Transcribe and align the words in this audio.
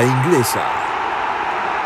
Inglesa. 0.00 0.62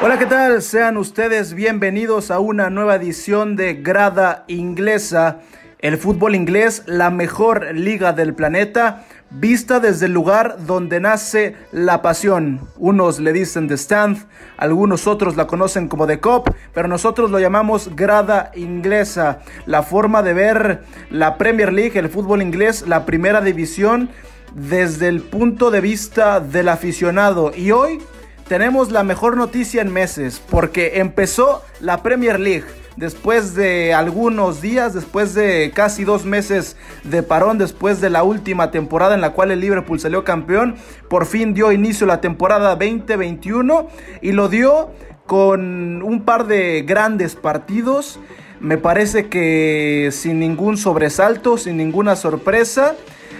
Hola, 0.00 0.16
¿qué 0.16 0.26
tal? 0.26 0.62
Sean 0.62 0.96
ustedes 0.96 1.54
bienvenidos 1.54 2.30
a 2.30 2.38
una 2.38 2.70
nueva 2.70 2.94
edición 2.94 3.56
de 3.56 3.74
Grada 3.74 4.44
Inglesa. 4.46 5.40
El 5.80 5.98
fútbol 5.98 6.36
inglés, 6.36 6.84
la 6.86 7.10
mejor 7.10 7.74
liga 7.74 8.12
del 8.12 8.32
planeta, 8.34 9.04
vista 9.30 9.80
desde 9.80 10.06
el 10.06 10.12
lugar 10.12 10.58
donde 10.66 11.00
nace 11.00 11.56
la 11.72 12.00
pasión. 12.00 12.60
Unos 12.76 13.18
le 13.18 13.32
dicen 13.32 13.66
The 13.66 13.74
Stand, 13.74 14.26
algunos 14.56 15.08
otros 15.08 15.34
la 15.34 15.48
conocen 15.48 15.88
como 15.88 16.06
The 16.06 16.20
Cop, 16.20 16.50
pero 16.72 16.86
nosotros 16.86 17.32
lo 17.32 17.40
llamamos 17.40 17.96
grada 17.96 18.52
inglesa. 18.54 19.40
La 19.66 19.82
forma 19.82 20.22
de 20.22 20.32
ver 20.32 20.84
la 21.10 21.38
Premier 21.38 21.72
League, 21.72 21.98
el 21.98 22.08
fútbol 22.08 22.40
inglés, 22.40 22.86
la 22.86 23.04
primera 23.04 23.40
división, 23.40 24.10
desde 24.54 25.08
el 25.08 25.20
punto 25.22 25.70
de 25.70 25.80
vista 25.80 26.40
del 26.40 26.68
aficionado. 26.68 27.52
Y 27.54 27.72
hoy 27.72 28.00
tenemos 28.48 28.92
la 28.92 29.02
mejor 29.02 29.36
noticia 29.36 29.82
en 29.82 29.92
meses, 29.92 30.40
porque 30.50 30.92
empezó 30.96 31.62
la 31.80 32.02
Premier 32.02 32.38
League 32.38 32.64
después 32.96 33.54
de 33.54 33.92
algunos 33.94 34.62
días, 34.62 34.94
después 34.94 35.34
de 35.34 35.70
casi 35.74 36.04
dos 36.04 36.24
meses 36.24 36.76
de 37.04 37.22
parón, 37.22 37.58
después 37.58 38.00
de 38.00 38.10
la 38.10 38.22
última 38.22 38.70
temporada 38.70 39.14
en 39.14 39.20
la 39.20 39.32
cual 39.32 39.50
el 39.50 39.60
Liverpool 39.60 40.00
salió 40.00 40.24
campeón, 40.24 40.76
por 41.08 41.26
fin 41.26 41.54
dio 41.54 41.72
inicio 41.72 42.06
la 42.06 42.20
temporada 42.20 42.76
2021 42.76 43.88
y 44.22 44.32
lo 44.32 44.48
dio 44.48 44.90
con 45.26 46.02
un 46.02 46.24
par 46.24 46.46
de 46.46 46.82
grandes 46.86 47.36
partidos. 47.36 48.18
Me 48.60 48.78
parece 48.78 49.28
que 49.28 50.08
sin 50.12 50.40
ningún 50.40 50.78
sobresalto, 50.78 51.58
sin 51.58 51.76
ninguna 51.76 52.16
sorpresa. 52.16 52.94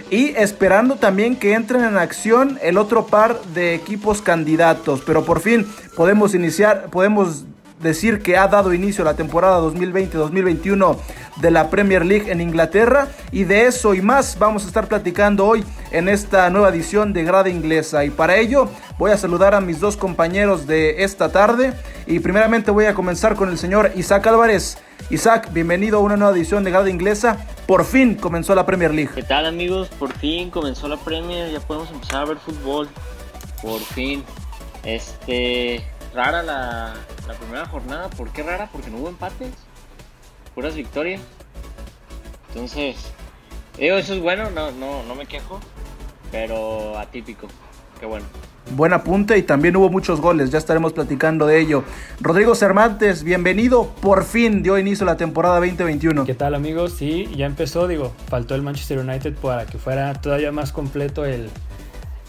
Y 0.09 0.29
esperando 0.37 0.95
también 0.95 1.35
que 1.35 1.53
entren 1.53 1.83
en 1.83 1.97
acción 1.97 2.57
el 2.61 2.77
otro 2.77 3.07
par 3.07 3.41
de 3.53 3.75
equipos 3.75 4.21
candidatos. 4.21 5.01
Pero 5.05 5.25
por 5.25 5.41
fin 5.41 5.67
podemos 5.95 6.33
iniciar, 6.33 6.87
podemos 6.89 7.45
decir 7.81 8.21
que 8.21 8.37
ha 8.37 8.47
dado 8.47 8.73
inicio 8.73 9.03
la 9.03 9.15
temporada 9.15 9.59
2020-2021 9.61 10.97
de 11.41 11.51
la 11.51 11.69
Premier 11.69 12.05
League 12.05 12.31
en 12.31 12.41
Inglaterra 12.41 13.07
y 13.31 13.43
de 13.43 13.67
eso 13.67 13.93
y 13.93 14.01
más 14.01 14.39
vamos 14.39 14.63
a 14.63 14.67
estar 14.67 14.87
platicando 14.87 15.45
hoy 15.45 15.63
en 15.91 16.09
esta 16.09 16.49
nueva 16.49 16.69
edición 16.69 17.13
de 17.13 17.23
Grada 17.23 17.49
Inglesa 17.49 18.03
y 18.03 18.09
para 18.09 18.37
ello 18.37 18.69
voy 18.97 19.11
a 19.11 19.17
saludar 19.17 19.53
a 19.53 19.61
mis 19.61 19.79
dos 19.79 19.95
compañeros 19.95 20.65
de 20.65 21.03
esta 21.03 21.31
tarde 21.31 21.73
y 22.07 22.19
primeramente 22.19 22.71
voy 22.71 22.85
a 22.85 22.95
comenzar 22.95 23.35
con 23.35 23.49
el 23.49 23.57
señor 23.57 23.91
Isaac 23.95 24.25
Álvarez. 24.25 24.77
Isaac, 25.09 25.53
bienvenido 25.53 25.99
a 25.99 26.01
una 26.01 26.17
nueva 26.17 26.35
edición 26.35 26.65
de 26.65 26.71
Grada 26.71 26.89
Inglesa. 26.89 27.37
Por 27.65 27.85
fin 27.85 28.15
comenzó 28.15 28.53
la 28.55 28.65
Premier 28.65 28.93
League. 28.93 29.11
¿Qué 29.15 29.23
tal 29.23 29.45
amigos? 29.45 29.87
Por 29.87 30.11
fin 30.11 30.49
comenzó 30.49 30.89
la 30.89 30.97
Premier, 30.97 31.49
ya 31.49 31.61
podemos 31.61 31.89
empezar 31.91 32.23
a 32.23 32.25
ver 32.25 32.37
fútbol. 32.37 32.89
Por 33.61 33.79
fin. 33.79 34.25
Este, 34.83 35.81
rara 36.13 36.43
la, 36.43 36.93
la 37.25 37.33
primera 37.35 37.65
jornada. 37.67 38.09
¿Por 38.09 38.31
qué 38.31 38.43
rara? 38.43 38.67
Porque 38.69 38.91
no 38.91 38.97
hubo 38.97 39.07
empates. 39.07 39.53
Puras 40.53 40.75
victorias. 40.75 41.21
Entonces, 42.49 42.97
digo, 43.77 43.95
eso 43.95 44.13
es 44.13 44.21
bueno, 44.21 44.49
no, 44.49 44.71
no, 44.71 45.03
no 45.03 45.15
me 45.15 45.25
quejo. 45.25 45.61
Pero 46.33 46.99
atípico. 46.99 47.47
Qué 47.97 48.05
bueno. 48.05 48.25
Buen 48.75 48.91
apunte 48.93 49.37
y 49.37 49.43
también 49.43 49.75
hubo 49.77 49.89
muchos 49.89 50.19
goles, 50.19 50.51
ya 50.51 50.57
estaremos 50.57 50.93
platicando 50.93 51.47
de 51.47 51.59
ello. 51.59 51.83
Rodrigo 52.19 52.53
Cervantes, 52.53 53.23
bienvenido, 53.23 53.87
por 54.01 54.25
fin 54.25 54.61
dio 54.61 54.77
inicio 54.77 55.05
la 55.05 55.15
temporada 55.15 55.55
2021. 55.55 56.25
¿Qué 56.25 56.33
tal 56.33 56.53
amigos? 56.53 56.93
Sí, 56.93 57.29
ya 57.35 57.45
empezó, 57.45 57.87
digo, 57.87 58.13
faltó 58.29 58.55
el 58.55 58.63
Manchester 58.63 58.99
United 58.99 59.35
para 59.35 59.65
que 59.65 59.77
fuera 59.77 60.13
todavía 60.15 60.51
más 60.51 60.71
completo 60.71 61.25
el, 61.25 61.49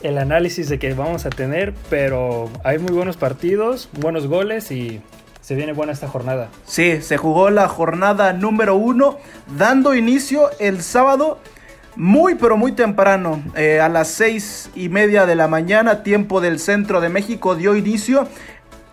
el 0.03 0.19
análisis 0.19 0.69
de 0.69 0.79
que 0.79 0.95
vamos 0.95 1.27
a 1.27 1.31
tener, 1.31 1.75
pero 1.91 2.49
hay 2.63 2.79
muy 2.79 2.93
buenos 2.93 3.17
partidos, 3.17 3.89
buenos 4.01 4.27
goles 4.27 4.71
y 4.71 5.01
se 5.41 5.55
viene 5.55 5.73
buena 5.73 5.93
esta 5.93 6.09
jornada. 6.09 6.51
Sí, 6.67 7.03
se 7.03 7.17
jugó 7.17 7.51
la 7.51 7.69
jornada 7.69 8.33
número 8.33 8.77
uno, 8.77 9.17
dando 9.57 9.95
inicio 9.95 10.51
el 10.61 10.83
sábado 10.83 11.39
muy 11.99 12.37
pero 12.37 12.57
muy 12.57 12.73
temprano, 12.73 13.43
eh, 13.57 13.81
a 13.81 13.89
las 13.89 14.07
seis 14.07 14.71
y 14.77 14.89
media 14.89 15.27
de 15.27 15.35
la 15.35 15.49
mañana, 15.49 16.05
tiempo 16.05 16.41
del 16.41 16.61
centro 16.61 17.01
de 17.01 17.09
México, 17.09 17.57
dio 17.57 17.75
inicio. 17.75 18.29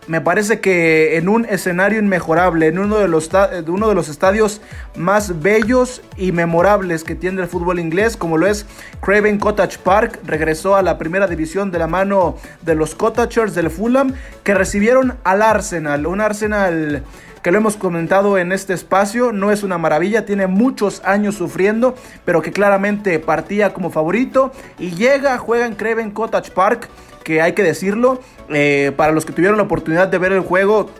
Me 0.07 0.21
parece 0.21 0.59
que 0.59 1.17
en 1.17 1.27
un 1.27 1.45
escenario 1.45 1.97
inmejorable, 1.97 2.67
en 2.67 2.77
uno 2.77 2.97
de 2.97 3.07
los, 3.07 3.31
uno 3.67 3.89
de 3.89 3.95
los 3.95 4.07
estadios 4.07 4.61
más 4.95 5.41
bellos 5.41 6.03
y 6.15 6.31
memorables 6.31 7.03
que 7.03 7.15
tiene 7.15 7.41
el 7.41 7.47
fútbol 7.47 7.79
inglés, 7.79 8.15
como 8.15 8.37
lo 8.37 8.45
es 8.45 8.67
Craven 9.01 9.39
Cottage 9.39 9.79
Park, 9.79 10.19
regresó 10.23 10.75
a 10.75 10.83
la 10.83 10.99
primera 10.99 11.25
división 11.25 11.71
de 11.71 11.79
la 11.79 11.87
mano 11.87 12.37
de 12.61 12.75
los 12.75 12.93
Cottagers 12.93 13.55
del 13.55 13.71
Fulham, 13.71 14.13
que 14.43 14.53
recibieron 14.53 15.17
al 15.23 15.41
Arsenal, 15.41 16.05
un 16.05 16.21
Arsenal 16.21 17.03
que 17.41 17.51
lo 17.51 17.57
hemos 17.57 17.75
comentado 17.75 18.37
en 18.39 18.51
este 18.51 18.73
espacio, 18.73 19.31
no 19.31 19.51
es 19.51 19.61
una 19.61 19.77
maravilla, 19.77 20.25
tiene 20.25 20.47
muchos 20.47 21.03
años 21.03 21.35
sufriendo, 21.35 21.95
pero 22.25 22.41
que 22.41 22.51
claramente 22.51 23.19
partía 23.19 23.71
como 23.71 23.91
favorito 23.91 24.51
y 24.79 24.95
llega, 24.95 25.37
juega 25.37 25.67
en 25.67 25.75
Craven 25.75 26.09
Cottage 26.09 26.49
Park, 26.49 26.89
que 27.25 27.41
hay 27.41 27.53
que 27.53 27.63
decirlo, 27.63 28.21
eh, 28.49 28.93
para 28.95 29.11
los 29.11 29.25
que 29.25 29.33
tuvieron 29.33 29.57
la 29.57 29.63
oportunidad 29.63 30.07
de 30.07 30.19
ver 30.19 30.31
el 30.31 30.41
juego, 30.41 30.91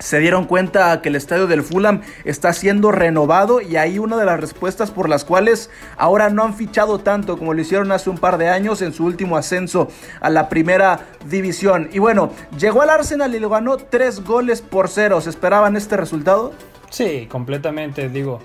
se 0.00 0.18
dieron 0.18 0.44
cuenta 0.44 1.00
que 1.00 1.08
el 1.08 1.16
estadio 1.16 1.46
del 1.46 1.62
Fulham 1.62 2.02
está 2.24 2.52
siendo 2.52 2.90
renovado 2.92 3.60
y 3.60 3.76
ahí 3.76 3.98
una 3.98 4.16
de 4.16 4.24
las 4.24 4.40
respuestas 4.40 4.90
por 4.90 5.08
las 5.08 5.24
cuales 5.24 5.70
ahora 5.96 6.30
no 6.30 6.44
han 6.44 6.54
fichado 6.54 6.98
tanto 6.98 7.38
como 7.38 7.54
lo 7.54 7.60
hicieron 7.60 7.90
hace 7.92 8.10
un 8.10 8.18
par 8.18 8.38
de 8.38 8.48
años 8.48 8.82
en 8.82 8.92
su 8.92 9.04
último 9.04 9.36
ascenso 9.36 9.88
a 10.20 10.30
la 10.30 10.48
primera 10.48 11.06
división. 11.26 11.88
Y 11.92 12.00
bueno, 12.00 12.32
llegó 12.58 12.82
al 12.82 12.90
Arsenal 12.90 13.34
y 13.34 13.38
lo 13.38 13.48
ganó 13.48 13.76
tres 13.76 14.24
goles 14.24 14.60
por 14.60 14.88
cero. 14.88 15.20
¿Se 15.20 15.30
esperaban 15.30 15.76
este 15.76 15.96
resultado? 15.96 16.52
Sí, 16.90 17.26
completamente, 17.30 18.08
digo. 18.08 18.40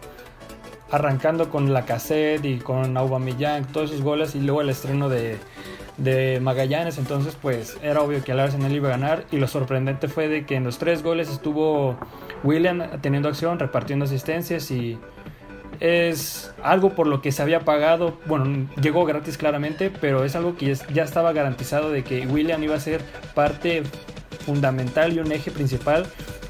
Arrancando 0.91 1.50
con 1.50 1.73
la 1.73 1.85
cassette 1.85 2.45
y 2.45 2.59
con 2.59 2.95
Aubameyang, 2.95 3.65
todos 3.65 3.89
esos 3.89 4.03
goles 4.03 4.35
y 4.35 4.41
luego 4.41 4.61
el 4.61 4.69
estreno 4.69 5.09
de, 5.09 5.39
de 5.97 6.39
Magallanes, 6.41 6.97
entonces 6.97 7.37
pues 7.41 7.77
era 7.81 8.01
obvio 8.01 8.23
que 8.23 8.31
el 8.31 8.39
Arsenal 8.39 8.71
iba 8.71 8.89
a 8.89 8.91
ganar 8.91 9.25
y 9.31 9.37
lo 9.37 9.47
sorprendente 9.47 10.07
fue 10.07 10.27
de 10.27 10.45
que 10.45 10.55
en 10.55 10.63
los 10.63 10.77
tres 10.77 11.03
goles 11.03 11.29
estuvo 11.29 11.97
William 12.43 12.99
teniendo 13.01 13.29
acción, 13.29 13.59
repartiendo 13.59 14.05
asistencias 14.05 14.71
y 14.71 14.97
es 15.79 16.53
algo 16.63 16.91
por 16.91 17.07
lo 17.07 17.21
que 17.21 17.31
se 17.31 17.41
había 17.41 17.61
pagado, 17.61 18.17
bueno, 18.25 18.67
llegó 18.81 19.05
gratis 19.05 19.37
claramente, 19.37 19.89
pero 19.89 20.23
es 20.23 20.35
algo 20.35 20.55
que 20.55 20.73
ya 20.93 21.03
estaba 21.03 21.33
garantizado 21.33 21.91
de 21.91 22.03
que 22.03 22.25
William 22.25 22.63
iba 22.63 22.75
a 22.75 22.79
ser 22.79 23.01
parte 23.33 23.83
fundamental 24.45 25.13
y 25.13 25.19
un 25.19 25.31
eje 25.31 25.51
principal 25.51 26.05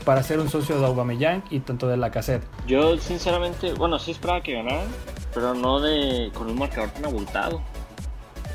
para 0.06 0.22
ser 0.24 0.40
un 0.40 0.50
socio 0.50 0.80
de 0.80 0.86
Aubameyang 0.86 1.44
y 1.50 1.60
tanto 1.62 1.88
de 1.88 1.98
la 1.98 2.12
cassette. 2.12 2.44
Yo 2.68 2.98
sinceramente, 2.98 3.74
bueno, 3.74 4.00
sí 4.00 4.12
esperaba 4.12 4.42
que 4.42 4.54
ganaran, 4.54 4.88
pero 5.34 5.54
no 5.54 5.80
de 5.80 6.32
con 6.34 6.50
un 6.50 6.58
marcador 6.58 6.90
tan 6.92 7.06
abultado. 7.06 7.62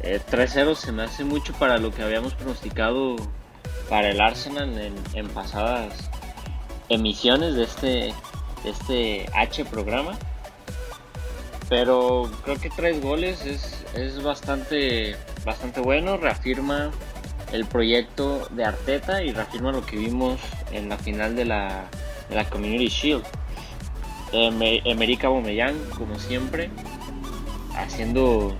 3-0 0.02 0.72
eh, 0.72 0.74
se 0.76 0.92
me 0.92 1.02
hace 1.02 1.24
mucho 1.24 1.52
para 1.54 1.78
lo 1.78 1.92
que 1.92 2.02
habíamos 2.02 2.34
pronosticado 2.34 3.16
para 3.88 4.10
el 4.10 4.20
Arsenal 4.20 4.78
en, 5.14 5.28
pasadas 5.28 6.10
emisiones 6.88 7.54
de 7.54 7.64
este, 7.64 8.14
este 8.64 9.26
H 9.34 9.64
programa. 9.64 10.18
Pero 11.68 12.30
creo 12.44 12.58
que 12.58 12.70
tres 12.70 13.02
goles 13.02 13.44
es, 13.94 14.22
bastante, 14.22 15.16
bastante 15.44 15.80
bueno, 15.80 16.16
reafirma 16.16 16.90
el 17.52 17.66
proyecto 17.66 18.48
de 18.50 18.64
Arteta 18.64 19.22
y 19.22 19.32
reafirma 19.32 19.72
lo 19.72 19.84
que 19.84 19.96
vimos 19.96 20.40
en 20.72 20.88
la 20.88 20.96
final 20.96 21.36
de 21.36 21.44
la, 21.44 21.88
de 22.30 22.36
la 22.36 22.48
Community 22.48 22.88
Shield. 22.88 23.24
Emerica 24.32 25.28
Bomellán, 25.28 25.76
como 25.96 26.18
siempre, 26.18 26.70
haciendo 27.76 28.56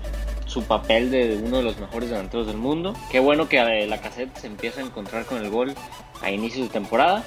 su 0.49 0.63
papel 0.63 1.11
de 1.11 1.39
uno 1.43 1.57
de 1.57 1.63
los 1.63 1.79
mejores 1.79 2.09
delanteros 2.09 2.47
del 2.47 2.57
mundo. 2.57 2.95
Qué 3.11 3.19
bueno 3.19 3.47
que 3.47 3.59
eh, 3.59 3.87
la 3.87 4.01
cassette 4.01 4.35
se 4.35 4.47
empieza 4.47 4.81
a 4.81 4.83
encontrar 4.83 5.25
con 5.25 5.37
el 5.37 5.49
gol 5.49 5.75
a 6.21 6.31
inicio 6.31 6.63
de 6.63 6.69
temporada. 6.69 7.23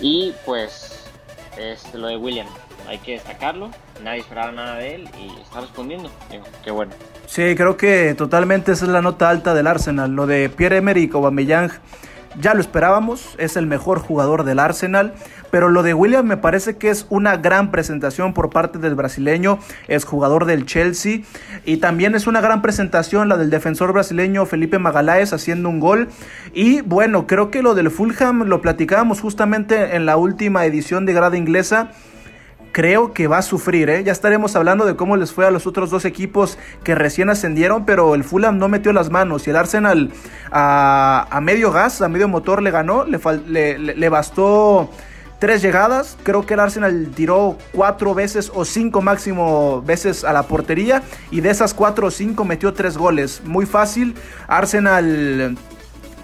Y 0.00 0.34
pues 0.44 1.06
este, 1.56 1.96
lo 1.96 2.08
de 2.08 2.18
William, 2.18 2.46
hay 2.86 2.98
que 2.98 3.12
destacarlo. 3.12 3.70
Nadie 4.04 4.20
esperaba 4.20 4.52
nada 4.52 4.76
de 4.76 4.96
él 4.96 5.08
y 5.18 5.40
está 5.40 5.62
respondiendo. 5.62 6.10
qué 6.62 6.70
bueno. 6.70 6.92
Sí, 7.26 7.54
creo 7.56 7.76
que 7.76 8.14
totalmente 8.14 8.72
esa 8.72 8.84
es 8.84 8.90
la 8.90 9.00
nota 9.00 9.30
alta 9.30 9.54
del 9.54 9.66
Arsenal. 9.66 10.12
Lo 10.12 10.26
de 10.26 10.50
Pierre-Emerick 10.50 11.14
Aubameyang 11.14 11.70
ya 12.40 12.54
lo 12.54 12.60
esperábamos, 12.60 13.34
es 13.38 13.56
el 13.56 13.66
mejor 13.66 13.98
jugador 13.98 14.44
del 14.44 14.58
Arsenal, 14.58 15.14
pero 15.50 15.68
lo 15.68 15.82
de 15.82 15.94
William 15.94 16.26
me 16.26 16.36
parece 16.36 16.76
que 16.76 16.90
es 16.90 17.06
una 17.08 17.36
gran 17.36 17.70
presentación 17.70 18.34
por 18.34 18.50
parte 18.50 18.78
del 18.78 18.94
brasileño, 18.94 19.58
es 19.88 20.04
jugador 20.04 20.44
del 20.44 20.66
Chelsea 20.66 21.20
y 21.64 21.78
también 21.78 22.14
es 22.14 22.26
una 22.26 22.40
gran 22.40 22.62
presentación 22.62 23.28
la 23.28 23.36
del 23.36 23.50
defensor 23.50 23.92
brasileño 23.92 24.46
Felipe 24.46 24.78
Magaláes 24.78 25.32
haciendo 25.32 25.68
un 25.68 25.80
gol 25.80 26.08
y 26.52 26.80
bueno, 26.82 27.26
creo 27.26 27.50
que 27.50 27.62
lo 27.62 27.74
del 27.74 27.90
Fulham 27.90 28.44
lo 28.44 28.60
platicábamos 28.60 29.20
justamente 29.20 29.96
en 29.96 30.06
la 30.06 30.16
última 30.16 30.64
edición 30.64 31.06
de 31.06 31.14
Grada 31.14 31.36
Inglesa 31.36 31.90
creo 32.76 33.14
que 33.14 33.26
va 33.26 33.38
a 33.38 33.42
sufrir. 33.42 33.88
¿eh? 33.88 34.04
Ya 34.04 34.12
estaremos 34.12 34.54
hablando 34.54 34.84
de 34.84 34.96
cómo 34.96 35.16
les 35.16 35.32
fue 35.32 35.46
a 35.46 35.50
los 35.50 35.66
otros 35.66 35.88
dos 35.88 36.04
equipos 36.04 36.58
que 36.84 36.94
recién 36.94 37.30
ascendieron, 37.30 37.86
pero 37.86 38.14
el 38.14 38.22
Fulham 38.22 38.58
no 38.58 38.68
metió 38.68 38.92
las 38.92 39.08
manos 39.08 39.46
y 39.46 39.50
el 39.50 39.56
Arsenal 39.56 40.10
a, 40.52 41.40
medio 41.40 41.72
gas, 41.72 42.02
a 42.02 42.08
medio 42.10 42.28
motor 42.28 42.60
le 42.62 42.70
ganó, 42.70 43.06
le, 43.06 43.78
le, 43.78 44.08
bastó 44.10 44.90
tres 45.38 45.62
llegadas. 45.62 46.18
Creo 46.22 46.44
que 46.44 46.52
el 46.52 46.60
Arsenal 46.60 47.12
tiró 47.14 47.56
cuatro 47.72 48.14
veces 48.14 48.52
o 48.54 48.66
cinco 48.66 49.00
máximo 49.00 49.80
veces 49.80 50.22
a 50.22 50.34
la 50.34 50.42
portería. 50.42 51.02
Y 51.30 51.40
de 51.40 51.48
esas 51.48 51.72
cuatro 51.72 52.08
o 52.08 52.10
cinco 52.10 52.44
metió 52.44 52.74
tres 52.74 52.98
goles. 52.98 53.40
Muy 53.42 53.64
fácil. 53.64 54.14
Arsenal 54.48 55.56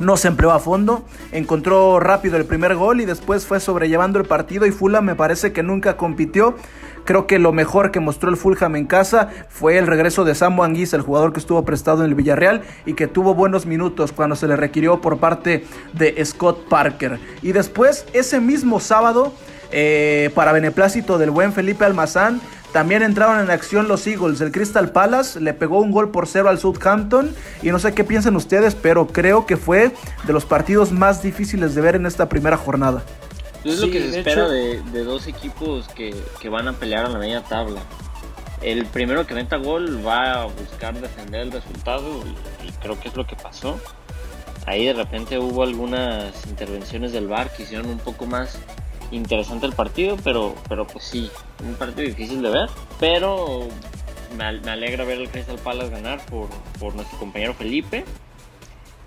no 0.01 0.17
se 0.17 0.29
empleó 0.29 0.53
a 0.53 0.59
fondo, 0.59 1.05
encontró 1.33 2.01
rápido 2.01 2.37
el 2.37 2.45
primer 2.45 2.75
gol 2.75 3.01
y 3.01 3.05
después 3.05 3.47
fue 3.47 3.61
sobrellevando 3.61 4.19
el 4.19 4.27
partido 4.27 4.67
y 4.67 4.71
Fulham 4.71 5.05
me 5.05 5.15
parece 5.15 5.53
que 5.53 5.63
nunca 5.63 5.97
compitió. 5.97 6.57
Creo 7.05 7.27
que 7.27 7.41
lo 7.41 7.53
mejor 7.53 7.91
que 7.91 7.99
mostró 7.99 8.31
el 8.31 8.37
Fulham 8.37 8.77
en 8.77 8.87
casa 8.87 9.29
fue 9.49 9.77
el 9.77 9.89
regreso 9.89 10.25
de 10.25 10.37
Samu 10.37 10.63
Anguissa, 10.63 10.97
el 10.97 11.03
jugador 11.03 11.33
que 11.33 11.41
estuvo 11.41 11.65
prestado 11.65 12.05
en 12.05 12.11
el 12.11 12.15
Villarreal 12.15 12.63
y 12.87 12.95
que 12.95 13.09
tuvo 13.09 13.35
buenos 13.35 13.67
minutos 13.67 14.13
cuando 14.13 14.37
se 14.37 14.47
le 14.47 14.55
requirió 14.55 15.01
por 15.01 15.19
parte 15.19 15.65
de 15.95 16.25
Scott 16.25 16.69
Parker. 16.69 17.19
Y 17.43 17.53
después, 17.53 18.07
ese 18.13 18.41
mismo 18.41 18.79
sábado, 18.79 19.33
eh, 19.73 20.31
para 20.35 20.53
beneplácito 20.53 21.19
del 21.19 21.31
buen 21.31 21.53
Felipe 21.53 21.85
Almazán, 21.85 22.41
también 22.73 23.03
entraron 23.03 23.41
en 23.41 23.51
acción 23.51 23.87
los 23.87 24.07
Eagles. 24.07 24.41
El 24.41 24.51
Crystal 24.51 24.91
Palace 24.91 25.41
le 25.41 25.53
pegó 25.53 25.79
un 25.79 25.91
gol 25.91 26.11
por 26.11 26.27
cero 26.27 26.49
al 26.49 26.59
Southampton. 26.59 27.35
Y 27.63 27.71
no 27.71 27.79
sé 27.79 27.93
qué 27.93 28.03
piensan 28.03 28.35
ustedes, 28.35 28.75
pero 28.75 29.07
creo 29.07 29.45
que 29.45 29.57
fue 29.57 29.93
de 30.25 30.33
los 30.33 30.47
partidos 30.47 30.91
más 30.91 31.23
difíciles 31.23 31.75
de 31.75 31.81
ver 31.83 31.97
en 31.97 32.07
esta 32.07 32.29
primera 32.29 32.57
jornada. 32.57 33.03
Es 33.63 33.79
lo 33.79 33.91
que 33.91 34.11
se 34.11 34.19
espera 34.19 34.49
de, 34.49 35.05
dos 35.05 35.27
equipos 35.29 35.87
que, 35.89 36.15
van 36.49 36.67
a 36.67 36.73
pelear 36.73 37.05
a 37.05 37.09
la 37.11 37.19
media 37.19 37.43
tabla. 37.43 37.81
El 38.63 38.87
primero 38.87 39.27
que 39.27 39.35
meta 39.35 39.57
gol 39.57 40.05
va 40.05 40.43
a 40.43 40.47
buscar 40.47 40.99
defender 40.99 41.43
el 41.43 41.53
resultado 41.53 42.23
y, 42.63 42.69
y 42.69 42.73
creo 42.81 42.99
que 42.99 43.09
es 43.09 43.17
lo 43.17 43.27
que 43.27 43.37
pasó. 43.37 43.79
Ahí 44.67 44.87
de 44.87 44.93
repente 44.93 45.39
hubo 45.39 45.63
algunas 45.63 46.47
intervenciones 46.47 47.13
del 47.13 47.27
VAR 47.27 47.51
que 47.53 47.65
hicieron 47.65 47.89
un 47.89 47.99
poco 47.99 48.27
más 48.27 48.59
interesante 49.13 49.67
el 49.67 49.73
partido, 49.75 50.17
pero, 50.25 50.55
pero 50.69 50.87
pues 50.87 51.05
sí, 51.05 51.31
un 51.65 51.75
partido 51.75 52.07
difícil 52.09 52.43
de 52.43 52.51
ver, 52.51 52.71
pero 52.99 53.69
me, 54.37 54.45
alegra 54.45 55.05
ver 55.05 55.19
al 55.19 55.29
Crystal 55.29 55.59
Palace 55.59 55.91
ganar 55.91 56.25
por, 56.27 56.49
por, 56.81 56.95
nuestro 56.95 57.19
compañero 57.19 57.55
Felipe 57.55 58.05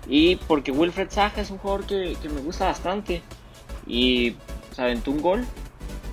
y 0.08 0.36
porque 0.36 0.70
Wilfred 0.70 1.10
Zaha 1.10 1.32
es 1.36 1.50
un 1.50 1.58
jugador 1.58 1.86
que, 1.86 2.16
me 2.32 2.40
gusta 2.40 2.66
bastante 2.66 3.22
y 3.86 4.36
se 4.72 4.82
aventó 4.82 5.10
un 5.10 5.20
gol. 5.20 5.46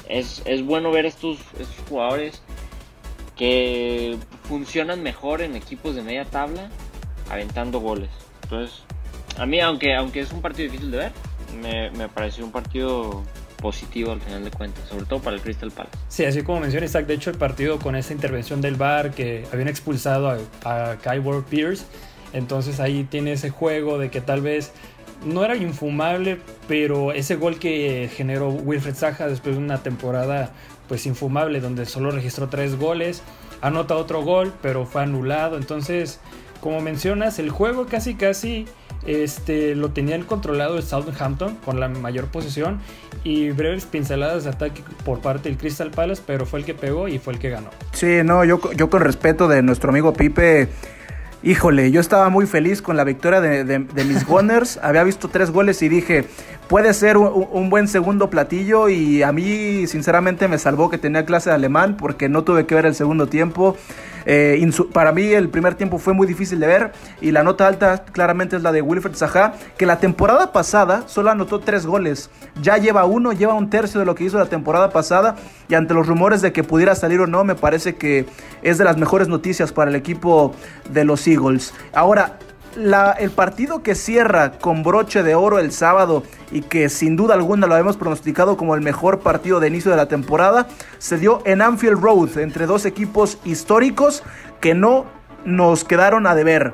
Es, 0.10 0.42
es 0.46 0.66
bueno 0.66 0.92
ver 0.92 1.06
estos, 1.06 1.38
estos 1.60 1.88
jugadores 1.88 2.42
que 3.36 4.18
funcionan 4.44 5.02
mejor 5.02 5.42
en 5.42 5.56
equipos 5.56 5.96
de 5.96 6.02
media 6.02 6.26
tabla 6.26 6.70
aventando 7.30 7.80
goles. 7.80 8.10
Entonces, 8.44 8.84
a 9.38 9.46
mí, 9.46 9.60
aunque, 9.60 9.96
aunque 9.96 10.20
es 10.20 10.32
un 10.32 10.42
partido 10.42 10.72
difícil 10.72 10.92
de 10.92 10.98
ver, 10.98 11.12
me, 11.62 11.90
me 11.92 12.10
pareció 12.10 12.44
un 12.46 12.52
partido 12.52 13.24
positivo 13.64 14.12
al 14.12 14.20
final 14.22 14.44
de 14.44 14.52
cuentas, 14.52 14.88
sobre 14.90 15.06
todo 15.06 15.20
para 15.20 15.38
el 15.38 15.42
Crystal 15.42 15.72
Palace. 15.72 15.98
Sí, 16.10 16.26
así 16.26 16.44
como 16.44 16.60
menciona 16.60 16.86
Isaac, 16.86 17.08
de 17.08 17.14
hecho 17.14 17.30
el 17.30 17.38
partido 17.38 17.80
con 17.80 17.96
esa 17.96 18.14
intervención 18.14 18.60
del 18.60 18.76
VAR 18.76 19.12
que 19.12 19.46
habían 19.52 19.70
expulsado 19.70 20.30
a, 20.66 20.92
a 20.92 20.98
Pierce, 21.50 21.86
entonces 22.34 22.82
ahí 22.82 23.06
tiene 23.06 23.32
ese 23.32 23.50
juego 23.50 23.98
de 23.98 24.12
que 24.12 24.20
tal 24.20 24.42
vez 24.42 24.74
no 25.26 25.46
era 25.46 25.56
infumable, 25.56 26.40
pero 26.68 27.14
ese 27.14 27.36
gol 27.36 27.58
que 27.58 28.10
generó 28.14 28.50
Wilfred 28.50 28.96
Zaha 28.96 29.28
después 29.28 29.56
de 29.56 29.62
una 29.62 29.82
temporada 29.82 30.52
pues 30.90 31.06
infumable 31.06 31.62
donde 31.62 31.86
solo 31.86 32.12
registró 32.12 32.50
tres 32.50 32.78
goles, 32.78 33.22
anota 33.62 33.96
otro 33.96 34.22
gol, 34.24 34.54
pero 34.62 34.86
fue 34.86 35.04
anulado, 35.04 35.56
entonces 35.56 36.20
como 36.60 36.80
mencionas, 36.80 37.40
el 37.40 37.50
juego 37.50 37.88
casi 37.88 38.16
casi 38.16 38.66
este, 39.06 39.76
lo 39.76 39.90
tenían 39.90 40.24
controlado 40.24 40.78
el 40.78 40.84
Southampton 40.84 41.56
con 41.66 41.80
la 41.80 41.90
mayor 41.90 42.28
posesión 42.28 42.80
y 43.24 43.52
breves 43.52 43.86
pinceladas 43.86 44.44
de 44.44 44.52
ataque 44.52 44.84
por 45.06 45.20
parte 45.20 45.50
del 45.50 45.58
Crystal 45.58 45.92
Palace, 45.92 46.22
pero 46.26 46.46
fue 46.46 46.60
el 46.60 46.66
que 46.66 46.74
pegó 46.74 47.08
y 47.08 47.20
fue 47.20 47.34
el 47.34 47.40
que 47.40 47.50
ganó. 47.50 47.70
Sí, 47.94 48.22
no, 48.24 48.44
yo, 48.44 48.60
yo 48.74 48.90
con 48.90 49.02
respeto 49.02 49.48
de 49.48 49.62
nuestro 49.62 49.90
amigo 49.90 50.14
Pipe, 50.14 50.70
híjole, 51.44 51.92
yo 51.92 52.00
estaba 52.00 52.30
muy 52.30 52.46
feliz 52.46 52.82
con 52.82 52.98
la 52.98 53.04
victoria 53.04 53.42
de, 53.42 53.80
mis 53.80 54.26
Gunners, 54.28 54.80
había 54.82 55.04
visto 55.04 55.28
tres 55.28 55.52
goles 55.52 55.82
y 55.82 55.90
dije, 55.90 56.26
puede 56.68 56.94
ser 56.94 57.18
un, 57.18 57.70
buen 57.70 57.88
segundo 57.88 58.30
platillo 58.30 58.90
y 58.90 59.24
a 59.24 59.32
mí 59.32 59.86
sinceramente 59.88 60.48
me 60.48 60.58
salvó 60.58 60.90
que 60.90 60.98
tenía 60.98 61.26
clase 61.26 61.50
de 61.50 61.56
alemán 61.56 61.98
porque 61.98 62.30
no 62.30 62.44
tuve 62.44 62.66
que 62.66 62.76
ver 62.76 62.86
el 62.86 62.96
segundo 62.96 63.28
tiempo. 63.28 63.76
Eh, 64.26 64.70
para 64.92 65.12
mí 65.12 65.26
el 65.26 65.50
primer 65.50 65.76
tiempo 65.76 65.98
fue 65.98 66.14
muy 66.14 66.28
difícil 66.28 66.60
de 66.60 66.68
ver 66.68 66.92
y 67.22 67.32
la 67.32 67.44
nota 67.44 67.68
alta 67.68 68.06
claramente 68.06 68.56
es 68.56 68.64
la 68.64 68.72
de 68.72 68.82
Wilfred 68.82 69.16
Zaha, 69.16 69.54
que 69.78 69.86
la 69.86 70.00
temporada 70.00 70.52
pasada 70.52 71.04
solo 71.08 71.32
anotó 71.32 71.60
tres 71.60 71.86
goles. 71.86 72.30
Ya 72.62 72.78
lleva 72.78 73.06
uno, 73.06 73.34
lleva 73.34 73.54
un 73.54 73.70
tercio 73.70 74.00
de 74.00 74.06
lo 74.06 74.16
que 74.16 74.24
hizo 74.24 74.38
la 74.38 74.46
temporada 74.46 74.90
pasada 74.90 75.36
y 75.68 75.76
ante 75.76 75.94
los 75.94 76.08
rumores 76.08 76.42
de 76.42 76.52
que 76.52 76.64
pudiera 76.64 76.96
salir 76.96 77.20
o 77.20 77.28
no, 77.28 77.44
me 77.44 77.56
parece 77.56 77.96
que 77.96 78.26
es 78.62 78.78
de 78.78 78.84
las 78.84 78.98
mejores 78.98 79.28
noticias 79.28 79.72
para 79.72 79.90
el 79.90 79.96
equipo 79.96 80.54
de 80.90 81.04
los 81.04 81.28
Eagles. 81.28 81.74
Ahora, 81.94 82.38
el 82.76 83.32
partido 83.32 83.84
que 83.84 83.96
cierra 83.96 84.54
con 84.54 84.84
broche 84.84 85.24
de 85.24 85.36
oro 85.36 85.60
el 85.60 85.72
sábado 85.72 86.24
y 86.52 86.62
que 86.62 86.90
sin 86.90 87.16
duda 87.16 87.34
alguna 87.34 87.68
lo 87.68 87.74
habíamos 87.74 87.98
pronosticado 87.98 88.58
como 88.58 88.76
el 88.76 88.82
mejor 88.82 89.20
partido 89.20 89.60
de 89.60 89.68
inicio 89.68 89.92
de 89.92 89.98
la 89.98 90.08
temporada, 90.08 90.68
se 90.98 91.18
dio 91.18 91.42
en 91.46 91.62
Anfield 91.62 92.02
Road 92.02 92.38
entre 92.38 92.66
dos 92.66 92.86
equipos 92.86 93.38
históricos 93.46 94.24
que 94.60 94.74
no 94.74 95.06
nos 95.46 95.84
quedaron 95.84 96.28
a 96.28 96.36
deber. 96.36 96.74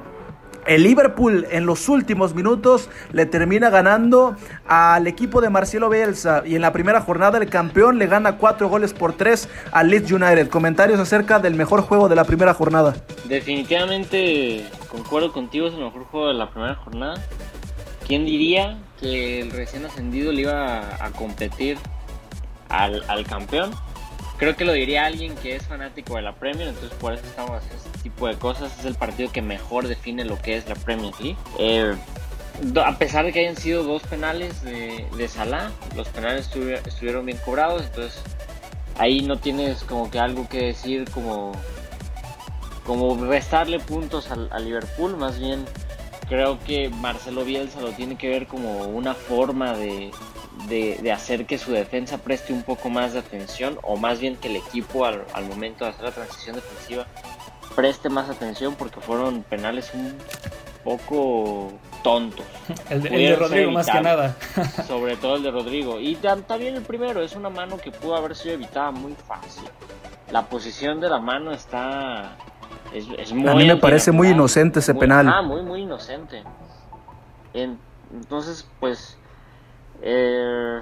El 0.65 0.83
Liverpool 0.83 1.47
en 1.51 1.65
los 1.65 1.89
últimos 1.89 2.35
minutos 2.35 2.89
le 3.12 3.25
termina 3.25 3.69
ganando 3.69 4.36
al 4.67 5.07
equipo 5.07 5.41
de 5.41 5.50
Marcelo 5.50 5.89
Bielsa 5.89 6.43
y 6.45 6.55
en 6.55 6.62
la 6.62 6.74
primera 6.74 7.01
jornada 7.01 7.38
el 7.38 7.50
campeón 7.50 7.98
le 7.98 8.07
gana 8.07 8.38
cuatro 8.38 8.69
goles 8.69 8.93
por 8.93 9.13
tres 9.13 9.50
al 9.72 9.89
Leeds 9.89 10.12
United. 10.12 10.50
Comentarios 10.50 11.00
acerca 11.00 11.39
del 11.39 11.55
mejor 11.55 11.81
juego 11.81 12.10
de 12.10 12.15
la 12.15 12.24
primera 12.24 12.53
jornada. 12.53 12.95
Definitivamente 13.25 14.65
concuerdo 14.89 15.31
contigo, 15.31 15.67
es 15.67 15.74
el 15.74 15.84
mejor 15.84 16.03
juego 16.05 16.27
de 16.27 16.34
la 16.36 16.50
primera 16.50 16.75
jornada. 16.75 17.15
¿Quién 18.07 18.25
diría 18.25 18.79
que 19.00 19.41
el 19.41 19.51
recién 19.51 19.86
ascendido 19.86 20.31
le 20.31 20.41
iba 20.41 20.79
a 21.03 21.12
competir 21.12 21.77
al 22.69 23.25
campeón? 23.27 23.72
Creo 24.39 24.55
que 24.55 24.63
lo 24.63 24.72
diría 24.72 25.05
alguien 25.05 25.36
que 25.36 25.58
es 25.58 25.67
fanático 25.67 26.15
de 26.15 26.22
la 26.22 26.34
Premier, 26.34 26.69
entonces 26.69 26.98
por 26.98 27.13
eso 27.13 27.25
estamos 27.25 27.58
haciendo 27.58 27.84
este 27.86 28.00
tipo 28.00 28.25
de 28.25 28.36
cosas. 28.36 28.79
Es 28.79 28.86
el 28.86 28.96
partido 28.96 29.29
que 29.34 29.41
mejor 29.41 29.88
define 29.88 30.24
lo 30.24 30.41
que 30.41 30.55
es 30.55 30.67
la 30.69 30.75
Premier 30.75 31.13
League. 31.19 31.38
Eh, 31.60 31.93
a 32.81 32.98
pesar 32.98 33.25
de 33.25 33.34
que 33.34 33.41
hayan 33.41 33.58
sido 33.58 33.84
dos 33.84 34.01
penales 34.03 34.63
de, 34.63 35.05
de 35.17 35.27
Salah, 35.27 35.72
los 35.93 36.08
penales 36.08 36.50
estuvieron 36.86 37.25
bien 37.25 37.38
cobrados, 37.43 37.84
entonces 37.84 38.22
ahí 38.98 39.22
no 39.22 39.38
tienes 39.38 39.84
como 39.84 40.10
que 40.10 40.19
algo 40.19 40.48
que 40.48 40.67
decir 40.67 41.10
como, 41.12 41.51
como 42.86 43.25
restarle 43.25 43.79
puntos 43.79 44.31
al, 44.31 44.50
a 44.53 44.60
Liverpool, 44.60 45.17
más 45.17 45.38
bien 45.38 45.65
creo 46.29 46.60
que 46.60 46.89
Marcelo 46.89 47.43
Bielsa 47.43 47.81
lo 47.81 47.91
tiene 47.91 48.17
que 48.17 48.29
ver 48.29 48.48
como 48.48 48.84
una 48.84 49.15
forma 49.15 49.74
de, 49.74 50.12
de, 50.68 51.12
hacer 51.12 51.46
que 51.46 51.58
su 51.58 51.72
defensa 51.72 52.18
preste 52.18 52.54
un 52.54 52.63
poco 52.63 52.89
más 52.89 53.13
de 53.13 53.20
atención 53.20 53.80
o 53.84 53.98
más 53.98 54.20
bien 54.20 54.36
que 54.36 54.50
el 54.50 54.58
equipo 54.58 55.06
al, 55.06 55.25
momento 55.48 55.86
de 55.86 55.92
hacer 55.92 56.06
la 56.06 56.12
transición 56.12 56.56
defensiva 56.56 57.06
preste 57.75 58.10
más 58.10 58.30
atención 58.30 58.75
porque 58.75 59.00
fueron 59.00 59.44
penales 59.44 59.92
un 59.94 60.16
poco 60.84 61.72
tontos. 62.04 62.46
El 62.89 63.01
de, 63.04 63.36
Rodrigo 63.36 63.72
más 63.72 63.88
que 63.89 64.01
nada. 64.01 64.36
sobre 64.88 65.16
todo 65.18 65.36
el 65.36 65.44
de 65.44 65.51
Rodrigo. 65.51 66.00
Y 66.00 66.16
también 66.16 66.75
el 66.75 66.82
primero, 66.82 67.22
es 67.22 67.36
una 67.36 67.50
mano 67.50 67.78
que 67.78 67.92
pudo 67.92 68.16
haber 68.16 68.36
sido 68.36 68.56
evitada 68.56 68.92
muy 68.92 69.13
fácil. 69.13 69.70
La 70.32 70.46
posición 70.48 71.00
de 71.00 71.10
la 71.10 71.20
mano 71.20 71.51
está... 71.51 72.38
Es, 72.94 73.32
muy 73.34 73.48
A 73.48 73.54
mí 73.54 73.66
me 73.66 73.75
parece 73.75 74.12
muy 74.12 74.30
inocente 74.30 74.80
ese 74.80 74.96
penal. 74.96 75.28
Ah, 75.30 75.42
muy, 75.42 75.62
muy 75.62 75.82
inocente. 75.82 76.44
entonces, 77.54 78.68
pues 78.80 79.18
eh, 80.01 80.79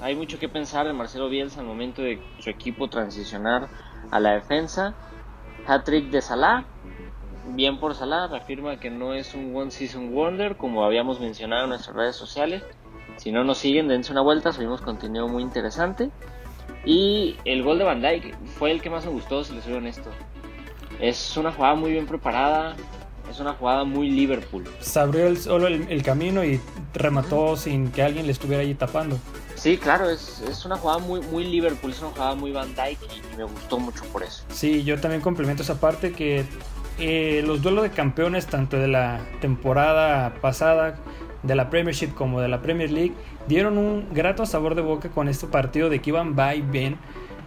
hay 0.00 0.14
mucho 0.14 0.38
que 0.38 0.48
pensar 0.48 0.86
en 0.86 0.96
Marcelo 0.96 1.28
Bielsa 1.28 1.60
al 1.60 1.66
momento 1.66 2.02
de 2.02 2.20
su 2.38 2.50
equipo 2.50 2.88
transicionar 2.88 3.68
a 4.10 4.20
la 4.20 4.32
defensa. 4.34 4.94
Hat-trick 5.66 6.10
de 6.10 6.22
Salah. 6.22 6.64
Bien 7.50 7.80
por 7.80 7.94
Salah, 7.94 8.24
afirma 8.24 8.78
que 8.78 8.90
no 8.90 9.14
es 9.14 9.34
un 9.34 9.56
One 9.56 9.70
Season 9.70 10.12
Wonder, 10.12 10.56
como 10.56 10.84
habíamos 10.84 11.18
mencionado 11.18 11.64
en 11.64 11.70
nuestras 11.70 11.96
redes 11.96 12.16
sociales. 12.16 12.62
Si 13.16 13.32
no 13.32 13.42
nos 13.42 13.58
siguen, 13.58 13.88
dense 13.88 14.12
una 14.12 14.20
vuelta, 14.20 14.52
subimos 14.52 14.80
contenido 14.80 15.26
muy 15.28 15.42
interesante. 15.42 16.10
Y 16.84 17.36
el 17.44 17.62
gol 17.62 17.78
de 17.78 17.84
Van 17.84 18.00
Dyke 18.00 18.36
fue 18.58 18.70
el 18.70 18.80
que 18.80 18.90
más 18.90 19.04
me 19.04 19.10
gustó, 19.10 19.42
si 19.42 19.54
les 19.54 19.64
soy 19.64 19.74
honesto. 19.74 20.10
Es 21.00 21.36
una 21.36 21.52
jugada 21.52 21.74
muy 21.74 21.90
bien 21.92 22.06
preparada, 22.06 22.76
es 23.30 23.40
una 23.40 23.52
jugada 23.54 23.84
muy 23.84 24.10
Liverpool. 24.10 24.64
Se 24.80 24.98
abrió 24.98 25.34
solo 25.36 25.66
el, 25.66 26.02
camino 26.02 26.44
y 26.44 26.60
remató 26.94 27.56
sin 27.56 27.90
que 27.90 28.02
alguien 28.02 28.26
le 28.26 28.32
estuviera 28.32 28.62
ahí 28.62 28.74
tapando. 28.74 29.18
Sí, 29.54 29.76
claro, 29.76 30.08
es, 30.08 30.40
es, 30.48 30.64
una 30.64 30.76
jugada 30.76 30.98
muy, 30.98 31.20
muy 31.20 31.44
Liverpool, 31.44 31.90
es 31.90 32.00
una 32.00 32.10
jugada 32.10 32.34
muy 32.34 32.52
Van 32.52 32.74
Dyke 32.74 32.98
y, 33.32 33.36
me 33.36 33.44
gustó 33.44 33.78
mucho 33.78 34.04
por 34.12 34.22
eso. 34.22 34.44
Sí, 34.52 34.84
yo 34.84 35.00
también 35.00 35.20
complemento 35.20 35.62
esa 35.62 35.80
parte 35.80 36.12
que 36.12 36.44
eh, 36.98 37.42
los 37.46 37.62
duelos 37.62 37.82
de 37.84 37.90
campeones, 37.90 38.46
tanto 38.46 38.76
de 38.76 38.88
la 38.88 39.20
temporada 39.40 40.34
pasada, 40.40 40.98
de 41.42 41.54
la 41.54 41.70
Premiership 41.70 42.14
como 42.14 42.40
de 42.40 42.48
la 42.48 42.62
Premier 42.62 42.90
League, 42.90 43.14
dieron 43.46 43.78
un 43.78 44.08
grato 44.12 44.46
sabor 44.46 44.74
de 44.74 44.82
boca 44.82 45.08
con 45.08 45.28
este 45.28 45.46
partido 45.46 45.88
de 45.88 46.00
que 46.00 46.10
iban 46.10 46.36
va 46.36 46.54
y 46.54 46.64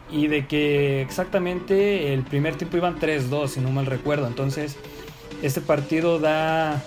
y 0.10 0.28
de 0.28 0.46
que 0.46 1.02
exactamente 1.02 2.14
el 2.14 2.24
primer 2.24 2.56
tiempo 2.56 2.78
iban 2.78 3.00
3-2, 3.00 3.48
si 3.48 3.60
no 3.62 3.72
mal 3.72 3.86
recuerdo. 3.86 4.28
Entonces, 4.28 4.78
este 5.42 5.62
partido 5.62 6.20
da 6.20 6.82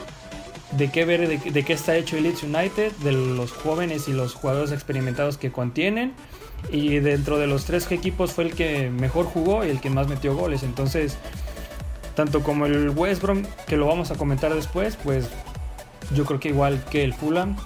de 0.73 0.91
qué 0.91 1.05
ver 1.05 1.29
de, 1.29 1.65
qué 1.65 1.73
está 1.73 1.97
hecho 1.97 2.17
el 2.17 2.25
Leeds 2.25 2.43
United, 2.43 2.93
de 2.93 3.13
los 3.13 3.53
jóvenes 3.53 4.09
y 4.09 4.13
los 4.13 4.35
jugadores 4.35 4.73
experimentados 4.73 5.39
que 5.39 5.53
contienen. 5.53 6.13
Y 6.71 6.99
dentro 6.99 7.39
de 7.39 7.47
los 7.47 7.65
tres 7.65 7.91
equipos 7.93 8.33
fue 8.33 8.45
el 8.45 8.55
que 8.55 8.91
mejor 8.91 9.27
jugó 9.27 9.65
y 9.65 9.71
el 9.71 9.81
que 9.81 9.91
más 9.91 10.09
metió 10.09 10.35
goles. 10.35 10.63
Entonces, 10.63 11.17
tanto 12.15 12.43
como 12.43 12.67
el 12.67 12.91
West 12.91 13.23
Brom, 13.23 13.43
que 13.67 13.77
lo 13.77 13.87
vamos 13.87 14.11
a 14.11 14.17
comentar 14.17 14.55
después, 14.55 14.97
pues 14.97 15.29
yo 16.15 16.25
creo 16.25 16.41
que 16.41 16.49
igual 16.49 16.83
que 16.91 17.05
el 17.05 17.13
Fulham, 17.13 17.57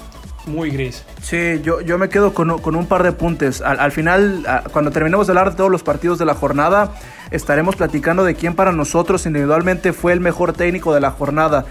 muy 0.47 0.71
gris. 0.71 1.04
Sí, 1.23 1.61
yo, 1.62 1.80
yo 1.80 1.99
me 1.99 2.09
quedo 2.09 2.33
con, 2.33 2.50
un 2.50 2.87
par 2.87 3.02
de 3.02 3.12
puntos. 3.12 3.61
Al, 3.61 3.92
final, 3.92 4.45
cuando 4.73 4.90
terminemos 4.90 5.26
de 5.26 5.33
hablar 5.33 5.50
de 5.50 5.57
todos 5.57 5.71
los 5.71 5.83
partidos 5.83 6.18
de 6.18 6.25
la 6.25 6.35
jornada, 6.35 6.92
estaremos 7.30 7.76
platicando 7.76 8.25
de 8.25 8.35
quién 8.35 8.54
para 8.54 8.73
nosotros 8.73 9.26
individualmente 9.26 9.92
fue 9.92 10.12
el 10.12 10.21
mejor 10.21 10.52
técnico 10.52 10.95
de 10.95 11.00
la 11.00 11.11
jornada. 11.11 11.66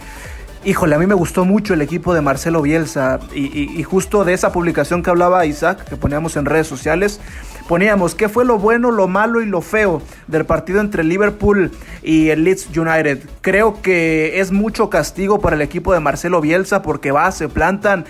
Híjole, 0.65 0.95
a 0.95 0.99
mí 0.99 1.07
me 1.07 1.13
gustó 1.13 1.45
mucho 1.45 1.75
el 1.75 1.81
equipo 1.81 2.13
de 2.13 2.21
Marcelo 2.21 2.61
Bielsa 2.61 3.19
y, 3.33 3.81
justo 3.83 4.25
de 4.25 4.33
esa 4.33 4.51
publicación 4.51 5.01
que 5.01 5.09
hablaba 5.09 5.45
Isaac, 5.45 5.85
que 5.87 5.95
poníamos 5.95 6.35
en 6.35 6.45
redes 6.45 6.67
sociales, 6.67 7.21
poníamos 7.69 8.15
qué 8.15 8.27
fue 8.27 8.43
lo 8.43 8.57
bueno, 8.57 8.91
lo 8.91 9.07
malo 9.07 9.41
y 9.41 9.45
lo 9.45 9.61
feo 9.61 10.01
del 10.27 10.45
partido 10.45 10.81
entre 10.81 11.05
Liverpool 11.05 11.71
y 12.03 12.29
el 12.29 12.43
Leeds 12.43 12.75
United. 12.75 13.29
Creo 13.41 13.81
que 13.81 14.41
es 14.41 14.51
mucho 14.51 14.89
castigo 14.89 15.39
para 15.39 15.55
el 15.55 15.61
equipo 15.61 15.93
de 15.93 16.01
Marcelo 16.01 16.41
Bielsa 16.41 16.81
porque 16.81 17.11
va, 17.11 17.31
se 17.31 17.47
plantan 17.47 18.05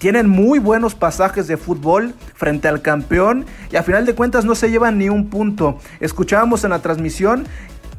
tienen 0.00 0.30
muy 0.30 0.58
buenos 0.58 0.94
pasajes 0.94 1.46
de 1.46 1.58
fútbol 1.58 2.14
frente 2.34 2.68
al 2.68 2.80
campeón 2.80 3.44
y 3.70 3.76
a 3.76 3.82
final 3.82 4.06
de 4.06 4.14
cuentas 4.14 4.46
no 4.46 4.54
se 4.54 4.70
llevan 4.70 4.96
ni 4.96 5.10
un 5.10 5.28
punto. 5.28 5.78
Escuchábamos 6.00 6.64
en 6.64 6.70
la 6.70 6.78
transmisión 6.78 7.46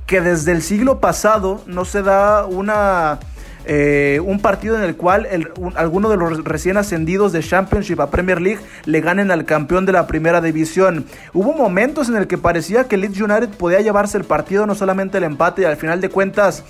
que 0.08 0.20
desde 0.20 0.52
el 0.52 0.64
siglo 0.64 1.00
pasado 1.00 1.64
no 1.68 1.86
se 1.86 2.02
da 2.02 2.48
una 2.48 3.20
eh, 3.66 4.20
un 4.26 4.40
partido 4.40 4.76
en 4.76 4.84
el 4.84 4.96
cual 4.96 5.28
alguno 5.76 6.10
de 6.10 6.18
los 6.18 6.44
recién 6.44 6.78
ascendidos 6.78 7.34
de 7.34 7.44
Championship 7.44 8.00
a 8.00 8.10
Premier 8.10 8.42
League 8.42 8.62
le 8.86 9.00
ganen 9.00 9.30
al 9.30 9.46
campeón 9.46 9.86
de 9.86 9.92
la 9.92 10.08
primera 10.08 10.42
división. 10.42 11.06
Hubo 11.36 11.54
momentos 11.54 12.10
en 12.10 12.16
el 12.16 12.26
que 12.26 12.40
parecía 12.40 12.86
que 12.86 12.98
Leeds 12.98 13.22
United 13.22 13.50
podía 13.50 13.80
llevarse 13.80 14.18
el 14.18 14.24
partido, 14.24 14.66
no 14.66 14.74
solamente 14.74 15.20
el 15.20 15.24
empate, 15.24 15.62
y 15.62 15.66
al 15.66 15.78
final 15.78 16.02
de 16.02 16.10
cuentas 16.10 16.64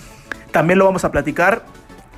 también 0.52 0.78
lo 0.78 0.84
vamos 0.84 1.06
a 1.06 1.12
platicar 1.12 1.64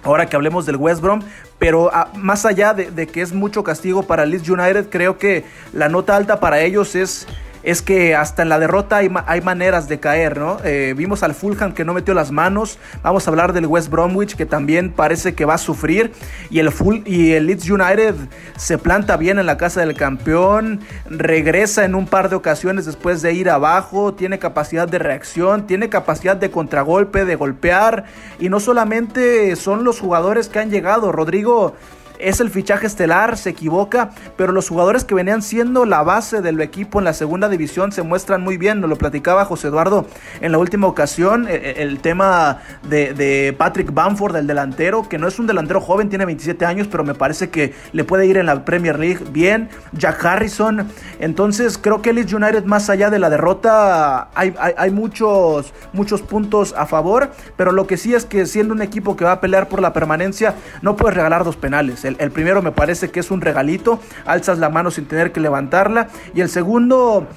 ahora 0.04 0.28
que 0.28 0.36
hablemos 0.36 0.66
del 0.66 0.76
West 0.76 1.02
Brom, 1.02 1.22
pero 1.60 1.90
ah, 1.94 2.10
más 2.16 2.46
allá 2.46 2.74
de, 2.74 3.08
que 3.08 3.22
es 3.22 3.34
mucho 3.34 3.64
castigo 3.64 4.04
para 4.04 4.26
Leeds 4.26 4.50
United, 4.50 4.90
creo 4.90 5.18
que 5.18 5.46
la 5.72 5.90
nota 5.90 6.16
alta 6.16 6.40
para 6.40 6.62
ellos 6.62 6.96
es 6.96 7.28
es 7.64 7.82
que 7.82 8.16
hasta 8.16 8.42
en 8.44 8.50
la 8.50 8.60
derrota 8.60 8.98
hay, 8.98 9.42
maneras 9.42 9.88
de 9.88 10.00
caer, 10.00 10.38
¿no? 10.38 10.58
Eh, 10.64 10.94
vimos 10.96 11.24
al 11.24 11.34
Fulham 11.34 11.74
que 11.74 11.86
no 11.86 11.94
metió 11.94 12.14
las 12.14 12.32
manos, 12.32 12.78
vamos 13.02 13.28
a 13.28 13.32
hablar 13.32 13.54
del 13.54 13.66
West 13.66 13.90
Bromwich 13.90 14.36
que 14.36 14.46
también 14.46 14.92
parece 14.92 15.34
que 15.34 15.46
va 15.46 15.56
a 15.56 15.58
sufrir. 15.58 16.12
Y 16.50 16.60
el, 16.60 16.72
Full, 16.72 17.02
y 17.06 17.32
el 17.32 17.48
Leeds 17.48 17.70
United 17.70 18.16
se 18.58 18.78
planta 18.78 19.18
bien 19.18 19.40
en 19.40 19.46
la 19.46 19.58
casa 19.58 19.82
del 19.82 19.96
campeón, 19.96 20.82
regresa 21.06 21.86
en 21.86 21.96
un 21.96 22.06
par 22.06 22.30
de 22.30 22.36
ocasiones 22.36 22.86
después 22.86 23.22
de 23.22 23.34
ir 23.34 23.50
abajo, 23.50 24.14
tiene 24.14 24.40
capacidad 24.40 24.88
de 24.88 25.00
reacción, 25.00 25.66
tiene 25.68 25.90
capacidad 25.90 26.36
de 26.36 26.52
contragolpe, 26.52 27.26
de 27.26 27.36
golpear. 27.36 28.06
Y 28.40 28.50
no 28.50 28.60
solamente 28.60 29.56
son 29.56 29.84
los 29.84 30.00
jugadores 30.00 30.50
que 30.50 30.60
han 30.60 30.70
llegado, 30.70 31.12
Rodrigo 31.12 31.76
es 32.20 32.40
el 32.40 32.50
fichaje 32.50 32.88
estelar, 32.88 33.38
se 33.38 33.50
equivoca, 33.50 34.12
pero 34.38 34.52
los 34.52 34.70
jugadores 34.70 35.04
que 35.04 35.16
venían 35.16 35.42
siendo 35.42 35.86
la 35.86 36.04
base 36.04 36.42
del 36.42 36.60
equipo 36.62 37.00
en 37.00 37.06
la 37.06 37.14
segunda 37.14 37.50
división 37.50 37.92
se 37.92 38.04
muestran 38.04 38.42
muy 38.42 38.58
bien, 38.58 38.82
nos 38.82 38.90
lo 38.90 38.98
platicaba 38.98 39.46
José 39.46 39.68
Eduardo 39.68 40.06
en 40.42 40.52
la 40.52 40.58
última 40.58 40.88
ocasión, 40.88 41.48
e, 41.48 41.56
e, 41.56 41.84
el, 41.84 42.00
tema 42.00 42.60
de, 42.88 43.54
Patrick 43.58 43.94
Bamford, 43.94 44.36
el 44.36 44.48
delantero, 44.48 45.08
que 45.08 45.18
no 45.18 45.28
es 45.28 45.40
un 45.40 45.48
delantero 45.48 45.82
joven, 45.82 46.10
tiene 46.10 46.26
27 46.26 46.66
años, 46.66 46.88
pero 46.90 47.04
me 47.04 47.14
parece 47.14 47.50
que 47.50 47.74
le 47.92 48.04
puede 48.04 48.26
ir 48.26 48.38
en 48.38 48.46
la 48.46 48.66
Premier 48.66 49.00
League 49.00 49.26
bien, 49.32 49.70
Jack 49.94 50.24
Harrison, 50.24 50.88
entonces 51.20 51.78
creo 51.78 52.02
que 52.02 52.14
Leeds 52.14 52.34
United 52.34 52.66
más 52.66 52.90
allá 52.90 53.10
de 53.10 53.20
la 53.20 53.30
derrota 53.30 54.30
hay, 54.36 54.92
muchos, 54.92 55.74
muchos 55.94 56.22
puntos 56.22 56.74
a 56.78 56.86
favor, 56.86 57.32
pero 57.56 57.72
lo 57.72 57.88
que 57.88 57.98
sí 57.98 58.14
es 58.14 58.26
que 58.26 58.46
siendo 58.46 58.74
un 58.74 58.82
equipo 58.82 59.16
que 59.16 59.26
va 59.26 59.34
a 59.34 59.42
pelear 59.42 59.68
por 59.68 59.82
la 59.82 59.94
permanencia, 59.94 60.56
no 60.82 60.96
puedes 60.96 61.16
regalar 61.16 61.44
dos 61.44 61.56
penales. 61.56 62.03
El, 62.04 62.32
primero 62.32 62.62
me 62.62 62.72
parece 62.72 63.10
que 63.12 63.20
es 63.20 63.32
un 63.32 63.42
regalito, 63.42 64.00
alzas 64.26 64.60
la 64.60 64.70
mano 64.70 64.92
sin 64.92 65.06
tener 65.06 65.32
que 65.32 65.40
levantarla. 65.40 66.10
Y 66.34 66.42
el 66.42 66.50
segundo, 66.50 67.28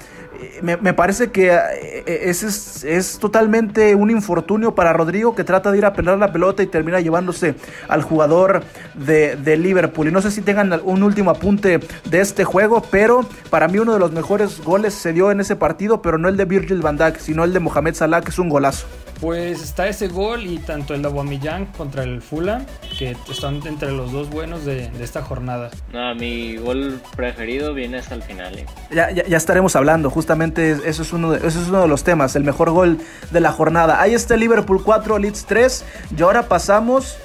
me, 0.61 0.93
parece 0.93 1.31
que 1.31 1.53
eh, 1.53 2.03
eh, 2.05 2.19
es, 2.25 2.83
es, 2.83 3.19
totalmente 3.19 3.95
un 3.95 4.09
infortunio 4.09 4.75
para 4.75 4.93
Rodrigo 4.93 5.35
que 5.35 5.43
trata 5.43 5.71
de 5.71 5.77
ir 5.77 5.85
a 5.85 5.93
pelar 5.93 6.17
la 6.17 6.31
pelota 6.31 6.63
y 6.63 6.67
termina 6.67 6.99
llevándose 6.99 7.55
al 7.87 8.03
jugador 8.03 8.63
de, 8.95 9.35
de, 9.35 9.57
Liverpool. 9.57 10.07
Y 10.07 10.11
no 10.11 10.21
sé 10.21 10.31
si 10.31 10.41
tengan 10.41 10.79
un 10.83 11.03
último 11.03 11.31
apunte 11.31 11.79
de 12.05 12.19
este 12.19 12.43
juego, 12.43 12.83
pero 12.89 13.25
para 13.49 13.67
mí 13.67 13.79
uno 13.79 13.93
de 13.93 13.99
los 13.99 14.11
mejores 14.11 14.61
goles 14.63 14.93
se 14.93 15.13
dio 15.13 15.31
en 15.31 15.39
ese 15.39 15.55
partido, 15.55 16.01
pero 16.01 16.17
no 16.17 16.29
el 16.29 16.37
de 16.37 16.45
Virgil 16.45 16.81
van 16.81 16.97
Dijk, 16.97 17.17
sino 17.19 17.43
el 17.43 17.53
de 17.53 17.59
Mohamed 17.59 17.95
Salah, 17.95 18.21
que 18.21 18.31
es 18.31 18.39
un 18.39 18.49
golazo. 18.49 18.87
Pues 19.19 19.63
está 19.63 19.87
ese 19.87 20.09
gol 20.09 20.45
y 20.45 20.59
tanto 20.59 20.93
el 20.93 21.01
de 21.01 21.07
Aubameyang 21.07 21.65
contra 21.73 22.03
el 22.03 22.21
Fulham, 22.21 22.65
que 22.99 23.15
están 23.29 23.65
entre 23.65 23.91
los 23.91 24.11
dos 24.11 24.29
buenos 24.29 24.63
de, 24.63 24.91
esta 25.01 25.23
jornada. 25.23 25.71
No, 25.91 26.13
mi 26.13 26.57
gol 26.57 27.01
preferido 27.15 27.73
viene 27.73 27.97
hasta 27.97 28.13
el 28.13 28.21
final. 28.21 28.59
Eh. 28.59 28.65
Ya, 28.91 29.09
ya, 29.11 29.37
estaremos 29.37 29.75
hablando, 29.75 30.11
justamente 30.27 30.77
eso 30.83 31.03
es, 31.03 31.13
uno 31.13 31.31
de, 31.31 31.47
eso 31.47 31.61
es 31.61 31.69
uno 31.69 31.83
de 31.83 31.87
los 31.87 32.03
temas, 32.03 32.35
el 32.35 32.43
mejor 32.43 32.69
gol 32.71 32.97
de 33.31 33.39
la 33.39 33.53
jornada. 33.53 34.01
Ahí 34.01 34.13
está 34.13 34.33
el 34.33 34.41
Liverpool 34.41 34.83
4, 34.83 35.19
Leeds 35.19 35.45
3, 35.45 35.85
y 36.17 36.21
ahora 36.21 36.49
pasamos 36.49 37.17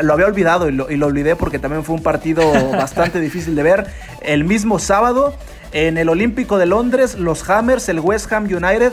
lo 0.00 0.12
había 0.12 0.26
olvidado 0.26 0.68
y 0.68 0.72
lo, 0.72 0.88
y 0.88 0.96
lo, 0.96 1.06
olvidé 1.06 1.34
porque 1.34 1.58
también 1.58 1.82
fue 1.82 1.96
un 1.96 2.04
partido 2.04 2.52
bastante 2.70 3.18
difícil 3.18 3.56
de 3.56 3.64
ver. 3.64 3.86
El 4.20 4.44
mismo 4.44 4.78
sábado, 4.78 5.34
en 5.72 5.98
el 5.98 6.08
Olímpico 6.08 6.56
de 6.56 6.66
Londres, 6.66 7.18
los 7.18 7.50
Hammers, 7.50 7.88
el 7.88 7.98
West 7.98 8.32
Ham 8.32 8.44
United 8.44 8.92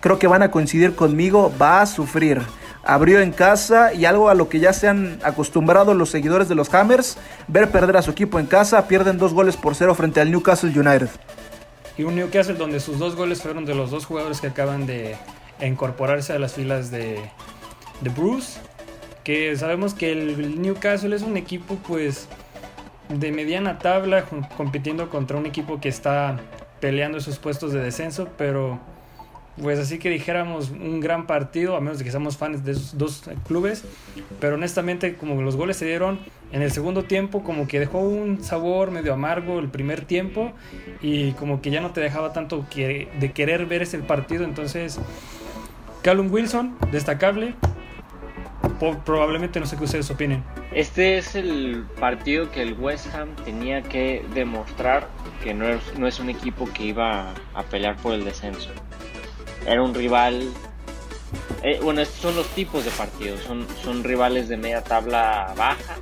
creo 0.00 0.18
que 0.18 0.26
van 0.26 0.42
a 0.42 0.50
coincidir 0.50 0.94
conmigo, 0.94 1.52
va 1.60 1.82
a 1.82 1.86
sufrir. 1.86 2.40
Abrió 2.84 3.20
en 3.20 3.32
casa 3.32 3.92
y 3.92 4.06
algo 4.06 4.30
a 4.30 4.34
lo 4.34 4.48
que 4.48 4.60
ya 4.60 4.72
se 4.72 4.88
han 4.88 5.18
acostumbrado 5.24 5.92
los 5.92 6.08
seguidores 6.08 6.48
de 6.48 6.54
los 6.54 6.72
Hammers, 6.72 7.18
ver 7.48 7.70
perder 7.70 7.98
a 7.98 8.02
su 8.02 8.12
equipo 8.12 8.38
en 8.38 8.46
casa, 8.46 8.88
pierden 8.88 9.18
dos 9.18 9.34
goles 9.34 9.58
por 9.58 9.74
cero 9.74 9.94
frente 9.94 10.22
al 10.22 10.30
Newcastle 10.30 10.70
United. 10.70 11.10
Y 11.98 12.04
un 12.04 12.14
Newcastle 12.14 12.54
donde 12.54 12.80
sus 12.80 12.98
dos 12.98 13.16
goles 13.16 13.42
fueron 13.42 13.66
de 13.66 13.74
los 13.74 13.90
dos 13.90 14.06
jugadores 14.06 14.40
que 14.40 14.46
acaban 14.46 14.86
de 14.86 15.16
incorporarse 15.60 16.32
a 16.32 16.38
las 16.38 16.54
filas 16.54 16.90
de, 16.90 17.20
de 18.00 18.10
Bruce, 18.10 18.60
que 19.24 19.56
sabemos 19.56 19.94
que 19.94 20.12
el 20.12 20.62
Newcastle 20.62 21.14
es 21.14 21.22
un 21.22 21.36
equipo 21.36 21.74
pues 21.86 22.28
de 23.08 23.32
mediana 23.32 23.78
tabla 23.78 24.26
compitiendo 24.56 25.10
contra 25.10 25.36
un 25.36 25.46
equipo 25.46 25.80
que 25.80 25.88
está 25.88 26.38
peleando 26.80 27.18
esos 27.18 27.38
puestos 27.38 27.72
de 27.72 27.80
descenso, 27.80 28.28
pero 28.38 28.78
pues 29.62 29.78
así 29.78 29.98
que 29.98 30.10
dijéramos 30.10 30.70
un 30.70 31.00
gran 31.00 31.26
partido, 31.26 31.76
a 31.76 31.80
menos 31.80 31.98
de 31.98 32.04
que 32.04 32.10
seamos 32.10 32.36
fans 32.36 32.64
de 32.64 32.72
esos 32.72 32.96
dos 32.96 33.22
clubes, 33.46 33.84
pero 34.40 34.54
honestamente 34.54 35.16
como 35.16 35.40
los 35.42 35.56
goles 35.56 35.76
se 35.76 35.86
dieron 35.86 36.20
en 36.52 36.62
el 36.62 36.70
segundo 36.70 37.04
tiempo, 37.04 37.42
como 37.42 37.68
que 37.68 37.78
dejó 37.78 37.98
un 38.00 38.42
sabor 38.42 38.90
medio 38.90 39.12
amargo 39.12 39.58
el 39.58 39.68
primer 39.68 40.04
tiempo 40.04 40.52
y 41.02 41.32
como 41.32 41.60
que 41.60 41.70
ya 41.70 41.80
no 41.80 41.90
te 41.90 42.00
dejaba 42.00 42.32
tanto 42.32 42.66
que, 42.70 43.08
de 43.18 43.32
querer 43.32 43.66
ver 43.66 43.82
ese 43.82 43.98
partido, 43.98 44.44
entonces 44.44 44.98
Callum 46.02 46.32
Wilson, 46.32 46.76
destacable, 46.92 47.54
probablemente 49.04 49.58
no 49.60 49.66
sé 49.66 49.76
qué 49.76 49.84
ustedes 49.84 50.10
opinen. 50.10 50.42
Este 50.72 51.18
es 51.18 51.34
el 51.34 51.84
partido 51.98 52.50
que 52.50 52.62
el 52.62 52.74
West 52.74 53.12
Ham 53.14 53.34
tenía 53.44 53.82
que 53.82 54.24
demostrar 54.34 55.08
que 55.42 55.54
no 55.54 55.68
es, 55.68 55.80
no 55.98 56.06
es 56.06 56.20
un 56.20 56.30
equipo 56.30 56.68
que 56.72 56.84
iba 56.84 57.34
a 57.54 57.62
pelear 57.64 57.96
por 57.96 58.14
el 58.14 58.24
descenso 58.24 58.70
era 59.68 59.82
un 59.82 59.94
rival. 59.94 60.42
Eh, 61.62 61.80
bueno, 61.82 62.00
estos 62.00 62.20
son 62.20 62.36
los 62.36 62.46
tipos 62.48 62.84
de 62.84 62.90
partidos. 62.90 63.40
Son, 63.40 63.66
son 63.82 64.04
rivales 64.04 64.48
de 64.48 64.56
media 64.56 64.82
tabla 64.82 65.52
baja. 65.56 65.96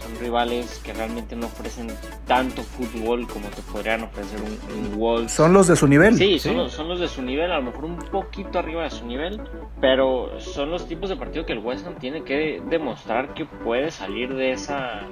Son 0.00 0.18
rivales 0.20 0.80
que 0.82 0.92
realmente 0.92 1.36
no 1.36 1.46
ofrecen 1.46 1.88
tanto 2.26 2.62
fútbol 2.62 3.26
como 3.28 3.48
te 3.48 3.60
podrían 3.62 4.02
ofrecer 4.04 4.40
un, 4.40 5.00
un 5.00 5.28
Son 5.28 5.52
los 5.52 5.66
de 5.66 5.76
su 5.76 5.86
nivel. 5.86 6.16
Sí, 6.16 6.38
Son, 6.38 6.56
Los, 6.56 6.72
son 6.72 6.88
los 6.88 6.98
de 7.00 7.08
su 7.08 7.22
nivel, 7.22 7.52
a 7.52 7.56
lo 7.56 7.64
mejor 7.64 7.84
un 7.84 7.96
poquito 7.98 8.58
arriba 8.58 8.84
de 8.84 8.90
su 8.90 9.04
nivel. 9.06 9.40
Pero 9.80 10.40
son 10.40 10.70
los 10.70 10.86
tipos 10.86 11.10
de 11.10 11.16
partido 11.16 11.44
que 11.44 11.52
el 11.52 11.58
West 11.58 11.86
Ham 11.86 11.96
tiene 11.98 12.22
que 12.24 12.62
demostrar 12.70 13.34
que 13.34 13.44
puede 13.44 13.90
salir 13.90 14.34
de 14.34 14.52
esa, 14.52 15.02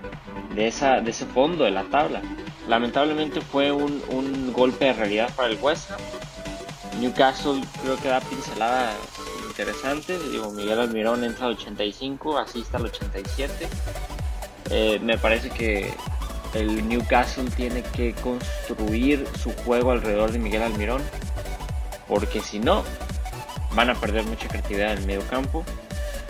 de 0.54 0.66
esa, 0.68 1.00
de 1.00 1.10
ese 1.10 1.26
fondo 1.26 1.64
de 1.64 1.72
la 1.72 1.84
tabla. 1.84 2.22
lamentablemente 2.68 3.40
fue 3.40 3.72
un, 3.72 4.00
un 4.10 4.52
golpe 4.52 4.86
de 4.86 4.92
realidad 4.94 5.30
para 5.36 5.48
el 5.48 5.58
West 5.60 5.90
Ham. 5.90 5.98
Newcastle 7.00 7.62
creo 7.83 7.97
que 7.97 8.09
da 8.09 8.21
pinceladas 8.21 8.95
interesantes. 9.49 10.21
Digo, 10.30 10.50
Miguel 10.50 10.78
Almirón 10.80 11.25
entra 11.25 11.47
al 11.47 11.52
85, 11.52 12.38
asiste 12.38 12.76
al 12.76 12.87
87. 12.87 13.69
Eh, 14.71 15.00
me 15.02 15.19
parece 15.19 15.50
que 15.50 15.92
el 16.54 16.87
Newcastle 16.88 17.50
tiene 17.57 17.83
que 17.83 18.14
construir 18.14 19.26
su 19.42 19.52
juego 19.64 19.92
alrededor 19.92 20.33
de 20.33 20.38
Miguel 20.38 20.62
Almirón. 20.62 21.02
Porque 22.07 22.40
si 22.40 22.59
no, 22.59 22.85
van 23.75 23.90
a 23.90 23.95
perder 23.95 24.25
mucha 24.25 24.49
creatividad 24.49 24.92
en 24.92 24.99
el 24.99 25.07
medio 25.07 25.23
campo. 25.28 25.64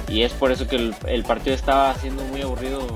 Y 0.09 0.23
es 0.23 0.33
por 0.33 0.53
eso 0.53 0.67
que 0.67 0.77
el, 0.77 0.95
el 1.07 1.25
partido 1.25 1.55
estaba 1.55 1.95
siendo 1.95 2.23
muy 2.25 2.43
aburrido 2.43 2.87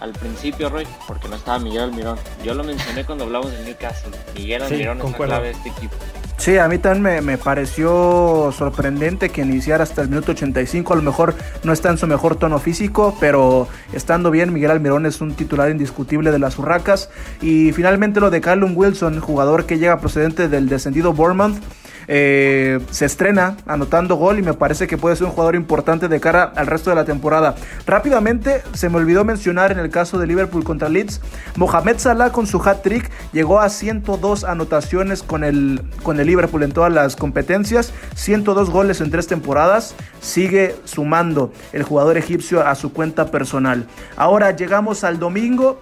al 0.00 0.12
principio, 0.12 0.68
Roy, 0.68 0.86
porque 1.06 1.28
no 1.28 1.36
estaba 1.36 1.58
Miguel 1.58 1.82
Almirón. 1.82 2.18
Yo 2.44 2.54
lo 2.54 2.64
mencioné 2.64 3.04
cuando 3.04 3.24
hablamos 3.24 3.52
del 3.52 3.64
Newcastle. 3.64 4.10
Miguel 4.34 4.62
Almirón 4.62 5.00
es 5.00 5.10
la 5.10 5.16
clave 5.16 5.48
de 5.48 5.52
este 5.54 5.68
equipo. 5.68 5.96
Sí, 6.42 6.58
a 6.58 6.66
mí 6.66 6.78
también 6.78 7.24
me, 7.24 7.38
pareció 7.38 8.50
sorprendente 8.50 9.28
que 9.28 9.42
iniciara 9.42 9.84
hasta 9.84 10.02
el 10.02 10.08
minuto 10.08 10.32
85. 10.32 10.92
A 10.92 10.96
lo 10.96 11.02
mejor 11.02 11.36
no 11.62 11.72
está 11.72 11.88
en 11.90 11.98
su 11.98 12.08
mejor 12.08 12.34
tono 12.34 12.58
físico, 12.58 13.16
pero 13.20 13.68
estando 13.92 14.32
bien, 14.32 14.52
Miguel 14.52 14.72
Almirón 14.72 15.06
es 15.06 15.20
un 15.20 15.34
titular 15.34 15.70
indiscutible 15.70 16.32
de 16.32 16.40
las 16.40 16.58
Urracas. 16.58 17.10
Y 17.42 17.70
finalmente 17.70 18.18
lo 18.18 18.28
de 18.30 18.40
Callum 18.40 18.76
Wilson, 18.76 19.20
jugador 19.20 19.66
que 19.66 19.78
llega 19.78 20.00
procedente 20.00 20.48
del 20.48 20.68
descendido 20.68 21.12
Bournemouth 21.12 21.62
eh, 22.08 22.80
se 22.90 23.04
estrena 23.04 23.56
anotando 23.66 24.16
gol 24.16 24.38
y 24.38 24.42
me 24.42 24.54
parece 24.54 24.86
que 24.86 24.98
puede 24.98 25.16
ser 25.16 25.26
un 25.26 25.32
jugador 25.32 25.54
importante 25.54 26.08
de 26.08 26.20
cara 26.20 26.52
al 26.56 26.66
resto 26.66 26.90
de 26.90 26.96
la 26.96 27.04
temporada. 27.04 27.54
Rápidamente, 27.86 28.62
se 28.74 28.88
me 28.88 28.96
olvidó 28.96 29.24
mencionar 29.24 29.72
en 29.72 29.78
el 29.78 29.90
caso 29.90 30.18
de 30.18 30.26
Liverpool 30.26 30.64
contra 30.64 30.88
Leeds, 30.88 31.20
Mohamed 31.56 31.98
Salah 31.98 32.30
con 32.30 32.46
su 32.46 32.58
hat-trick 32.58 33.10
llegó 33.32 33.60
a 33.60 33.68
102 33.68 34.44
anotaciones 34.44 35.22
con 35.22 35.44
el, 35.44 35.80
con 36.02 36.20
el 36.20 36.26
Liverpool 36.26 36.62
en 36.62 36.72
todas 36.72 36.92
las 36.92 37.16
competencias, 37.16 37.92
102 38.14 38.70
goles 38.70 39.00
en 39.00 39.10
tres 39.10 39.26
temporadas, 39.26 39.94
sigue 40.20 40.76
sumando 40.84 41.52
el 41.72 41.82
jugador 41.82 42.16
egipcio 42.16 42.66
a 42.66 42.74
su 42.74 42.92
cuenta 42.92 43.30
personal. 43.30 43.86
Ahora 44.16 44.54
llegamos 44.56 45.04
al 45.04 45.18
domingo 45.18 45.80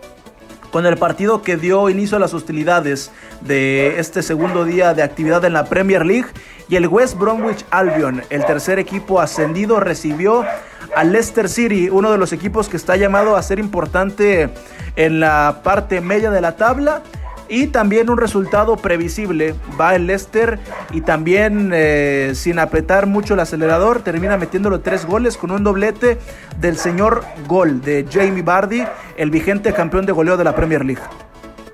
con 0.70 0.86
el 0.86 0.96
partido 0.96 1.42
que 1.42 1.56
dio 1.56 1.88
inicio 1.88 2.16
a 2.16 2.20
las 2.20 2.34
hostilidades 2.34 3.10
de 3.40 3.98
este 3.98 4.22
segundo 4.22 4.64
día 4.64 4.94
de 4.94 5.02
actividad 5.02 5.44
en 5.44 5.52
la 5.52 5.64
Premier 5.64 6.06
League 6.06 6.28
y 6.68 6.76
el 6.76 6.86
West 6.86 7.18
Bromwich 7.18 7.64
Albion, 7.70 8.22
el 8.30 8.44
tercer 8.44 8.78
equipo 8.78 9.20
ascendido, 9.20 9.80
recibió 9.80 10.44
al 10.94 11.12
Leicester 11.12 11.48
City, 11.48 11.88
uno 11.90 12.12
de 12.12 12.18
los 12.18 12.32
equipos 12.32 12.68
que 12.68 12.76
está 12.76 12.96
llamado 12.96 13.36
a 13.36 13.42
ser 13.42 13.58
importante 13.58 14.50
en 14.96 15.20
la 15.20 15.60
parte 15.62 16.00
media 16.00 16.30
de 16.30 16.40
la 16.40 16.56
tabla 16.56 17.02
y 17.50 17.66
también 17.66 18.08
un 18.08 18.16
resultado 18.16 18.76
previsible. 18.76 19.54
Va 19.78 19.96
el 19.96 20.06
Leicester 20.06 20.60
y 20.92 21.00
también 21.00 21.72
eh, 21.74 22.30
sin 22.34 22.60
apretar 22.60 23.06
mucho 23.06 23.34
el 23.34 23.40
acelerador 23.40 24.02
termina 24.02 24.36
metiéndolo 24.36 24.80
tres 24.80 25.04
goles 25.04 25.36
con 25.36 25.50
un 25.50 25.64
doblete 25.64 26.18
del 26.58 26.76
señor 26.78 27.24
Gol 27.48 27.82
de 27.82 28.06
Jamie 28.10 28.42
Bardi, 28.42 28.84
el 29.16 29.30
vigente 29.30 29.72
campeón 29.72 30.06
de 30.06 30.12
goleo 30.12 30.36
de 30.36 30.44
la 30.44 30.54
Premier 30.54 30.84
League. 30.84 31.02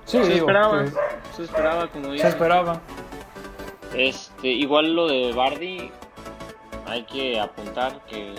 Sí, 0.07 0.25
se 0.25 0.37
esperaba, 0.37 0.85
se 1.37 1.43
esperaba, 1.43 1.89
como 1.89 2.17
Se 2.17 2.27
esperaba. 2.27 2.81
Este, 3.95 4.49
igual 4.49 4.95
lo 4.95 5.09
de 5.09 5.33
Bardi, 5.35 5.91
hay 6.87 7.05
que 7.05 7.39
apuntar 7.39 8.01
que 8.07 8.35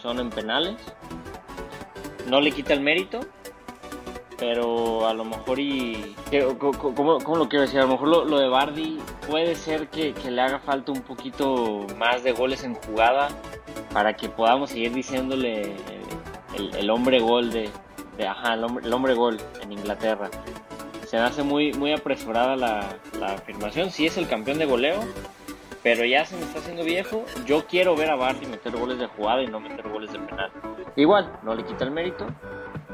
son 0.00 0.20
en 0.20 0.30
penales. 0.30 0.76
No 2.28 2.40
le 2.40 2.52
quita 2.52 2.74
el 2.74 2.80
mérito, 2.80 3.20
pero 4.38 5.06
a 5.06 5.14
lo 5.14 5.24
mejor 5.24 5.58
y... 5.58 6.14
¿Cómo, 6.58 7.36
lo 7.36 7.48
quiero 7.48 7.62
decir? 7.62 7.80
A 7.80 7.82
lo 7.82 7.88
mejor 7.88 8.08
lo, 8.08 8.38
de 8.38 8.48
Bardi 8.48 8.98
puede 9.28 9.54
ser 9.54 9.88
que, 9.88 10.14
le 10.30 10.40
haga 10.40 10.58
falta 10.58 10.92
un 10.92 11.02
poquito 11.02 11.86
más 11.96 12.22
de 12.22 12.32
goles 12.32 12.64
en 12.64 12.74
jugada 12.74 13.28
para 13.92 14.14
que 14.14 14.28
podamos 14.28 14.70
seguir 14.70 14.92
diciéndole 14.92 15.74
el, 16.78 16.90
hombre 16.90 17.20
gol 17.20 17.50
de... 17.50 17.70
ajá, 18.26 18.54
el 18.54 18.64
hombre, 18.64 18.86
el 18.86 18.92
hombre, 18.92 19.14
gol 19.14 19.38
en 19.62 19.72
Inglaterra. 19.72 20.30
Se 21.06 21.16
me 21.16 21.22
hace 21.22 21.42
muy, 21.42 21.72
muy 21.72 21.92
apresurada 21.92 22.56
la, 22.56 22.84
la 23.18 23.34
afirmación. 23.34 23.90
Sí 23.90 24.06
es 24.06 24.18
el 24.18 24.28
campeón 24.28 24.58
de 24.58 24.66
goleo, 24.66 25.00
pero 25.82 26.04
ya 26.04 26.26
se 26.26 26.36
me 26.36 26.42
está 26.42 26.58
haciendo 26.58 26.82
viejo. 26.84 27.24
Yo 27.46 27.66
quiero 27.66 27.94
ver 27.94 28.10
a 28.10 28.16
Bardi 28.16 28.46
meter 28.46 28.76
goles 28.76 28.98
de 28.98 29.06
jugada 29.06 29.42
y 29.42 29.46
no 29.46 29.60
meter 29.60 29.88
goles 29.88 30.12
de 30.12 30.18
penal. 30.18 30.50
Igual, 30.96 31.30
no 31.42 31.54
le 31.54 31.64
quita 31.64 31.84
el 31.84 31.90
mérito, 31.90 32.26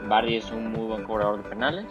Barry 0.09 0.37
es 0.37 0.51
un 0.51 0.73
muy 0.73 0.87
buen 0.87 1.05
cobrador 1.05 1.43
de 1.43 1.49
penales. 1.49 1.87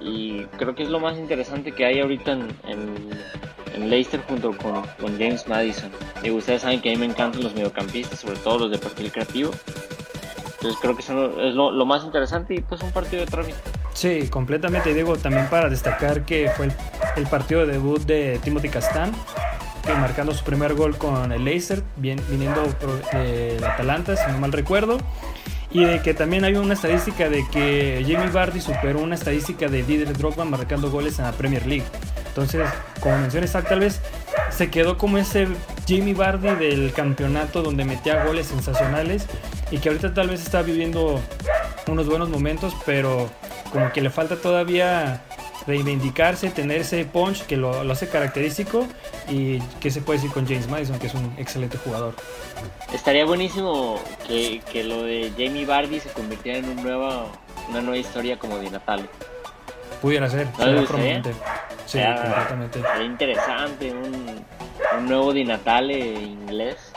Y 0.00 0.44
creo 0.58 0.74
que 0.74 0.84
es 0.84 0.88
lo 0.88 1.00
más 1.00 1.18
interesante 1.18 1.72
que 1.72 1.84
hay 1.84 2.00
ahorita 2.00 2.32
en, 2.32 2.48
en, 3.74 3.90
Leicester 3.90 4.20
junto 4.28 4.56
con, 4.56 4.82
James 5.18 5.46
Madison. 5.46 5.90
Y 6.22 6.30
ustedes 6.30 6.62
saben 6.62 6.80
que 6.80 6.90
a 6.90 6.92
mí 6.92 6.98
me 6.98 7.06
encantan 7.06 7.42
los 7.42 7.54
mediocampistas, 7.54 8.20
sobre 8.20 8.36
todo 8.38 8.58
los 8.58 8.70
de 8.70 8.78
perfil 8.78 9.12
creativo. 9.12 9.50
Entonces 10.56 10.80
creo 10.80 10.96
que 10.96 11.02
eso 11.02 11.40
es 11.40 11.54
lo, 11.54 11.86
más 11.86 12.04
interesante 12.04 12.56
y 12.56 12.60
pues 12.60 12.82
un 12.82 12.90
partido 12.90 13.24
de 13.24 13.30
trámite. 13.30 13.58
Sí, 13.94 14.28
completamente. 14.28 14.92
Digo, 14.92 15.16
también 15.16 15.48
para 15.48 15.68
destacar 15.68 16.24
que 16.24 16.50
fue 16.56 16.68
el, 17.16 17.26
partido 17.28 17.64
de 17.64 17.74
debut 17.74 18.00
de 18.02 18.40
Timothy 18.42 18.68
Castan, 18.68 19.12
que 19.86 19.92
marcando 19.92 20.34
su 20.34 20.44
primer 20.44 20.74
gol 20.74 20.98
con 20.98 21.30
el 21.30 21.44
Leicester, 21.44 21.84
bien, 21.96 22.20
viniendo 22.28 22.62
del 23.12 23.62
Atalanta, 23.62 24.16
si 24.16 24.30
no 24.32 24.38
mal 24.38 24.52
recuerdo. 24.52 24.98
Y 25.70 25.84
de 25.84 26.00
que 26.00 26.14
también 26.14 26.44
hay 26.44 26.56
una 26.56 26.74
estadística 26.74 27.28
de 27.28 27.46
que 27.50 28.02
Jamie 28.08 28.30
Vardy 28.30 28.60
superó 28.60 29.00
una 29.00 29.14
estadística 29.14 29.68
de 29.68 29.82
Didier 29.82 30.16
Drogba 30.16 30.44
marcando 30.44 30.90
goles 30.90 31.18
en 31.18 31.26
la 31.26 31.32
Premier 31.32 31.66
League. 31.66 31.84
Entonces, 32.26 32.66
como 33.00 33.18
mencioné 33.18 33.46
tal 33.48 33.80
vez 33.80 34.00
se 34.50 34.70
quedó 34.70 34.96
como 34.96 35.18
ese 35.18 35.46
Jamie 35.86 36.14
Vardy 36.14 36.54
del 36.56 36.92
campeonato 36.92 37.62
donde 37.62 37.84
metía 37.84 38.24
goles 38.24 38.46
sensacionales 38.46 39.26
y 39.70 39.78
que 39.78 39.88
ahorita 39.88 40.14
tal 40.14 40.28
vez 40.28 40.40
está 40.40 40.62
viviendo 40.62 41.20
unos 41.86 42.06
buenos 42.06 42.28
momentos, 42.28 42.74
pero 42.86 43.28
como 43.72 43.92
que 43.92 44.00
le 44.00 44.10
falta 44.10 44.36
todavía 44.36 45.22
reivindicarse, 45.68 46.48
tener 46.48 46.80
ese 46.80 47.04
punch 47.04 47.44
que 47.44 47.56
lo, 47.56 47.80
hace 47.92 48.08
característico 48.08 48.86
y 49.28 49.60
que 49.80 49.90
se 49.90 50.00
puede 50.00 50.18
decir 50.18 50.32
con 50.32 50.46
James 50.46 50.66
Madison, 50.66 50.98
que 50.98 51.06
es 51.08 51.14
un 51.14 51.34
excelente 51.36 51.76
jugador. 51.76 52.14
Estaría 52.92 53.26
buenísimo 53.26 54.00
que, 54.26 54.62
lo 54.82 55.02
de 55.02 55.30
Jamie 55.36 55.66
Bardi 55.66 56.00
se 56.00 56.08
convirtiera 56.08 56.58
en 56.58 56.70
un 56.70 56.82
nueva, 56.82 57.26
una 57.68 57.82
nueva 57.82 57.98
historia 57.98 58.38
como 58.38 58.56
de 58.58 58.70
Natal. 58.70 59.08
Pudiera 60.00 60.28
ser, 60.30 60.46
¿No 60.58 60.86
Sí, 61.84 61.98
completamente. 62.00 62.80
Sería 62.82 63.04
interesante, 63.04 63.92
un, 63.92 64.44
un 64.98 65.06
nuevo 65.06 65.32
Di 65.32 65.44
Natale 65.44 65.98
inglés. 65.98 66.92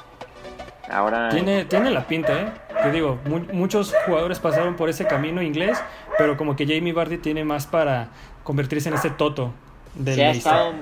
Ahora... 0.90 1.30
Tiene, 1.30 1.66
tiene 1.66 1.92
la 1.92 2.06
pinta, 2.06 2.34
¿eh? 2.34 2.52
Te 2.84 2.92
digo, 2.92 3.20
muchos 3.54 3.94
jugadores 4.06 4.40
pasaron 4.40 4.76
por 4.76 4.90
ese 4.90 5.06
camino 5.06 5.42
inglés, 5.42 5.82
pero 6.18 6.36
como 6.36 6.56
que 6.56 6.66
Jamie 6.66 6.94
Vardy 6.94 7.18
tiene 7.18 7.44
más 7.44 7.68
para 7.68 8.10
convertirse 8.44 8.90
en 8.90 8.96
ese 8.96 9.10
toto 9.10 9.54
del 9.96 10.16
se 10.16 10.26
ha 10.26 10.32
estado, 10.32 10.74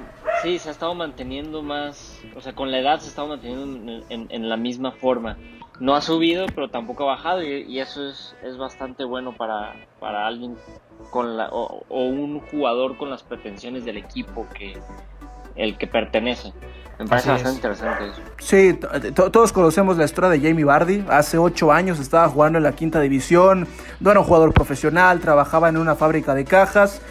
Sí, 0.41 0.57
se 0.57 0.69
ha 0.69 0.71
estado 0.71 0.95
manteniendo 0.95 1.61
más, 1.61 2.17
o 2.35 2.39
sea, 2.39 2.53
con 2.53 2.71
la 2.71 2.79
edad 2.79 2.99
se 2.99 3.07
ha 3.07 3.09
estado 3.09 3.27
manteniendo 3.27 4.05
en, 4.09 4.49
la 4.49 4.55
misma 4.55 4.93
forma. 4.93 5.37
No 5.81 5.95
ha 5.95 6.01
subido, 6.01 6.45
pero 6.55 6.69
tampoco 6.69 7.03
ha 7.03 7.15
bajado 7.15 7.43
y, 7.43 7.79
eso 7.79 8.07
es, 8.07 8.35
es, 8.43 8.57
bastante 8.57 9.03
bueno 9.03 9.35
para, 9.35 9.75
para 9.99 10.27
alguien 10.27 10.55
con 11.11 11.35
la, 11.35 11.49
o, 11.49 11.83
un 11.89 12.39
jugador 12.39 12.97
con 12.97 13.09
las 13.09 13.23
pretensiones 13.23 13.83
del 13.83 13.97
equipo 13.97 14.47
que 14.53 14.77
el 15.55 15.77
que 15.77 15.87
pertenece. 15.87 16.53
Me 16.97 17.05
parece 17.05 17.29
bastante 17.29 17.57
interesante 17.57 18.07
eso. 18.07 18.21
Sí, 18.39 18.79
todos 19.13 19.53
conocemos 19.53 19.97
la 19.97 20.03
historia 20.03 20.29
de 20.29 20.39
Jamie 20.39 20.65
Bardi. 20.65 21.03
Hace 21.09 21.37
ocho 21.37 21.71
años 21.71 21.99
estaba 21.99 22.27
jugando 22.27 22.57
en 22.57 22.63
la 22.63 22.73
quinta 22.73 22.99
división. 22.99 23.67
No 24.01 24.11
era 24.11 24.19
un 24.19 24.25
jugador 24.25 24.53
profesional, 24.53 25.19
trabajaba 25.19 25.69
en 25.69 25.77
una 25.77 25.95
fábrica 25.95 26.33
de 26.33 26.43
cajas 26.43 27.01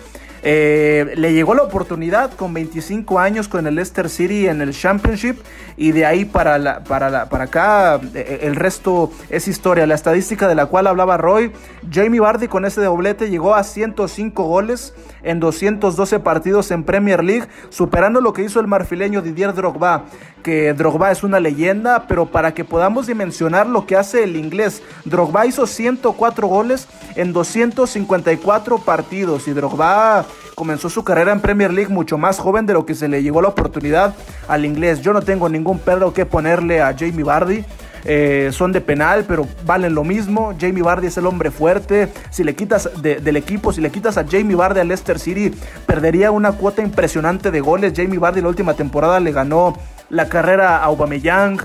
eh, 0.42 1.14
le 1.16 1.32
llegó 1.32 1.54
la 1.54 1.62
oportunidad 1.62 2.32
con 2.32 2.54
25 2.54 3.18
años 3.18 3.48
con 3.48 3.66
el 3.66 3.74
Leicester 3.74 4.08
City 4.08 4.46
en 4.46 4.60
el 4.60 4.72
Championship 4.72 5.36
y 5.76 5.92
de 5.92 6.06
ahí 6.06 6.24
para, 6.24 6.84
para, 6.84 7.28
para 7.28 7.44
acá 7.44 7.96
eh, 7.96 8.00
eh, 8.14 8.38
el 8.42 8.56
resto 8.56 9.10
es 9.30 9.48
historia. 9.48 9.86
La 9.86 9.94
estadística 9.94 10.48
de 10.48 10.54
la 10.54 10.66
cual 10.66 10.86
hablaba 10.86 11.16
Roy, 11.16 11.52
Jamie 11.90 12.20
Vardy 12.20 12.48
con 12.48 12.64
ese 12.64 12.80
doblete 12.82 13.30
llegó 13.30 13.54
a 13.54 13.64
105 13.64 14.44
goles 14.44 14.94
en 15.22 15.40
212 15.40 16.20
partidos 16.20 16.70
en 16.70 16.84
Premier 16.84 17.24
League, 17.24 17.46
superando 17.70 18.20
lo 18.20 18.32
que 18.32 18.42
hizo 18.42 18.60
el 18.60 18.66
marfileño 18.66 19.22
Didier 19.22 19.54
Drogba, 19.54 20.04
que 20.42 20.72
Drogba 20.72 21.10
es 21.10 21.22
una 21.22 21.40
leyenda, 21.40 22.06
pero 22.08 22.26
para 22.26 22.54
que 22.54 22.64
podamos 22.64 23.06
dimensionar 23.06 23.66
lo 23.66 23.86
que 23.86 23.96
hace 23.96 24.24
el 24.24 24.36
inglés, 24.36 24.82
Drogba 25.04 25.46
hizo 25.46 25.66
104 25.66 26.46
goles 26.46 26.88
en 27.16 27.32
254 27.32 28.78
partidos 28.78 29.48
y 29.48 29.52
Drogba 29.52 30.24
comenzó 30.54 30.90
su 30.90 31.04
carrera 31.04 31.32
en 31.32 31.40
Premier 31.40 31.72
League 31.72 31.92
mucho 31.92 32.18
más 32.18 32.38
joven 32.38 32.66
de 32.66 32.72
lo 32.72 32.84
que 32.84 32.94
se 32.94 33.06
le 33.08 33.22
llegó 33.22 33.40
la 33.40 33.48
oportunidad 33.48 34.14
al 34.48 34.64
inglés. 34.64 35.00
Yo 35.02 35.12
no 35.12 35.22
tengo 35.22 35.48
ningún 35.48 35.78
perro 35.78 36.12
que 36.12 36.26
ponerle 36.26 36.82
a 36.82 36.94
Jamie 36.98 37.24
Vardy. 37.24 37.64
eh, 38.04 38.50
son 38.52 38.72
de 38.72 38.80
penal, 38.80 39.24
pero 39.26 39.46
valen 39.66 39.94
lo 39.94 40.04
mismo. 40.04 40.54
Jamie 40.58 40.82
Vardy 40.82 41.08
es 41.08 41.16
el 41.16 41.26
hombre 41.26 41.50
fuerte. 41.50 42.08
Si 42.30 42.42
le 42.42 42.54
quitas 42.54 42.88
del 43.02 43.36
equipo, 43.36 43.72
si 43.72 43.80
le 43.80 43.90
quitas 43.90 44.16
a 44.16 44.24
Jamie 44.24 44.56
Vardy 44.56 44.80
al 44.80 44.88
Leicester 44.88 45.18
City, 45.18 45.52
perdería 45.86 46.30
una 46.30 46.52
cuota 46.52 46.80
impresionante 46.82 47.50
de 47.50 47.60
goles. 47.60 47.92
Jamie 47.94 48.18
Vardy 48.18 48.40
la 48.40 48.48
última 48.48 48.74
temporada 48.74 49.20
le 49.20 49.32
ganó 49.32 49.76
la 50.10 50.28
carrera 50.28 50.78
a 50.78 50.84
Aubameyang 50.84 51.58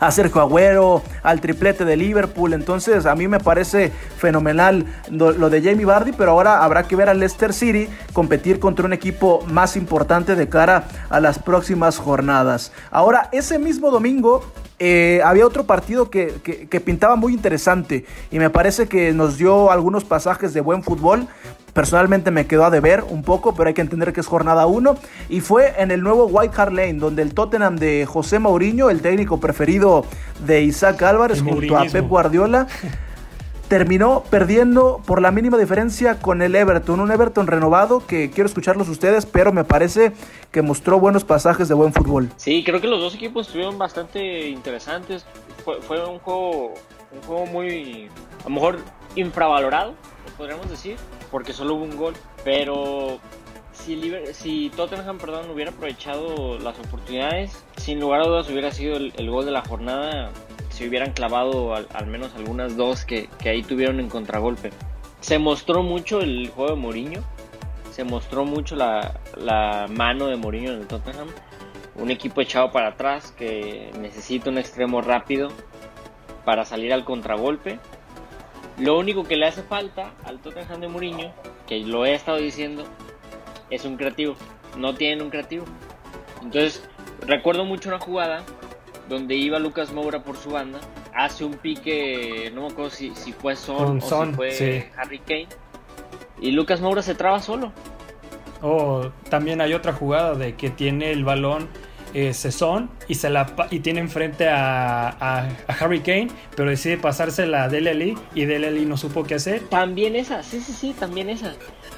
a 0.00 0.10
Sergio 0.10 0.42
Agüero, 0.42 1.02
al 1.22 1.40
triplete 1.40 1.84
de 1.84 1.96
Liverpool. 1.96 2.52
Entonces, 2.52 3.06
a 3.06 3.14
mí 3.14 3.28
me 3.28 3.40
parece 3.40 3.90
fenomenal 4.18 4.84
lo, 5.10 5.50
de 5.50 5.62
Jamie 5.62 5.86
Vardy, 5.86 6.12
pero 6.12 6.32
ahora 6.32 6.62
habrá 6.64 6.84
que 6.84 6.96
ver 6.96 7.08
al 7.08 7.20
Leicester 7.20 7.52
City 7.52 7.88
competir 8.12 8.60
contra 8.60 8.84
un 8.84 8.92
equipo 8.92 9.44
más 9.46 9.76
importante 9.76 10.36
de 10.36 10.48
cara 10.48 10.84
a 11.08 11.20
las 11.20 11.38
próximas 11.38 11.98
jornadas. 11.98 12.72
Ahora, 12.90 13.28
ese 13.32 13.58
mismo 13.58 13.90
domingo 13.90 14.44
eh, 14.78 15.20
había 15.24 15.46
otro 15.46 15.64
partido 15.64 16.10
que, 16.10 16.34
que, 16.42 16.80
pintaba 16.80 17.14
muy 17.14 17.32
interesante 17.32 18.04
y 18.32 18.38
me 18.40 18.50
parece 18.50 18.88
que 18.88 19.12
nos 19.12 19.38
dio 19.38 19.70
algunos 19.70 20.04
pasajes 20.04 20.52
de 20.52 20.60
buen 20.60 20.82
fútbol. 20.82 21.28
Personalmente 21.72 22.30
me 22.30 22.46
quedó 22.46 22.64
a 22.64 22.70
deber 22.70 23.04
un 23.08 23.22
poco, 23.22 23.54
pero 23.54 23.68
hay 23.68 23.74
que 23.74 23.80
entender 23.80 24.12
que 24.12 24.20
es 24.20 24.26
jornada 24.26 24.66
1. 24.66 24.96
Y 25.28 25.40
fue 25.40 25.74
en 25.78 25.90
el 25.90 26.02
nuevo 26.02 26.26
White 26.26 26.54
Hart 26.56 26.72
Lane, 26.72 26.94
donde 26.94 27.22
el 27.22 27.34
Tottenham 27.34 27.76
de 27.76 28.06
José 28.06 28.38
Mourinho, 28.38 28.90
el 28.90 29.00
técnico 29.00 29.38
preferido 29.40 30.04
de 30.44 30.62
Isaac 30.62 31.02
Álvarez, 31.02 31.42
junto 31.42 31.76
a 31.76 31.84
Pep 31.84 32.08
Guardiola, 32.08 32.66
terminó 33.68 34.24
perdiendo 34.30 35.00
por 35.06 35.20
la 35.20 35.30
mínima 35.30 35.58
diferencia 35.58 36.20
con 36.20 36.42
el 36.42 36.54
Everton. 36.54 37.00
Un 37.00 37.10
Everton 37.10 37.46
renovado 37.46 38.06
que 38.06 38.30
quiero 38.30 38.48
escucharlos 38.48 38.88
ustedes, 38.88 39.26
pero 39.26 39.52
me 39.52 39.64
parece 39.64 40.12
que 40.50 40.62
mostró 40.62 41.00
buenos 41.00 41.24
pasajes 41.24 41.68
de 41.68 41.74
buen 41.74 41.92
fútbol. 41.92 42.30
Sí, 42.36 42.62
creo 42.64 42.80
que 42.80 42.86
los 42.86 43.00
dos 43.00 43.14
equipos 43.14 43.46
estuvieron 43.46 43.78
bastante 43.78 44.48
interesantes. 44.48 45.24
Fue, 45.64 45.80
fue 45.80 46.04
un 46.06 46.18
juego 46.18 46.74
un 47.14 47.22
juego 47.22 47.46
muy, 47.46 48.08
a 48.40 48.44
lo 48.44 48.50
mejor, 48.50 48.78
infravalorado, 49.16 49.94
podríamos 50.36 50.68
decir, 50.68 50.96
porque 51.30 51.52
solo 51.52 51.74
hubo 51.74 51.84
un 51.84 51.96
gol. 51.96 52.14
Pero 52.44 53.18
si, 53.72 54.12
si 54.32 54.70
Tottenham 54.70 55.18
perdón, 55.18 55.50
hubiera 55.50 55.70
aprovechado 55.70 56.58
las 56.58 56.78
oportunidades, 56.78 57.64
sin 57.76 58.00
lugar 58.00 58.22
a 58.22 58.24
dudas 58.24 58.48
hubiera 58.48 58.70
sido 58.70 58.96
el, 58.96 59.30
gol 59.30 59.44
de 59.44 59.52
la 59.52 59.62
jornada. 59.62 60.30
Si 60.74 60.84
hubieran 60.88 61.12
clavado 61.12 61.72
al, 61.72 62.06
menos 62.08 62.34
algunas 62.34 62.76
dos 62.76 63.04
que, 63.04 63.28
ahí 63.44 63.62
tuvieron 63.62 64.00
en 64.00 64.08
contragolpe. 64.08 64.70
Se 65.20 65.38
mostró 65.38 65.84
mucho 65.84 66.20
el 66.20 66.48
juego 66.48 66.74
de 66.74 66.80
Mourinho. 66.80 67.22
Se 67.92 68.02
mostró 68.02 68.44
mucho 68.44 68.74
la, 68.74 69.20
la 69.36 69.86
mano 69.88 70.26
de 70.26 70.34
Mourinho 70.34 70.72
en 70.72 70.80
el 70.80 70.88
Tottenham. 70.88 71.28
Un 71.94 72.10
equipo 72.10 72.40
echado 72.40 72.72
para 72.72 72.88
atrás 72.88 73.30
que 73.30 73.92
necesita 74.00 74.50
un 74.50 74.58
extremo 74.58 75.00
rápido 75.00 75.52
para 76.44 76.64
salir 76.64 76.92
al 76.92 77.04
contragolpe. 77.04 77.78
Lo 78.76 78.98
único 78.98 79.22
que 79.22 79.36
le 79.36 79.46
hace 79.46 79.62
falta 79.62 80.10
al 80.24 80.40
Tottenham 80.40 80.80
de 80.80 80.88
Mourinho, 80.88 81.32
que 81.68 81.78
lo 81.84 82.04
he 82.04 82.14
estado 82.14 82.38
diciendo, 82.38 82.82
es 83.70 83.84
un 83.84 83.96
creativo. 83.96 84.34
No 84.76 84.96
tienen 84.96 85.22
un 85.22 85.30
creativo. 85.30 85.66
Entonces, 86.42 86.82
recuerdo 87.28 87.64
mucho 87.64 87.90
una 87.90 88.00
jugada 88.00 88.42
donde 89.08 89.34
iba 89.34 89.58
Lucas 89.58 89.92
Moura 89.92 90.22
por 90.22 90.36
su 90.36 90.50
banda, 90.50 90.80
hace 91.14 91.44
un 91.44 91.54
pique, 91.54 92.50
no 92.54 92.62
me 92.62 92.66
acuerdo 92.68 92.90
si, 92.90 93.10
fue 93.32 93.56
Son, 93.56 93.98
o 93.98 94.00
si 94.00 94.32
fue 94.32 94.90
Harry 94.96 95.18
Kane, 95.18 95.48
y 96.40 96.50
Lucas 96.52 96.80
Moura 96.80 97.02
se 97.02 97.14
traba 97.14 97.40
solo. 97.40 97.72
O 98.62 99.10
también 99.28 99.60
hay 99.60 99.74
otra 99.74 99.92
jugada 99.92 100.34
de 100.34 100.54
que 100.54 100.70
tiene 100.70 101.12
el 101.12 101.24
balón 101.24 101.68
eh, 102.14 102.32
y, 103.08 103.14
se 103.14 103.30
la, 103.30 103.54
y 103.70 103.80
tiene 103.80 104.00
enfrente 104.00 104.48
a, 104.48 105.08
a, 105.08 105.48
Harry 105.80 106.00
Kane, 106.00 106.28
pero 106.56 106.70
decide 106.70 106.96
pasársela 106.96 107.64
a 107.64 107.68
Dele 107.68 107.90
Alli 107.90 108.14
y 108.34 108.44
Dele 108.44 108.68
Alli 108.68 108.86
no 108.86 108.96
supo 108.96 109.24
qué 109.24 109.34
hacer. 109.34 109.62
También 109.68 110.14
esa, 110.14 110.42
sí, 110.44 110.60
sí, 110.60 110.72
sí, 110.72 110.94
también 110.98 111.28
esa. 111.28 111.54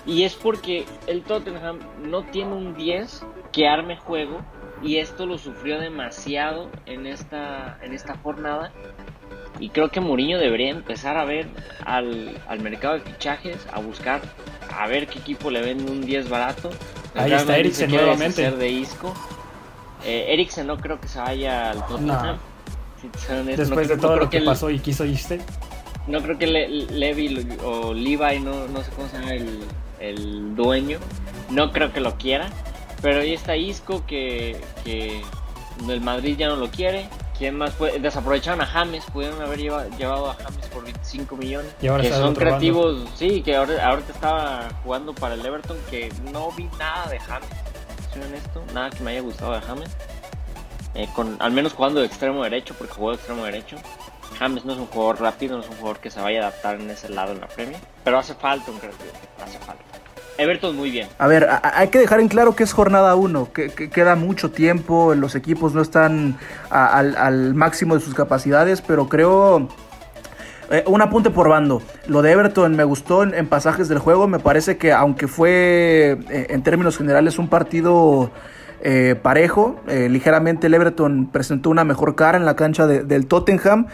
Y 0.07 0.23
es 0.23 0.35
porque 0.35 0.87
el 1.07 1.23
Tottenham 1.23 1.81
no 2.03 2.23
tiene 2.25 2.53
un 2.55 2.75
10 2.75 3.25
que 3.53 3.69
arme 3.69 3.97
juego 3.97 4.41
y 4.83 4.99
esto 4.99 5.27
lo 5.27 5.39
sufrió 5.39 5.81
demasiado 5.81 6.71
en 6.87 7.07
esta, 7.07 7.79
en 7.83 7.95
esta 7.95 8.17
jornada. 8.19 8.73
Y 9.59 9.71
creo 9.71 9.91
que 9.91 10.01
Mourinho 10.01 10.39
debería 10.39 10.71
empezar 10.71 11.17
a 11.17 11.25
ver 11.25 11.49
al, 11.85 12.39
al 12.47 12.61
mercado 12.61 12.95
de 12.95 13.01
fichajes, 13.01 13.67
a 13.73 13.81
buscar, 13.81 14.21
a 14.71 14.87
ver 14.87 15.07
qué 15.07 15.19
equipo 15.19 15.51
le 15.51 15.63
vende 15.63 15.91
un 15.91 16.03
10 16.03 16.29
barato. 16.29 16.71
Ahí 17.15 17.33
está 17.33 17.57
Eriksen 17.57 17.91
nuevamente. 17.91 18.51
de 18.51 18.69
Isco. 18.69 19.15
Eh, 20.05 20.27
Eriksen 20.29 20.67
no 20.67 20.77
creo 20.77 21.01
que 21.01 21.09
se 21.09 21.19
vaya 21.19 21.71
al 21.71 21.87
Tottenham. 21.87 22.39
Después 23.45 23.89
de 23.89 23.97
todo 23.97 24.17
lo 24.17 24.31
que, 24.31 24.41
pasó 24.41 24.71
y 24.71 24.79
quiso 24.79 25.05
irse. 25.05 25.41
No 26.07 26.23
creo 26.23 26.39
que 26.39 26.47
Levi 26.47 27.47
o 27.65 27.93
Levi, 27.93 28.41
no, 28.41 28.69
no 28.69 28.83
sé 28.83 28.91
cómo 28.93 29.09
se 29.09 29.19
llama 29.19 29.33
el, 29.35 29.65
el, 29.99 30.55
dueño, 30.55 30.99
no 31.51 31.73
creo 31.73 31.93
que 31.93 32.01
lo 32.01 32.17
quiera. 32.17 32.51
Pero 33.03 33.21
ahí 33.21 33.35
está 33.35 33.57
Isco 33.57 34.05
que, 34.07 34.61
que 34.85 35.23
el 35.89 36.01
Madrid 36.01 36.37
ya 36.39 36.49
no 36.49 36.57
lo 36.57 36.69
quiere. 36.69 37.09
¿Quién 37.37 37.57
más 37.59 37.75
fue? 37.75 37.99
Desaprovecharon 37.99 38.63
a 38.63 38.67
James, 38.67 39.05
pudieron 39.13 39.41
haber 39.43 39.59
llevado, 39.59 40.31
a 40.31 40.35
James 40.35 40.67
por 40.69 40.85
25 40.85 41.37
millones. 41.37 41.75
que 41.79 42.11
son 42.11 42.35
creativos, 42.35 43.07
sí, 43.15 43.43
que 43.43 43.57
ahora, 43.57 43.87
ahorita 43.87 44.13
estaba 44.13 44.69
jugando 44.83 45.15
para 45.15 45.35
el 45.35 45.45
Everton, 45.45 45.77
que 45.91 46.11
no 46.33 46.51
vi 46.53 46.65
nada 46.79 47.09
de 47.11 47.19
James 47.19 47.49
en 48.25 48.35
esto, 48.35 48.65
nada 48.73 48.91
que 48.91 49.03
me 49.03 49.13
haya 49.13 49.21
gustado 49.21 49.53
de 49.53 49.61
James. 49.61 49.91
Eh, 50.95 51.09
con, 51.15 51.37
al 51.41 51.53
menos 51.53 51.75
jugando 51.75 52.01
de 52.01 52.07
extremo 52.07 52.43
derecho, 52.43 52.75
porque 52.77 52.95
jugó 52.95 53.11
de 53.11 53.17
extremo 53.17 53.45
derecho. 53.45 53.77
James 54.39 54.65
no 54.65 54.73
es 54.73 54.79
un 54.79 54.87
jugador 54.87 55.21
rápido, 55.21 55.57
no 55.57 55.63
es 55.63 55.69
un 55.69 55.77
jugador 55.77 56.01
que 56.01 56.11
se 56.11 56.21
vaya 56.21 56.41
a 56.41 56.49
adaptar 56.49 56.81
en 56.81 56.91
ese 56.91 57.09
lado 57.09 57.33
en 57.33 57.41
la 57.41 57.49
Premier, 57.49 57.81
pero 58.05 58.19
hace 58.19 58.35
falta 58.35 58.71
un 58.71 58.79
creativo, 58.79 59.11
hace 59.43 59.59
falta. 59.59 59.85
Everton 60.39 60.77
muy 60.77 60.91
bien. 60.91 61.09
A 61.19 61.27
ver, 61.27 61.49
hay 61.63 61.89
que 61.89 61.99
dejar 61.99 62.21
en 62.21 62.29
claro 62.29 62.55
que 62.55 62.65
es 62.65 62.73
jornada 62.73 63.15
1, 63.15 63.53
que, 63.53 63.71
queda 63.71 64.17
mucho 64.17 64.51
tiempo, 64.51 65.15
los 65.15 65.35
equipos 65.35 65.75
no 65.75 65.81
están 65.81 66.39
al, 66.71 67.55
máximo 67.55 67.95
de 67.95 68.01
sus 68.01 68.15
capacidades, 68.15 68.83
pero 68.83 69.09
creo 69.09 69.69
eh, 70.71 70.85
un 70.87 71.03
apunte 71.03 71.31
por 71.31 71.49
bando. 71.49 71.83
Lo 72.07 72.23
de 72.23 72.33
Everton 72.33 72.77
me 72.77 72.85
gustó 72.85 73.23
en, 73.23 73.47
pasajes 73.47 73.89
del 73.89 73.99
juego. 73.99 74.27
Me 74.29 74.39
parece 74.39 74.77
que 74.77 74.93
aunque 74.93 75.29
fue 75.29 76.19
eh, 76.31 76.47
en 76.51 76.63
términos 76.63 76.99
generales 76.99 77.39
un 77.39 77.49
partido 77.49 78.31
eh, 78.83 79.17
parejo, 79.21 79.81
ligeramente 79.87 80.67
el 80.67 80.75
Everton 80.75 81.31
presentó 81.33 81.71
una 81.71 81.85
mejor 81.85 82.15
cara 82.15 82.37
en 82.37 82.45
la 82.45 82.57
cancha 82.57 82.87
del 82.87 83.27
Tottenham. 83.27 83.87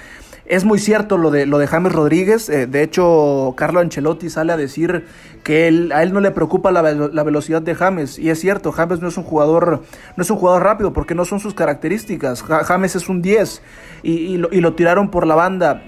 Es 0.45 0.65
muy 0.65 0.79
cierto 0.79 1.19
lo 1.19 1.31
de, 1.31 1.47
lo 1.47 1.59
de 1.59 1.67
James 1.67 1.93
Rodríguez. 1.93 2.47
de 2.47 2.83
hecho, 2.83 3.55
Carlo 3.57 3.81
Ancelotti 3.81 4.29
sale 4.29 4.53
a 4.53 4.57
decir 4.57 5.07
que 5.45 5.91
a 5.95 6.03
él 6.03 6.13
no 6.13 6.21
le 6.21 6.31
preocupa 6.31 6.73
la, 6.73 6.83
velocidad 6.83 7.63
de 7.63 7.75
James. 7.75 8.19
Y 8.19 8.31
es 8.31 8.41
cierto, 8.41 8.73
James 8.73 9.01
no 9.01 9.09
es 9.09 9.17
un 9.17 9.25
jugador, 9.25 9.83
no 10.17 10.23
es 10.23 10.31
un 10.31 10.37
jugador 10.37 10.65
rápido 10.65 10.93
porque 10.93 11.15
no 11.15 11.25
son 11.25 11.41
sus 11.41 11.55
características. 11.55 12.43
James 12.43 12.97
es 12.97 13.09
un 13.09 13.23
10 13.23 13.63
y, 14.03 14.37
lo, 14.37 14.75
tiraron 14.75 15.11
por 15.11 15.27
la 15.27 15.35
banda 15.35 15.83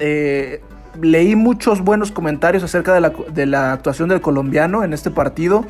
leí 1.00 1.36
muchos 1.36 1.80
buenos 1.80 2.10
comentarios 2.10 2.62
acerca 2.62 2.94
de 2.94 3.00
la, 3.00 3.12
de 3.32 3.46
la 3.46 3.72
actuación 3.72 4.08
del 4.08 4.20
colombiano 4.20 4.84
en 4.84 4.92
este 4.92 5.10
partido. 5.10 5.64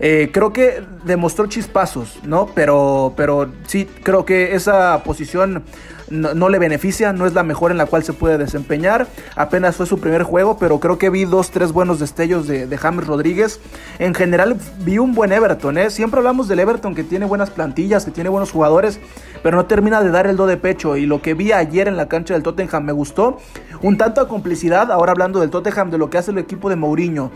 Eh, 0.00 0.30
creo 0.32 0.52
que 0.52 0.82
demostró 1.04 1.46
chispazos, 1.46 2.18
¿no? 2.24 2.46
Pero, 2.54 3.14
pero 3.16 3.50
sí, 3.66 3.88
creo 4.02 4.24
que 4.24 4.54
esa 4.54 5.02
posición 5.04 5.62
no, 6.10 6.48
le 6.48 6.58
beneficia, 6.58 7.12
no 7.12 7.26
es 7.26 7.34
la 7.34 7.42
mejor 7.42 7.70
en 7.70 7.78
la 7.78 7.86
cual 7.86 8.04
se 8.04 8.12
puede 8.12 8.38
desempeñar. 8.38 9.06
Apenas 9.36 9.76
fue 9.76 9.86
su 9.86 9.98
primer 9.98 10.22
juego, 10.22 10.58
pero 10.58 10.80
creo 10.80 10.98
que 10.98 11.10
vi 11.10 11.24
dos, 11.24 11.50
tres 11.50 11.72
buenos 11.72 11.98
destellos 11.98 12.46
de, 12.46 12.74
James 12.76 13.06
Rodríguez. 13.06 13.60
En 13.98 14.14
general 14.14 14.56
vi 14.80 14.98
un 14.98 15.14
buen 15.14 15.32
Everton, 15.32 15.78
¿eh? 15.78 15.90
Siempre 15.90 16.18
hablamos 16.18 16.48
del 16.48 16.58
Everton 16.58 16.94
que 16.94 17.04
tiene 17.04 17.24
buenas 17.24 17.50
plantillas, 17.50 18.04
que 18.04 18.10
tiene 18.10 18.28
buenos 18.28 18.50
jugadores, 18.50 19.00
pero 19.42 19.56
no 19.56 19.66
termina 19.66 20.02
de 20.02 20.10
dar 20.10 20.26
el 20.26 20.36
do 20.36 20.46
de 20.46 20.56
pecho. 20.56 20.96
Y 20.96 21.06
lo 21.06 21.22
que 21.22 21.34
vi 21.34 21.52
ayer 21.52 21.88
en 21.88 21.96
la 21.96 22.08
cancha 22.08 22.34
del 22.34 22.42
Tottenham 22.42 22.84
me 22.84 22.92
gustó. 22.92 23.38
Un 23.80 23.96
tanto 23.96 24.20
a 24.20 24.28
complicidad, 24.28 24.90
ahora 24.90 25.12
hablando 25.12 25.40
del 25.40 25.50
Tottenham, 25.50 25.90
de 25.90 25.98
lo 25.98 26.10
que 26.10 26.18
hace 26.18 26.30
el 26.30 26.38
equipo 26.38 26.68
de 26.68 26.76
Mourinho. 26.76 27.30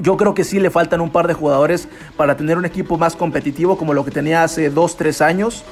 Yo 0.00 0.16
creo 0.16 0.34
que 0.34 0.44
sí 0.44 0.58
le 0.58 0.70
faltan 0.70 1.00
un 1.00 1.10
par 1.10 1.28
de 1.28 1.34
jugadores 1.34 1.88
para 2.16 2.36
tener 2.36 2.58
un 2.58 2.64
equipo 2.64 2.98
más 2.98 3.14
competitivo 3.14 3.78
como 3.78 3.94
lo 3.94 4.04
que 4.04 4.10
tenía 4.10 4.42
hace 4.42 4.72
2-3 4.72 5.20
años 5.24 5.64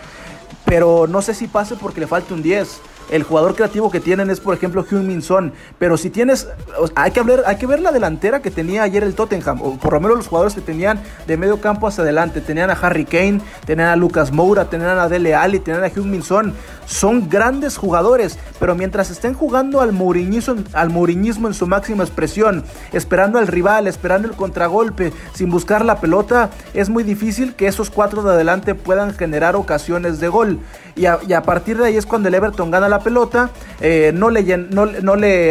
pero 0.65 1.07
no 1.07 1.23
sé 1.23 1.35
si 1.35 1.47
pase 1.47 1.77
porque 1.77 2.01
le 2.01 2.07
falta 2.07 2.35
un 2.35 2.43
10. 2.43 2.81
El 3.11 3.23
jugador 3.23 3.55
creativo 3.55 3.91
que 3.91 4.01
tienen 4.01 4.31
es, 4.31 4.41
por 4.41 4.55
ejemplo, 4.55 4.85
Hyun-Min 4.85 5.23
Son. 5.23 5.53
Pero 5.79 5.97
si 5.97 6.11
tienes. 6.11 6.49
Hay 6.95 7.13
que, 7.13 7.21
hablar, 7.21 7.45
hay 7.47 7.57
que 7.57 7.67
ver 7.67 7.81
la 7.81 7.93
delantera 7.93 8.43
que 8.43 8.51
tenía 8.51 8.83
ayer 8.83 9.03
el 9.03 9.15
Tottenham. 9.15 9.61
O 9.63 9.77
por 9.79 9.93
lo 9.93 10.01
menos 10.01 10.17
los 10.17 10.27
jugadores 10.29 10.55
que 10.55 10.61
tenían 10.61 11.01
de 11.27 11.37
medio 11.37 11.61
campo 11.61 11.87
hacia 11.87 12.03
adelante. 12.03 12.41
Tenían 12.41 12.71
a 12.71 12.75
Harry 12.75 13.05
Kane, 13.05 13.41
tenían 13.65 13.89
a 13.89 13.97
Lucas 13.97 14.33
Moura, 14.33 14.67
tenían 14.67 14.99
a 14.99 15.09
Dele 15.09 15.35
Alli, 15.35 15.61
tenían 15.61 15.85
a 15.85 15.89
Hyun-Min 15.89 16.23
Son. 16.23 16.55
Son 16.87 17.29
grandes 17.29 17.77
jugadores. 17.77 18.39
Pero 18.59 18.75
mientras 18.75 19.11
estén 19.11 19.35
jugando 19.35 19.81
al 19.81 19.93
mouriñismo, 19.93 20.57
al 20.73 20.91
mouriñismo 20.91 21.49
en 21.49 21.55
su 21.55 21.67
máxima 21.67 22.05
expresión, 22.05 22.65
esperando 22.93 23.39
al 23.39 23.47
rival, 23.47 23.87
esperando 23.87 24.29
el 24.29 24.35
contragolpe, 24.35 25.13
sin 25.35 25.51
buscar 25.51 25.85
la 25.85 26.01
pelota, 26.01 26.51
es 26.75 26.89
muy 26.89 27.05
difícil 27.05 27.55
que 27.55 27.67
esos 27.67 27.91
cuatro 27.91 28.23
de 28.23 28.33
adelante 28.33 28.75
puedan 28.75 29.15
generar 29.15 29.57
ocasiones 29.57 30.21
de 30.21 30.29
gol. 30.29 30.59
Y 30.97 31.05
a, 31.05 31.43
partir 31.43 31.77
de 31.77 31.89
ahí 31.89 31.97
es 31.97 32.07
cuando 32.07 32.29
el 32.29 32.35
Everton 32.35 32.71
gana 32.71 32.89
la 32.89 33.01
pelota, 33.01 33.51
eh, 33.83 34.13
no, 34.15 34.31
le, 34.31 34.43
no, 34.57 34.83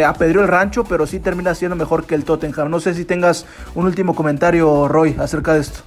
apedrió 0.07 0.41
el 0.41 0.47
rancho, 0.47 0.83
pero 0.85 1.05
sí 1.05 1.19
termina 1.19 1.53
siendo 1.53 1.75
mejor 1.75 2.05
que 2.05 2.15
el 2.15 2.25
Tottenham. 2.25 2.71
No 2.71 2.79
sé 2.79 2.95
si 2.95 3.05
tengas 3.05 3.45
un 3.75 3.85
último 3.85 4.15
comentario, 4.15 4.87
Roy, 4.87 5.15
acerca 5.19 5.53
de 5.53 5.61
esto. 5.61 5.81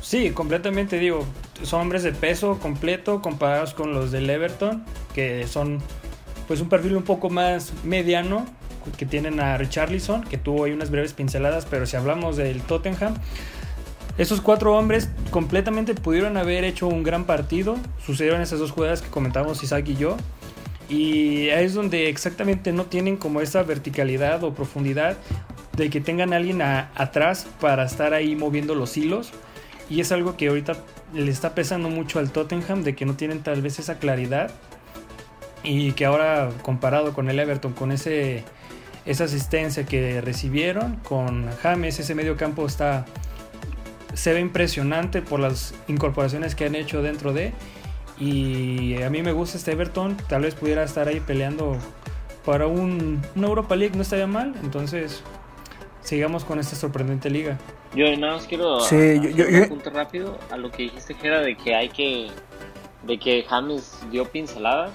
Sí, 0.00 0.30
completamente 0.30 0.98
digo, 0.98 1.24
son 1.62 1.82
hombres 1.82 2.04
de 2.04 2.12
peso 2.12 2.58
completo 2.60 3.20
comparados 3.20 3.74
con 3.74 3.92
los 3.92 4.12
del 4.12 4.30
Everton, 4.30 4.84
que 5.12 5.46
son 5.48 5.80
pues 6.46 6.60
un 6.60 6.68
perfil 6.68 6.96
un 6.96 7.02
poco 7.02 7.30
más 7.30 7.72
mediano, 7.84 8.46
que 8.96 9.06
tienen 9.06 9.40
a 9.40 9.56
Richarlison, 9.56 10.22
que 10.22 10.38
tuvo 10.38 10.64
ahí 10.64 10.72
unas 10.72 10.90
breves 10.90 11.12
pinceladas, 11.12 11.66
pero 11.66 11.86
si 11.86 11.96
hablamos 11.96 12.36
del 12.36 12.62
Tottenham, 12.62 13.14
esos 14.18 14.40
cuatro 14.40 14.76
hombres 14.76 15.08
completamente 15.30 15.94
pudieron 15.94 16.36
haber 16.36 16.64
hecho 16.64 16.88
un 16.88 17.02
gran 17.02 17.24
partido. 17.24 17.76
Sucedieron 18.04 18.40
esas 18.42 18.58
dos 18.58 18.70
jugadas 18.70 19.02
que 19.02 19.08
comentamos 19.08 19.62
Isaac 19.62 19.88
y 19.88 19.96
yo. 19.96 20.16
Y 20.88 21.48
es 21.48 21.74
donde 21.74 22.08
exactamente 22.08 22.72
no 22.72 22.86
tienen 22.86 23.16
como 23.16 23.40
esa 23.40 23.62
verticalidad 23.62 24.42
o 24.42 24.52
profundidad 24.52 25.16
de 25.76 25.88
que 25.88 26.00
tengan 26.00 26.32
a 26.32 26.36
alguien 26.36 26.60
atrás 26.62 27.46
para 27.60 27.84
estar 27.84 28.12
ahí 28.12 28.34
moviendo 28.34 28.74
los 28.74 28.96
hilos. 28.96 29.30
Y 29.88 30.00
es 30.00 30.12
algo 30.12 30.36
que 30.36 30.48
ahorita 30.48 30.76
le 31.14 31.30
está 31.30 31.54
pesando 31.54 31.88
mucho 31.88 32.18
al 32.18 32.30
Tottenham 32.30 32.82
de 32.82 32.94
que 32.94 33.06
no 33.06 33.14
tienen 33.14 33.42
tal 33.42 33.62
vez 33.62 33.78
esa 33.78 33.98
claridad. 33.98 34.50
Y 35.62 35.92
que 35.92 36.04
ahora 36.04 36.50
comparado 36.62 37.12
con 37.12 37.30
el 37.30 37.38
Everton, 37.38 37.72
con 37.72 37.92
ese, 37.92 38.44
esa 39.06 39.24
asistencia 39.24 39.86
que 39.86 40.20
recibieron, 40.20 40.96
con 40.96 41.48
James, 41.62 42.00
ese 42.00 42.14
medio 42.14 42.36
campo 42.36 42.66
está 42.66 43.06
se 44.14 44.32
ve 44.32 44.40
impresionante 44.40 45.22
por 45.22 45.40
las 45.40 45.74
incorporaciones 45.88 46.54
que 46.54 46.66
han 46.66 46.74
hecho 46.74 47.02
dentro 47.02 47.32
de. 47.32 47.52
Y 48.18 49.02
a 49.02 49.10
mí 49.10 49.22
me 49.22 49.32
gusta 49.32 49.56
este 49.56 49.72
Everton. 49.72 50.16
Tal 50.28 50.42
vez 50.42 50.54
pudiera 50.54 50.82
estar 50.82 51.08
ahí 51.08 51.20
peleando 51.20 51.78
para 52.44 52.66
un, 52.66 53.22
una 53.34 53.46
Europa 53.46 53.76
League, 53.76 53.96
no 53.96 54.02
estaría 54.02 54.26
mal. 54.26 54.54
Entonces, 54.62 55.22
sigamos 56.02 56.44
con 56.44 56.58
esta 56.58 56.76
sorprendente 56.76 57.30
liga. 57.30 57.58
Yo 57.94 58.04
nada 58.16 58.34
más 58.34 58.46
quiero 58.46 58.80
sí, 58.80 59.20
yo, 59.34 59.46
un 59.46 59.68
punto 59.68 59.90
rápido 59.90 60.38
a 60.50 60.56
lo 60.56 60.70
que 60.70 60.84
dijiste, 60.84 61.14
que 61.14 61.26
era 61.26 61.40
de 61.40 61.56
que 61.56 61.74
hay 61.74 61.88
que. 61.88 62.30
de 63.04 63.18
que 63.18 63.44
James 63.48 64.00
dio 64.10 64.26
pinceladas. 64.26 64.92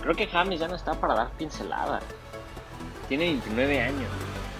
Creo 0.00 0.14
que 0.14 0.26
James 0.26 0.60
ya 0.60 0.68
no 0.68 0.76
está 0.76 0.94
para 0.94 1.14
dar 1.14 1.30
pinceladas. 1.32 2.02
Tiene 3.08 3.24
29 3.24 3.80
años. 3.80 4.08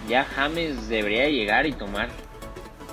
Ya 0.09 0.25
James 0.25 0.89
debería 0.89 1.29
llegar 1.29 1.67
y 1.67 1.73
tomar 1.73 2.09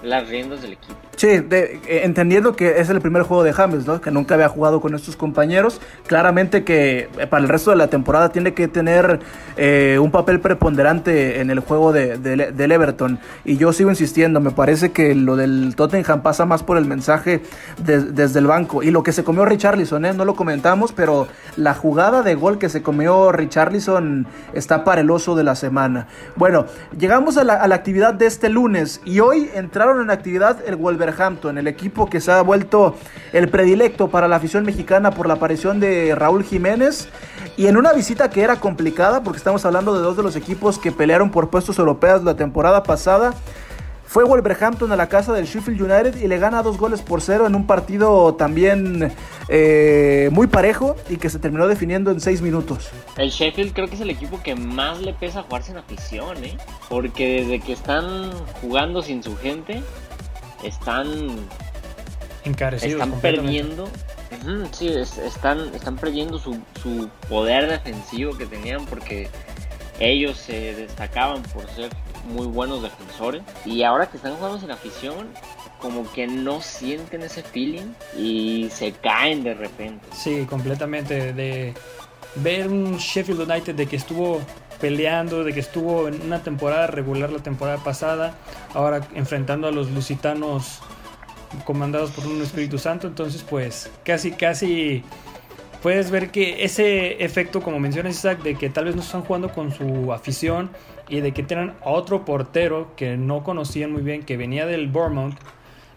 las 0.04 0.28
riendas 0.28 0.62
del 0.62 0.74
equipo. 0.74 1.07
Sí, 1.18 1.30
eh, 1.30 1.80
entendiendo 2.04 2.56
que 2.56 2.80
es 2.80 2.92
el 2.92 3.02
primer 3.02 3.24
juego 3.24 3.42
de 3.42 3.52
James, 3.52 3.88
¿no? 3.88 4.00
Que 4.00 4.12
nunca 4.12 4.36
había 4.36 4.50
jugado 4.50 4.80
con 4.80 4.94
estos 4.94 5.16
compañeros. 5.16 5.82
Claramente 6.06 6.64
que 6.64 7.10
eh, 7.18 7.26
para 7.26 7.42
el 7.42 7.50
resto 7.50 7.72
de 7.72 7.76
la 7.76 7.88
temporada 7.88 8.30
tiene 8.30 8.54
que 8.54 8.68
tener 8.68 9.20
eh, 9.56 9.98
un 10.00 10.12
papel 10.12 10.40
preponderante 10.40 11.42
en 11.42 11.50
el 11.50 11.60
juego 11.60 11.92
de, 11.92 12.20
del 12.20 12.72
Everton. 12.72 13.18
Y 13.46 13.58
yo 13.58 13.74
sigo 13.74 13.90
insistiendo, 13.90 14.40
me 14.40 14.52
parece 14.52 14.92
que 14.92 15.16
lo 15.16 15.36
del 15.36 15.74
Tottenham 15.76 16.22
pasa 16.22 16.46
más 16.46 16.62
por 16.62 16.78
el 16.78 16.86
mensaje 16.86 17.42
desde 17.80 18.38
el 18.38 18.46
banco. 18.46 18.84
Y 18.84 18.92
lo 18.92 19.02
que 19.02 19.12
se 19.12 19.24
comió 19.24 19.44
Richarlison, 19.44 20.06
¿eh? 20.06 20.14
No 20.14 20.24
lo 20.24 20.36
comentamos, 20.36 20.92
pero 20.92 21.28
la 21.56 21.74
jugada 21.74 22.22
de 22.22 22.36
gol 22.36 22.60
que 22.60 22.70
se 22.70 22.84
comió 22.84 23.32
Richarlison 23.32 24.28
está 24.54 24.84
para 24.84 25.02
el 25.02 25.10
oso 25.10 25.36
de 25.36 25.44
la 25.44 25.56
semana. 25.56 26.06
Bueno, 26.36 26.68
llegamos 26.96 27.38
a 27.38 27.44
la, 27.44 27.56
a 27.56 27.68
la 27.68 27.74
actividad 27.74 28.14
de 28.14 28.28
este 28.28 28.50
lunes 28.50 29.02
y 29.04 29.20
hoy 29.20 29.50
entraron 29.56 30.00
en 30.00 30.12
actividad 30.12 30.60
el 30.68 30.76
Wolverhampton 30.76 31.07
Wolverhampton, 31.08 31.58
el 31.58 31.68
equipo 31.68 32.10
que 32.10 32.20
se 32.20 32.32
ha 32.32 32.42
vuelto 32.42 32.96
el 33.32 33.50
predilecto 33.50 34.10
para 34.10 34.28
la 34.28 34.36
afición 34.36 34.66
mexicana 34.66 35.12
por 35.12 35.28
la 35.28 35.36
aparición 35.36 35.80
de 35.80 36.14
Raúl 36.16 36.44
Jiménez. 36.44 37.08
Y 37.56 37.68
en 37.68 37.78
una 37.78 37.94
visita 37.94 38.30
que 38.30 38.42
era 38.42 38.58
complicada, 38.58 39.24
porque 39.24 39.38
estamos 39.38 39.66
hablando 39.66 39.94
de 39.96 40.02
dos 40.02 40.18
de 40.18 40.24
los 40.24 40.36
equipos 40.36 40.78
que 40.78 40.92
pelearon 40.92 41.32
por 41.32 41.50
puestos 41.50 41.80
europeos 41.80 42.24
la 42.24 42.36
temporada 42.36 42.84
pasada, 42.84 43.34
fue 44.08 44.24
Wolverhampton 44.24 44.92
a 44.92 44.96
la 44.96 45.10
casa 45.10 45.34
del 45.34 45.46
Sheffield 45.46 45.82
United 45.82 46.16
y 46.22 46.28
le 46.28 46.40
gana 46.40 46.64
dos 46.64 46.78
goles 46.78 47.02
por 47.02 47.22
cero 47.22 47.46
en 47.46 47.56
un 47.56 47.68
partido 47.68 48.36
también 48.36 49.14
eh, 49.50 50.30
muy 50.32 50.48
parejo 50.48 50.96
y 51.10 51.18
que 51.18 51.30
se 51.30 51.40
terminó 51.40 51.68
definiendo 51.68 52.10
en 52.12 52.22
seis 52.22 52.42
minutos. 52.42 52.90
El 53.18 53.30
Sheffield 53.30 53.74
creo 53.74 53.88
que 53.90 53.96
es 53.96 54.02
el 54.02 54.10
equipo 54.10 54.42
que 54.42 54.56
más 54.56 55.02
le 55.02 55.14
pesa 55.14 55.44
jugarse 55.44 55.72
en 55.72 55.80
afición, 55.80 56.44
¿eh? 56.44 56.58
porque 56.90 57.42
desde 57.42 57.60
que 57.60 57.74
están 57.74 58.32
jugando 58.62 59.02
sin 59.02 59.22
su 59.22 59.36
gente, 59.36 59.84
están 60.68 61.48
encarecidos. 62.44 63.02
Están 63.02 63.22
perdiendo. 63.22 63.90
sí, 64.72 64.88
están, 64.88 65.74
están 65.74 65.96
perdiendo 65.96 66.40
su, 66.40 66.60
su 66.82 67.10
poder 67.30 67.70
defensivo 67.70 68.38
que 68.38 68.46
tenían 68.46 68.86
porque 68.86 69.30
ellos 70.00 70.38
se 70.38 70.76
destacaban 70.76 71.42
por 71.44 71.68
ser 71.72 71.90
muy 72.28 72.48
buenos 72.48 72.82
defensores. 72.82 73.42
Y 73.66 73.84
ahora 73.84 74.08
que 74.08 74.18
están 74.18 74.36
jugando 74.36 74.60
sin 74.60 74.72
afición, 74.72 75.28
como 75.80 76.12
que 76.12 76.28
no 76.28 76.62
sienten 76.62 77.22
ese 77.22 77.44
feeling 77.44 77.94
y 78.18 78.70
se 78.72 78.92
caen 78.92 79.44
de 79.44 79.54
repente. 79.54 80.06
Sí, 80.14 80.46
completamente. 80.50 81.34
De 81.34 81.74
ver 82.36 82.68
un 82.68 82.98
Sheffield 82.98 83.50
United 83.50 83.76
de 83.76 83.86
que 83.88 83.96
estuvo 83.96 84.42
peleando, 84.80 85.44
de 85.44 85.54
que 85.54 85.60
estuvo 85.60 86.08
en 86.08 86.22
una 86.22 86.44
temporada 86.44 86.88
regular 86.88 87.32
la 87.32 87.40
temporada 87.40 87.78
pasada, 87.78 88.36
ahora 88.74 89.08
enfrentando 89.16 89.68
a 89.68 89.72
los 89.72 89.92
lusitanos 89.92 90.80
comandados 91.66 92.12
por 92.12 92.28
un 92.28 92.42
Espíritu 92.42 92.78
Santo, 92.78 93.08
entonces 93.08 93.44
pues 93.44 93.90
casi 94.04 94.32
casi 94.32 95.04
puedes 95.82 96.12
ver 96.12 96.32
que 96.32 96.64
ese 96.64 97.24
efecto, 97.24 97.62
como 97.62 97.80
mencionas 97.80 98.16
Isaac, 98.16 98.42
de 98.44 98.56
que 98.56 98.70
tal 98.70 98.86
vez 98.86 98.96
no 98.96 99.02
están 99.02 99.22
jugando 99.22 99.50
con 99.50 99.72
su 99.72 100.12
afición 100.14 100.70
y 101.08 101.22
de 101.22 101.32
que 101.32 101.44
tienen 101.44 101.74
otro 101.84 102.26
portero 102.26 102.92
que 102.96 103.18
no 103.18 103.44
conocían 103.44 103.92
muy 103.92 104.02
bien, 104.02 104.24
que 104.24 104.38
venía 104.38 104.66
del 104.66 104.88
Bournemouth, 104.88 105.36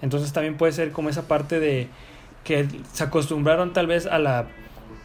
entonces 0.03 0.33
también 0.33 0.57
puede 0.57 0.73
ser 0.73 0.93
como 0.93 1.09
esa 1.09 1.27
parte 1.27 1.61
de 1.61 1.89
que 2.45 2.67
se 2.93 3.05
acostumbraron 3.05 3.73
tal 3.73 3.87
vez 3.87 4.07
a 4.07 4.19
la 4.19 4.47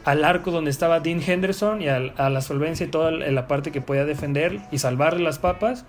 al 0.05 0.23
arco 0.23 0.51
donde 0.51 0.69
estaba 0.69 0.99
Dean 0.99 1.19
Henderson 1.19 1.81
y 1.81 1.89
a, 1.89 1.99
la 1.99 2.41
solvencia 2.41 2.85
y 2.85 2.89
toda 2.89 3.11
la 3.11 3.47
parte 3.47 3.71
que 3.71 3.81
podía 3.81 4.05
defender 4.05 4.59
y 4.71 4.77
salvarle 4.77 5.23
las 5.23 5.39
papas. 5.39 5.85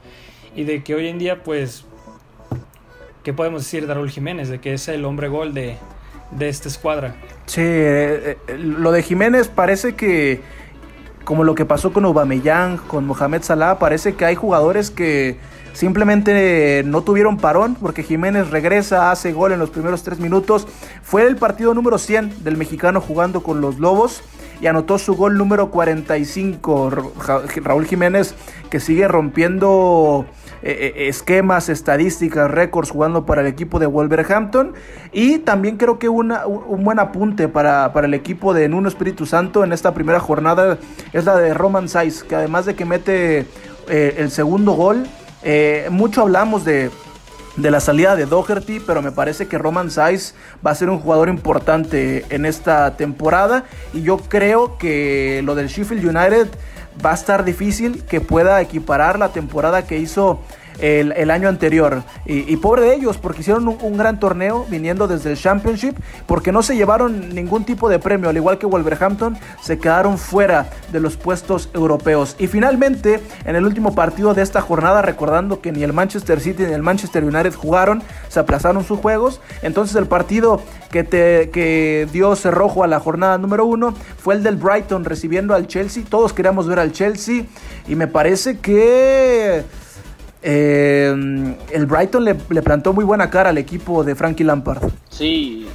Y 0.57 0.65
de 0.65 0.83
que 0.83 0.95
hoy 0.95 1.09
en 1.09 1.19
día, 1.19 1.43
pues, 1.43 1.85
¿qué 3.23 3.35
podemos 3.35 3.63
decir 3.63 3.87
de 3.87 3.93
Raúl 3.93 4.11
Jiménez? 4.11 4.49
De 4.49 4.59
que 4.59 4.73
es 4.73 4.89
el 4.89 5.05
hombre 5.05 5.29
gol 5.29 5.53
de, 5.53 5.77
esta 6.41 6.69
escuadra. 6.69 7.15
Sí, 7.45 7.61
eh, 7.61 8.39
eh, 8.49 8.59
lo 8.59 8.91
de 8.91 9.03
Jiménez 9.03 9.49
parece 9.49 9.95
que, 9.95 10.41
como 11.25 11.45
lo 11.45 11.55
que 11.55 11.67
pasó 11.67 11.93
con 11.93 12.07
Aubameyang, 12.07 12.79
con 12.79 13.07
Mohamed 13.07 13.43
Salah, 13.43 13.79
parece 13.79 14.15
que 14.15 14.25
hay 14.25 14.35
jugadores 14.35 14.91
que 14.91 15.37
simplemente 15.77 16.83
no 16.87 17.03
tuvieron 17.03 17.37
parón 17.37 17.77
porque 17.81 18.03
Jiménez 18.03 18.51
regresa, 18.51 19.11
hace 19.11 19.33
gol 19.33 19.53
en 19.53 19.59
los 19.59 19.71
primeros 19.71 20.03
tres 20.03 20.19
minutos. 20.19 20.67
Fue 21.03 21.27
el 21.27 21.37
partido 21.37 21.75
número 21.75 21.99
100 21.99 22.43
del 22.43 22.57
mexicano 22.57 23.01
jugando 23.01 23.43
con 23.43 23.61
los 23.61 23.79
Lobos 23.79 24.23
y 24.61 24.69
anotó 24.69 24.99
su 24.99 25.15
gol 25.15 25.37
número 25.37 25.71
45. 25.71 27.13
Raúl 27.63 27.87
Jiménez 27.87 28.35
que 28.71 28.81
sigue 28.81 29.07
rompiendo 29.07 30.27
eh, 30.63 30.95
eh, 30.97 31.09
esquemas, 31.09 31.69
estadísticas, 31.69 32.51
récords 32.51 32.91
jugando 32.91 33.27
para 33.27 33.43
el 33.43 33.47
equipo 33.47 33.79
de 33.79 33.87
Wolverhampton. 33.87 34.73
Y 35.13 35.39
también 35.39 35.77
creo 35.77 35.99
que 35.99 36.09
una, 36.09 36.47
un 36.47 36.85
buen 36.85 36.99
apunte 36.99 37.49
para, 37.49 37.93
el 37.95 38.15
equipo 38.15 38.55
de 38.55 38.69
Nuno 38.69 38.89
Espíritu 38.89 39.27
Santo 39.27 39.63
en 39.63 39.73
esta 39.73 39.93
primera 39.93 40.21
jornada 40.21 40.79
es 41.13 41.25
la 41.27 41.37
de 41.37 41.53
Roman 41.53 41.89
Saiz, 41.89 42.23
que 42.23 42.35
además 42.35 42.65
de 42.65 42.75
que 42.75 42.85
mete 42.85 43.47
eh, 43.89 44.15
el 44.17 44.31
segundo 44.31 44.73
gol, 44.73 45.07
eh, 45.43 45.89
mucho 45.91 46.23
hablamos 46.23 46.65
de, 46.65 46.91
la 47.57 47.81
salida 47.81 48.17
de 48.17 48.27
Doherty, 48.27 48.81
pero 48.81 49.03
me 49.03 49.13
parece 49.13 49.47
que 49.47 49.59
Roman 49.59 49.91
Saiz 49.91 50.35
va 50.67 50.71
a 50.71 50.75
ser 50.75 50.91
un 50.91 50.99
jugador 50.99 51.29
importante 51.29 52.25
en 52.31 52.47
esta 52.47 52.97
temporada. 52.97 53.65
Y 53.93 54.03
yo 54.03 54.19
creo 54.19 54.79
que 54.79 55.43
lo 55.45 55.55
del 55.55 55.69
Sheffield 55.69 56.05
United 56.05 56.49
va 57.05 57.13
a 57.13 57.15
estar 57.15 57.45
difícil 57.45 58.05
que 58.05 58.21
pueda 58.21 58.61
equiparar 58.61 59.19
la 59.19 59.31
temporada 59.31 59.87
que 59.87 59.99
hizo 59.99 60.41
el, 60.81 61.31
año 61.31 61.49
anterior. 61.49 62.03
Y, 62.25 62.57
pobre 62.57 62.83
de 62.83 62.95
ellos, 62.95 63.19
porque 63.19 63.41
hicieron 63.41 63.69
un, 63.69 63.97
gran 63.97 64.21
torneo 64.21 64.67
viniendo 64.69 65.09
desde 65.09 65.31
el 65.31 65.37
Championship, 65.37 65.97
porque 66.27 66.53
no 66.53 66.63
se 66.63 66.77
llevaron 66.77 67.35
ningún 67.35 67.65
tipo 67.65 67.89
de 67.89 67.99
premio, 67.99 68.29
al 68.29 68.37
igual 68.37 68.59
que 68.59 68.67
Wolverhampton, 68.67 69.37
se 69.63 69.79
quedaron 69.79 70.19
fuera 70.19 70.71
de 70.93 71.01
los 71.01 71.17
puestos 71.17 71.71
europeos. 71.75 72.37
Y 72.39 72.47
finalmente, 72.47 73.21
en 73.45 73.57
el 73.57 73.65
último 73.65 73.95
partido 73.95 74.35
de 74.35 74.43
esta 74.43 74.61
jornada, 74.61 75.03
recordando 75.03 75.61
que 75.61 75.73
ni 75.73 75.83
el 75.83 75.93
Manchester 75.93 76.41
City 76.41 76.65
ni 76.65 76.73
el 76.73 76.83
Manchester 76.83 77.25
United 77.25 77.55
jugaron, 77.55 78.03
se 78.29 78.41
aplazaron 78.41 78.85
sus 78.85 78.99
juegos, 78.99 79.41
entonces 79.63 79.97
el 79.97 80.07
partido 80.07 80.61
que, 80.91 81.05
te, 81.05 81.51
que 81.51 82.09
dio 82.13 82.35
cerrojo 82.37 82.85
a 82.85 82.87
la 82.87 83.01
jornada 83.01 83.39
número 83.39 83.65
uno 83.65 83.95
fue 84.19 84.35
el 84.35 84.43
del 84.43 84.57
Brighton 84.57 85.05
recibiendo 85.05 85.55
al 85.55 85.67
Chelsea. 85.67 86.05
Todos 86.09 86.33
queríamos 86.33 86.67
ver 86.67 86.79
al 86.79 86.93
Chelsea 86.93 87.45
y 87.89 87.95
me 87.95 88.07
parece 88.07 88.59
que 88.59 89.65
eh, 90.49 91.09
el 91.73 91.87
Brighton 91.87 92.25
le, 92.25 92.35
plantó 92.37 92.93
muy 92.93 93.05
buena 93.05 93.29
cara 93.31 93.51
al 93.51 93.59
equipo 93.59 94.05
de 94.05 94.15
Frankie 94.15 94.45
Lampard. 94.45 94.93
Sí, 95.11 95.67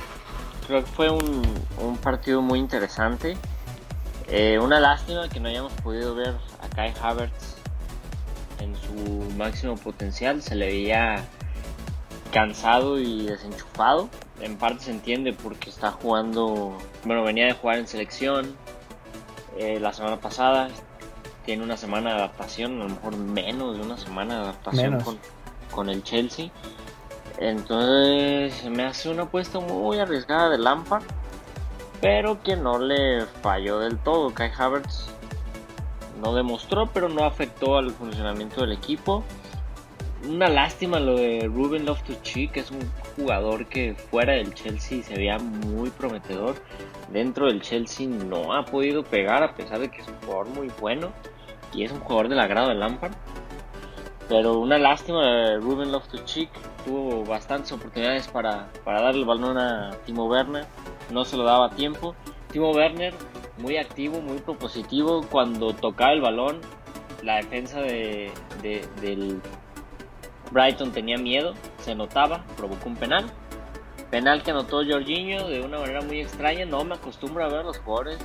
creo 0.65 0.79
que 0.85 0.89
fue 0.91 1.09
un, 1.09 1.97
partido 2.01 2.41
muy 2.41 2.57
interesante. 2.57 3.35
Eh, 4.29 4.57
una 4.59 4.79
lástima 4.79 5.27
que 5.27 5.41
no 5.41 5.49
hayamos 5.49 5.73
podido 5.73 6.15
ver 6.15 6.35
a 6.61 6.73
Kai 6.73 6.93
Havertz 7.01 7.57
en 8.61 8.73
su 8.77 9.35
máximo 9.35 9.75
potencial. 9.75 10.41
Se 10.41 10.55
le 10.55 10.67
veía 10.67 11.25
cansado 12.31 12.97
y 12.97 13.25
desenchufado. 13.25 14.09
En 14.39 14.55
parte 14.55 14.85
se 14.85 14.91
entiende 14.91 15.33
porque 15.33 15.69
está 15.69 15.91
jugando, 15.91 16.77
bueno, 17.03 17.25
venía 17.25 17.45
de 17.45 17.53
jugar 17.53 17.77
en 17.77 17.87
selección 17.87 18.55
eh, 19.57 19.81
la 19.81 19.91
semana 19.91 20.21
pasada. 20.21 20.69
Tiene 21.45 21.63
una 21.63 21.77
semana 21.77 22.11
de 22.11 22.15
adaptación, 22.17 22.81
a 22.81 22.83
lo 22.83 22.89
mejor 22.89 23.17
menos 23.17 23.77
de 23.77 23.83
una 23.83 23.97
semana 23.97 24.35
de 24.35 24.41
adaptación 24.41 25.01
con, 25.01 25.17
con, 25.71 25.89
el 25.89 26.03
Chelsea. 26.03 26.51
Entonces 27.39 28.63
me 28.69 28.83
hace 28.83 29.09
una 29.09 29.23
apuesta 29.23 29.59
muy 29.59 29.97
arriesgada 29.97 30.49
de 30.49 30.59
Lampard, 30.59 31.03
pero 31.99 32.43
que 32.43 32.55
no 32.55 32.77
le 32.77 33.25
falló 33.41 33.79
del 33.79 33.97
todo. 33.97 34.33
Kai 34.33 34.51
Havertz 34.55 35.07
no 36.21 36.35
demostró, 36.35 36.87
pero 36.93 37.09
no 37.09 37.23
afectó 37.25 37.77
al 37.77 37.91
funcionamiento 37.91 38.61
del 38.61 38.73
equipo 38.73 39.23
una 40.27 40.47
lástima 40.47 40.99
lo 40.99 41.15
de 41.15 41.49
Ruben 41.51 41.85
Loftus-Cheek, 41.85 42.51
que 42.51 42.59
es 42.61 42.71
un 42.71 42.81
jugador 43.15 43.65
que 43.65 43.95
fuera 43.95 44.33
del 44.33 44.53
Chelsea 44.53 45.03
se 45.03 45.15
veía 45.15 45.39
muy 45.39 45.89
prometedor. 45.89 46.55
Dentro 47.11 47.47
del 47.47 47.61
Chelsea 47.61 48.07
no 48.07 48.53
ha 48.53 48.65
podido 48.65 49.03
pegar 49.03 49.43
a 49.43 49.55
pesar 49.55 49.79
de 49.79 49.89
que 49.89 50.01
es 50.01 50.07
un 50.07 50.15
jugador 50.21 50.47
muy 50.49 50.69
bueno 50.79 51.11
y 51.73 51.83
es 51.83 51.91
un 51.91 51.99
jugador 51.99 52.29
del 52.29 52.39
agrado 52.39 52.69
de 52.69 52.75
Lampard. 52.75 53.13
Pero 54.27 54.59
una 54.59 54.77
lástima 54.77 55.25
de 55.25 55.57
Ruben 55.57 55.91
Loftus-Cheek, 55.91 56.49
tuvo 56.85 57.25
bastantes 57.25 57.71
oportunidades 57.73 58.27
para, 58.27 58.69
para 58.85 59.01
darle 59.01 59.21
el 59.21 59.25
balón 59.25 59.57
a 59.57 59.91
Timo 60.05 60.25
Werner, 60.25 60.65
no 61.11 61.25
se 61.25 61.37
lo 61.37 61.43
daba 61.43 61.69
tiempo. 61.71 62.15
Timo 62.51 62.71
Werner 62.71 63.13
muy 63.57 63.77
activo, 63.77 64.21
muy 64.21 64.39
propositivo 64.39 65.21
cuando 65.29 65.73
tocaba 65.73 66.13
el 66.13 66.21
balón. 66.21 66.61
La 67.23 67.37
defensa 67.37 67.81
de, 67.81 68.31
del 68.61 69.41
Brighton 70.51 70.91
tenía 70.91 71.17
miedo, 71.17 71.53
se 71.79 71.93
notaba, 71.93 72.43
provocó 72.57 72.89
un 72.89 72.95
penal. 72.95 73.25
Penal 74.09 74.43
que 74.43 74.51
anotó 74.51 74.83
Jorginho 74.85 75.47
de 75.47 75.61
una 75.61 75.79
manera 75.79 76.01
muy 76.01 76.19
extraña. 76.19 76.65
No 76.65 76.83
me 76.83 76.95
acostumbro 76.95 77.45
a 77.45 77.47
ver 77.47 77.59
a 77.59 77.63
los 77.63 77.77
jugadores 77.77 78.17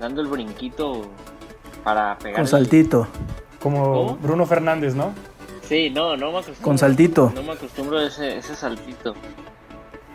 dando 0.00 0.22
el 0.22 0.28
brinquito 0.28 1.02
para 1.84 2.18
pegar. 2.18 2.36
Con 2.36 2.46
saltito. 2.46 3.08
Como 3.60 4.16
Bruno 4.16 4.46
Fernández, 4.46 4.94
¿no? 4.94 5.12
Sí, 5.62 5.90
no, 5.90 6.16
no 6.16 6.32
me 6.32 6.38
acostumbro. 6.38 6.62
Con 6.62 6.78
saltito. 6.78 7.32
No 7.34 7.42
me 7.42 7.52
acostumbro 7.52 7.98
a 7.98 8.06
ese, 8.06 8.38
ese 8.38 8.54
saltito. 8.54 9.14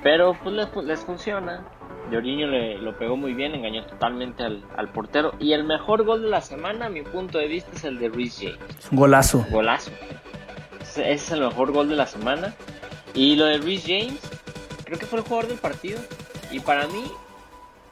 Pero 0.03 0.35
pues 0.43 0.55
les, 0.83 0.99
funciona. 0.99 1.65
Jorginho 2.11 2.47
le, 2.47 2.77
lo 2.77 2.97
pegó 2.97 3.17
muy 3.17 3.33
bien, 3.33 3.55
engañó 3.55 3.85
totalmente 3.85 4.43
al, 4.43 4.63
al, 4.77 4.89
portero. 4.89 5.33
Y 5.39 5.53
el 5.53 5.63
mejor 5.63 6.03
gol 6.03 6.21
de 6.23 6.29
la 6.29 6.41
semana, 6.41 6.87
a 6.87 6.89
mi 6.89 7.01
punto 7.01 7.39
de 7.39 7.47
vista, 7.47 7.71
es 7.73 7.83
el 7.83 7.97
de 7.99 8.09
Reece 8.09 8.51
James. 8.51 8.91
Un 8.91 8.97
golazo. 8.97 9.45
Golazo 9.49 9.91
ese 11.01 11.11
es 11.11 11.31
el 11.31 11.41
mejor 11.41 11.71
gol 11.71 11.89
de 11.89 11.95
la 11.95 12.07
semana. 12.07 12.53
Y 13.13 13.35
lo 13.35 13.45
de 13.45 13.57
Rhys 13.57 13.83
James, 13.85 14.19
creo 14.83 14.99
que 14.99 15.05
fue 15.05 15.19
el 15.19 15.25
jugador 15.25 15.47
del 15.47 15.57
partido. 15.57 15.99
Y 16.51 16.59
para 16.59 16.87
mí, 16.87 17.03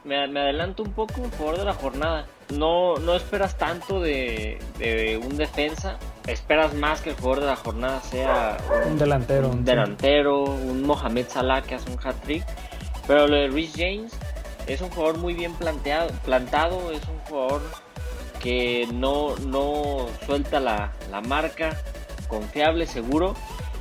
me, 0.04 0.18
adelanto 0.18 0.84
un 0.84 0.94
poco, 0.94 1.24
el 1.24 1.32
jugador 1.32 1.60
de 1.60 1.66
la 1.66 1.74
jornada. 1.74 2.26
No, 2.58 2.96
no 2.98 3.16
esperas 3.16 3.58
tanto 3.58 4.00
de, 4.00 4.60
un 5.24 5.38
defensa, 5.38 5.98
esperas 6.28 6.74
más 6.74 7.02
que 7.02 7.12
el 7.12 7.16
jugador 7.16 7.42
de 7.42 7.46
la 7.48 7.56
jornada 7.56 8.02
sea 8.02 8.58
un, 8.86 8.98
delantero. 8.98 9.50
Un 9.50 9.66
delantero, 9.66 10.44
un 10.44 10.84
Mohamed 10.84 11.28
Salah 11.30 11.62
que 11.62 11.76
hace 11.76 11.92
un 11.92 12.00
hat-trick. 12.04 12.46
Pero 13.08 13.28
lo 13.28 13.36
de 13.36 13.48
Rhys 13.48 13.74
James 13.76 14.14
es 14.68 14.82
un 14.82 14.90
jugador 14.90 15.18
muy 15.18 15.34
bien 15.34 15.54
planteado, 15.54 16.10
plantado, 16.24 16.92
es 16.92 17.02
un 17.08 17.20
jugador 17.28 17.62
que 18.40 18.88
no, 18.94 19.36
no 19.38 20.08
suelta 20.26 20.60
la, 20.60 20.92
la 21.12 21.22
marca, 21.22 21.78
confiable, 22.28 22.88
seguro. 22.88 23.36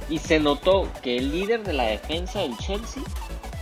Y 0.09 0.19
se 0.19 0.41
notó 0.41 0.89
que 1.03 1.17
el 1.17 1.31
líder 1.33 1.63
de 1.63 1.73
la 1.73 1.85
defensa 1.85 2.41
del 2.41 2.57
Chelsea, 2.59 3.03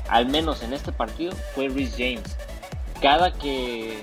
al 0.09 0.27
menos 0.27 0.63
en 0.63 0.73
este 0.73 0.93
partido, 0.93 1.33
fue 1.55 1.69
Rhys 1.69 1.93
James. 1.97 2.37
Cada 3.01 3.33
que 3.33 3.99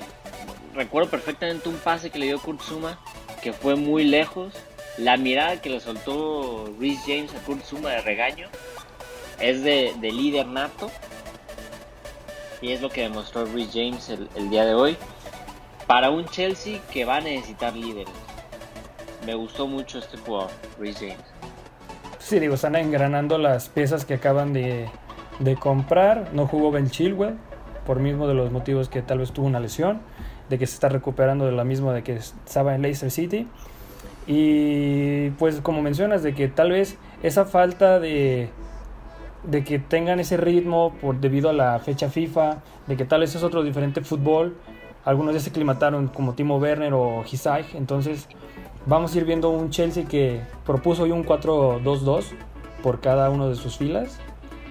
recuerdo 0.78 1.10
perfectamente 1.10 1.68
un 1.68 1.76
pase 1.76 2.10
que 2.10 2.20
le 2.20 2.28
dio 2.28 2.40
Kurtzuma, 2.40 2.98
que 3.42 3.52
fue 3.52 3.76
muy 3.76 4.06
lejos. 4.06 4.54
La 4.98 5.18
mirada 5.18 5.62
que 5.62 5.70
le 5.70 5.80
soltó 5.80 6.74
Rhys 6.80 7.02
James 7.06 7.34
a 7.36 7.40
Kurtzuma 7.40 7.90
de 7.90 8.02
regaño 8.02 8.48
es 9.40 9.64
de, 9.64 9.94
líder 10.02 10.48
nato. 10.48 10.90
Y 12.62 12.72
es 12.72 12.82
lo 12.82 12.90
que 12.90 13.02
demostró 13.02 13.46
Rhys 13.46 13.72
James 13.74 14.10
el, 14.10 14.50
día 14.50 14.66
de 14.66 14.74
hoy. 14.74 14.98
Para 15.86 16.10
un 16.10 16.26
Chelsea 16.28 16.80
que 16.92 17.06
va 17.06 17.18
a 17.18 17.22
necesitar 17.22 17.76
líderes 17.76 18.08
me 19.28 19.36
gustó 19.36 19.68
mucho 19.68 20.00
este 20.00 20.18
jugador, 20.18 20.50
Reece 20.80 21.10
James. 21.10 21.26
Sí, 22.20 22.40
digo, 22.40 22.56
están 22.56 22.78
engranando 22.78 23.38
las 23.38 23.68
piezas 23.68 24.06
que 24.06 24.16
acaban 24.16 24.54
de, 24.54 24.90
comprar. 25.60 26.30
No 26.34 26.48
jugó 26.48 26.72
Ben 26.72 26.90
Chilwell, 26.90 27.36
por 27.86 28.00
mismo 28.00 28.28
de 28.28 28.34
los 28.34 28.52
motivos 28.52 28.88
que 28.88 29.02
tal 29.02 29.20
vez 29.20 29.34
tuvo 29.34 29.48
una 29.48 29.60
lesión, 29.60 30.02
de 30.50 30.58
que 30.58 30.68
se 30.68 30.74
está 30.74 30.90
recuperando 30.90 31.46
de 31.46 31.52
la 31.52 31.64
misma 31.64 31.94
de 31.94 32.04
que 32.04 32.16
estaba 32.16 32.76
en 32.76 32.82
Leicester 32.82 33.12
City. 33.12 33.48
Y 34.28 35.30
pues 35.32 35.62
como 35.62 35.82
mencionas, 35.82 36.24
de 36.24 36.34
que 36.34 36.48
tal 36.48 36.72
vez 36.72 36.98
esa 37.24 37.46
falta 37.46 38.00
de, 38.00 38.50
de 39.44 39.64
que 39.64 39.80
tengan 39.80 40.20
ese 40.20 40.38
ritmo 40.38 40.94
por 41.02 41.20
debido 41.20 41.50
a 41.50 41.54
la 41.54 41.80
fecha 41.80 42.10
FIFA, 42.10 42.58
de 42.88 42.98
que 42.98 43.06
tal 43.06 43.22
vez 43.22 43.36
es 43.36 43.44
otro 43.44 43.64
diferente 43.64 44.02
fútbol. 44.02 44.58
Algunos 45.06 45.34
ya 45.34 45.40
se 45.40 45.52
aclimataron 45.52 46.08
como 46.08 46.34
Timo 46.34 46.58
Werner 46.58 46.94
o 46.94 47.24
Hisai, 47.26 47.66
entonces 47.76 48.28
Vamos 48.90 49.14
a 49.14 49.18
ir 49.18 49.26
viendo 49.26 49.50
un 49.50 49.70
Chelsea 49.70 50.06
que 50.06 50.40
propuso 50.66 51.04
hoy 51.04 51.12
un 51.12 51.26
4-2-2 51.26 52.24
por 52.82 53.02
cada 53.02 53.30
uno 53.30 53.50
de 53.50 53.56
sus 53.56 53.78
filas. 53.78 54.18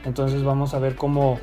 Entonces 0.07 0.43
vamos 0.43 0.73
a 0.73 0.79
ver 0.79 0.97
cómo 0.97 1.39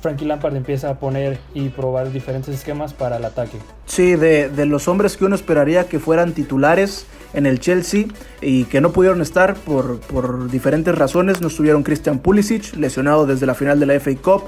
Frankie 0.00 0.24
Lampard 0.24 0.56
empieza 0.56 0.90
a 0.90 0.98
poner 0.98 1.38
y 1.54 1.68
probar 1.68 2.12
diferentes 2.12 2.54
esquemas 2.54 2.94
para 2.94 3.16
el 3.16 3.24
ataque. 3.24 3.58
Sí, 3.86 4.16
de, 4.16 4.50
los 4.66 4.88
hombres 4.88 5.16
que 5.16 5.24
uno 5.24 5.34
esperaría 5.34 5.88
que 5.88 5.98
fueran 5.98 6.32
titulares 6.32 7.06
en 7.34 7.46
el 7.46 7.60
Chelsea 7.60 8.06
y 8.40 8.64
que 8.64 8.80
no 8.80 8.92
pudieron 8.92 9.20
estar 9.20 9.54
por, 9.54 10.00
por 10.00 10.50
diferentes 10.50 10.94
razones. 10.96 11.40
No 11.40 11.48
estuvieron 11.48 11.82
Christian 11.82 12.18
Pulisic, 12.18 12.76
lesionado 12.76 13.26
desde 13.26 13.46
la 13.46 13.54
final 13.54 13.80
de 13.80 13.86
la 13.86 13.94
FA 14.00 14.14
Cup. 14.16 14.44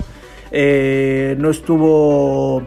Eh, 0.51 1.37
no 1.39 1.51
estuvo 1.51 2.63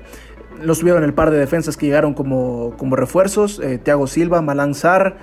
no 0.63 0.73
estuvieron 0.73 1.03
el 1.03 1.13
par 1.13 1.31
de 1.31 1.37
defensas 1.37 1.77
que 1.77 1.85
llegaron 1.85 2.13
como, 2.13 2.73
como 2.77 2.95
refuerzos, 2.95 3.59
eh, 3.59 3.77
Thiago 3.77 4.07
Silva, 4.07 4.41
Malanzar, 4.41 5.17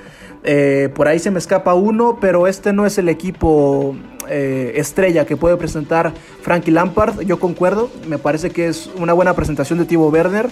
eh, 0.45 0.91
por 0.95 1.09
ahí 1.09 1.19
se 1.19 1.31
me 1.31 1.39
escapa 1.39 1.75
uno, 1.75 2.19
pero 2.21 2.47
este 2.47 2.73
no 2.73 2.87
es 2.87 2.99
el 2.99 3.09
equipo 3.09 3.97
eh, 4.29 4.75
estrella 4.77 5.27
que 5.27 5.37
puede 5.37 5.57
presentar 5.57 6.13
Frankie 6.43 6.71
Lampard, 6.71 7.21
yo 7.23 7.41
concuerdo, 7.41 7.91
me 8.07 8.19
parece 8.19 8.51
que 8.51 8.69
es 8.69 8.91
una 8.97 9.13
buena 9.13 9.35
presentación 9.35 9.79
de 9.79 9.87
Thibaut 9.87 10.13
Werner, 10.13 10.51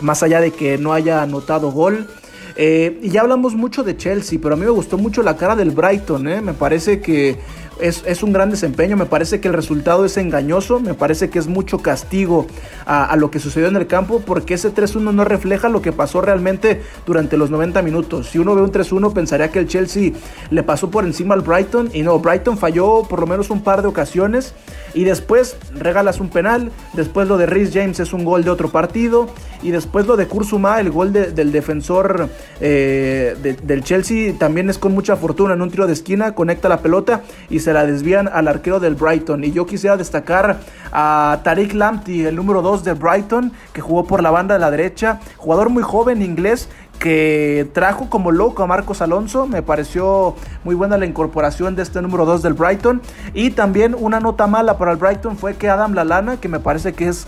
más 0.00 0.22
allá 0.22 0.40
de 0.40 0.50
que 0.50 0.78
no 0.78 0.92
haya 0.92 1.22
anotado 1.22 1.70
gol. 1.70 2.08
y 2.56 3.10
ya 3.10 3.20
hablamos 3.20 3.54
mucho 3.54 3.82
de 3.82 3.96
Chelsea, 3.96 4.38
pero 4.42 4.54
a 4.54 4.56
mí 4.56 4.64
me 4.64 4.70
gustó 4.70 4.96
mucho 4.96 5.22
la 5.22 5.36
cara 5.36 5.56
del 5.56 5.70
Brighton, 5.70 6.22
me 6.22 6.54
parece 6.54 7.00
que 7.00 7.36
es, 7.80 8.22
un 8.22 8.32
gran 8.32 8.50
desempeño, 8.50 8.96
me 8.96 9.06
parece 9.06 9.40
que 9.40 9.48
el 9.48 9.54
resultado 9.54 10.04
es 10.04 10.16
engañoso, 10.16 10.80
me 10.80 10.94
parece 10.94 11.30
que 11.30 11.38
es 11.38 11.46
mucho 11.46 11.78
castigo 11.78 12.46
a, 12.86 13.14
lo 13.16 13.30
que 13.30 13.38
sucedió 13.38 13.68
en 13.68 13.76
el 13.76 13.86
campo, 13.86 14.22
porque 14.24 14.54
ese 14.54 14.72
3-1 14.72 15.12
no 15.14 15.24
refleja 15.24 15.68
lo 15.68 15.82
que 15.82 15.92
pasó 15.92 16.20
realmente 16.20 16.82
durante 17.06 17.36
los 17.36 17.50
90 17.50 17.82
minutos. 17.82 18.28
Si 18.30 18.38
uno 18.38 18.54
ve 18.54 18.62
un 18.62 18.72
3-1 18.72 19.12
pensaría 19.12 19.50
que 19.50 19.58
el 19.58 19.68
Chelsea 19.68 20.12
le 20.50 20.62
pasó 20.62 20.90
por 20.90 21.04
encima 21.04 21.34
al 21.34 21.42
Brighton, 21.42 21.90
y 21.92 22.02
no, 22.02 22.18
Brighton 22.18 22.58
falló 22.58 23.02
por 23.08 23.20
lo 23.20 23.26
menos 23.26 23.50
un 23.50 23.62
par 23.62 23.82
de 23.82 23.88
ocasiones, 23.88 24.54
y 24.94 25.04
después 25.04 25.56
regalas 25.74 26.20
un 26.20 26.30
penal, 26.30 26.70
después 26.94 27.28
lo 27.28 27.36
de 27.36 27.46
Rhys 27.46 27.70
James 27.72 28.00
es 28.00 28.12
un 28.12 28.24
gol 28.24 28.44
de 28.44 28.50
otro 28.50 28.70
partido, 28.70 29.28
y 29.62 29.70
después 29.70 30.06
lo 30.06 30.16
de 30.16 30.26
Kurzuma, 30.26 30.80
el 30.80 30.90
gol 30.90 31.12
del 31.12 31.52
defensor 31.52 32.28
eh, 32.60 33.56
del 33.62 33.84
Chelsea, 33.84 34.34
también 34.38 34.70
es 34.70 34.78
con 34.78 34.92
mucha 34.92 35.16
fortuna. 35.16 35.54
En 35.54 35.62
un 35.62 35.70
tiro 35.70 35.86
de 35.86 35.92
esquina, 35.92 36.34
conecta 36.34 36.68
la 36.68 36.80
pelota 36.80 37.22
y 37.50 37.60
se 37.66 37.72
la 37.72 37.84
desvían 37.84 38.28
al 38.28 38.46
arquero 38.46 38.78
del 38.78 38.94
Brighton. 38.94 39.42
Y 39.42 39.50
yo 39.50 39.66
quisiera 39.66 39.96
destacar 39.96 40.60
a 40.92 41.40
Tariq 41.42 41.74
Lamptey, 41.74 42.24
el 42.24 42.36
número 42.36 42.62
2 42.62 42.84
de 42.84 42.92
Brighton, 42.92 43.50
que 43.72 43.80
jugó 43.80 44.06
por 44.06 44.22
la 44.22 44.30
banda 44.30 44.54
de 44.54 44.60
la 44.60 44.70
derecha, 44.70 45.18
jugador 45.36 45.68
muy 45.68 45.82
joven 45.82 46.22
inglés 46.22 46.68
que 47.00 47.68
trajo 47.72 48.08
como 48.08 48.30
loco 48.30 48.62
a 48.62 48.68
Marcos 48.68 49.02
Alonso. 49.02 49.48
Me 49.48 49.62
pareció 49.62 50.36
muy 50.62 50.76
buena 50.76 50.96
la 50.96 51.06
incorporación 51.06 51.74
de 51.74 51.82
este 51.82 52.00
número 52.00 52.24
2 52.24 52.42
del 52.42 52.54
Brighton. 52.54 53.02
Y 53.34 53.50
también 53.50 53.96
una 53.98 54.20
nota 54.20 54.46
mala 54.46 54.78
para 54.78 54.92
el 54.92 54.98
Brighton 54.98 55.36
fue 55.36 55.56
que 55.56 55.68
Adam 55.68 55.92
Lalana, 55.92 56.36
que 56.36 56.48
me 56.48 56.60
parece 56.60 56.92
que 56.92 57.08
es 57.08 57.26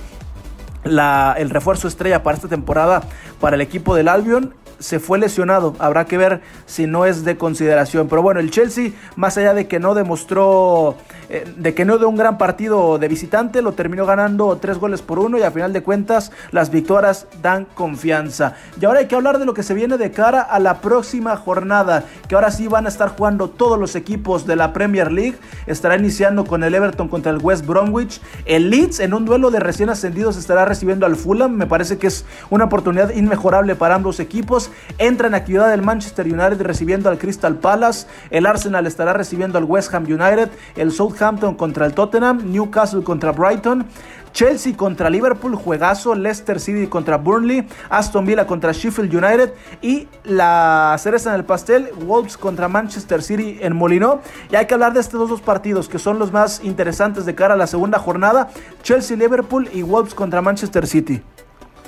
el 0.84 1.50
refuerzo 1.50 1.88
estrella 1.88 2.22
para 2.22 2.36
esta 2.36 2.46
temporada 2.46 3.02
para 3.40 3.56
el 3.56 3.60
equipo 3.60 3.96
del 3.96 4.06
Albion, 4.06 4.54
se 4.78 5.00
fue 5.00 5.18
lesionado. 5.18 5.74
Habrá 5.78 6.04
que 6.04 6.18
ver 6.18 6.40
si 6.66 6.86
no 6.86 7.04
es 7.04 7.24
de 7.24 7.36
consideración. 7.36 8.08
Pero 8.08 8.22
bueno, 8.22 8.40
el 8.40 8.50
Chelsea, 8.50 8.92
más 9.16 9.36
allá 9.38 9.54
de 9.54 9.66
que 9.66 9.80
no 9.80 9.94
demostró, 9.94 10.96
eh, 11.28 11.52
de 11.56 11.74
que 11.74 11.84
no 11.84 11.98
dio 11.98 12.08
un 12.08 12.16
gran 12.16 12.38
partido 12.38 12.98
de 12.98 13.08
visitante, 13.08 13.62
lo 13.62 13.72
terminó 13.72 14.06
ganando 14.06 14.56
tres 14.58 14.78
goles 14.78 15.02
por 15.02 15.18
uno 15.18 15.38
y 15.38 15.42
a 15.42 15.50
final 15.50 15.72
de 15.72 15.82
cuentas 15.82 16.32
las 16.50 16.70
victorias 16.70 17.26
dan 17.42 17.66
confianza. 17.74 18.54
Y 18.80 18.84
ahora 18.84 19.00
hay 19.00 19.06
que 19.06 19.14
hablar 19.14 19.38
de 19.38 19.44
lo 19.44 19.54
que 19.54 19.62
se 19.62 19.74
viene 19.74 19.98
de 19.98 20.10
cara 20.10 20.42
a 20.42 20.58
la 20.58 20.80
próxima 20.80 21.36
jornada, 21.36 22.04
que 22.28 22.34
ahora 22.34 22.50
sí 22.50 22.68
van 22.68 22.86
a 22.86 22.88
estar 22.88 23.10
jugando 23.10 23.48
todos 23.50 23.78
los 23.78 23.96
equipos 23.96 24.46
de 24.46 24.56
la 24.56 24.72
Premier 24.72 25.12
League. 25.12 25.38
Estará 25.66 25.96
iniciando 25.96 26.44
con 26.44 26.62
el 26.62 26.74
Everton 26.74 27.08
contra 27.08 27.32
el 27.32 27.38
West 27.38 27.66
Bromwich. 27.66 28.20
El 28.44 28.70
Leeds 28.70 29.00
en 29.00 29.14
un 29.14 29.24
duelo 29.24 29.50
de 29.50 29.60
recién 29.60 29.90
ascendidos 29.90 30.36
estará 30.36 30.64
recibiendo 30.64 31.06
al 31.06 31.16
Fulham. 31.16 31.52
Me 31.52 31.66
parece 31.66 31.98
que 31.98 32.06
es 32.06 32.24
una 32.50 32.64
oportunidad 32.64 33.10
inmejorable 33.10 33.74
para 33.74 33.94
ambos 33.94 34.20
equipos. 34.20 34.67
Entra 34.98 35.28
en 35.28 35.34
actividad 35.34 35.72
el 35.72 35.82
Manchester 35.82 36.26
United 36.26 36.60
recibiendo 36.62 37.10
al 37.10 37.18
Crystal 37.18 37.56
Palace. 37.56 38.06
El 38.30 38.46
Arsenal 38.46 38.86
estará 38.86 39.12
recibiendo 39.12 39.58
al 39.58 39.64
West 39.64 39.94
Ham 39.94 40.04
United. 40.04 40.50
El 40.76 40.92
Southampton 40.92 41.54
contra 41.54 41.86
el 41.86 41.94
Tottenham. 41.94 42.50
Newcastle 42.50 43.02
contra 43.02 43.32
Brighton. 43.32 43.86
Chelsea 44.32 44.76
contra 44.76 45.10
Liverpool, 45.10 45.54
juegazo, 45.54 46.14
Leicester 46.14 46.60
City 46.60 46.86
contra 46.86 47.16
Burnley, 47.16 47.66
Aston 47.90 48.26
Villa 48.26 48.46
contra 48.46 48.72
Sheffield 48.72 49.12
United 49.14 49.52
y 49.82 50.06
la 50.24 50.96
cereza 50.98 51.30
en 51.30 51.36
el 51.36 51.44
pastel, 51.44 51.88
Wolves 52.06 52.36
contra 52.36 52.68
Manchester 52.68 53.22
City 53.22 53.58
en 53.60 53.74
Molino. 53.74 54.20
Y 54.50 54.56
hay 54.56 54.66
que 54.66 54.74
hablar 54.74 54.92
de 54.92 55.00
estos 55.00 55.28
dos 55.28 55.40
partidos 55.40 55.88
que 55.88 55.98
son 55.98 56.18
los 56.18 56.32
más 56.32 56.62
interesantes 56.62 57.26
de 57.26 57.34
cara 57.34 57.54
a 57.54 57.56
la 57.56 57.66
segunda 57.66 57.98
jornada, 57.98 58.48
Chelsea 58.82 59.16
Liverpool 59.16 59.68
y 59.72 59.82
Wolves 59.82 60.14
contra 60.14 60.40
Manchester 60.40 60.86
City. 60.86 61.20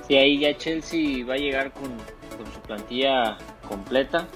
Sí, 0.08 0.16
ahí 0.16 0.40
ya 0.40 0.56
Chelsea 0.56 1.24
va 1.24 1.34
a 1.34 1.38
llegar 1.38 1.70
con, 1.72 1.90
su 2.46 2.60
plantilla 2.60 3.38
completa. 3.68 4.26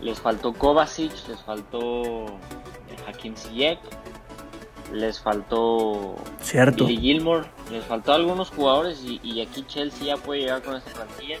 Les 0.00 0.20
faltó 0.20 0.52
Kovacic, 0.52 1.12
les 1.28 1.40
faltó 1.42 2.26
Hakim 3.06 3.36
Ziyech 3.36 3.78
les 4.92 5.20
faltó 5.20 6.16
Cierto. 6.40 6.86
Billy 6.86 7.00
Gilmore, 7.00 7.46
les 7.70 7.84
faltó 7.84 8.12
algunos 8.12 8.50
jugadores 8.50 9.04
y, 9.04 9.40
aquí 9.40 9.64
Chelsea 9.66 10.06
ya 10.06 10.16
puede 10.16 10.42
llegar 10.42 10.62
con 10.62 10.76
esta 10.76 10.90
plantilla 10.92 11.38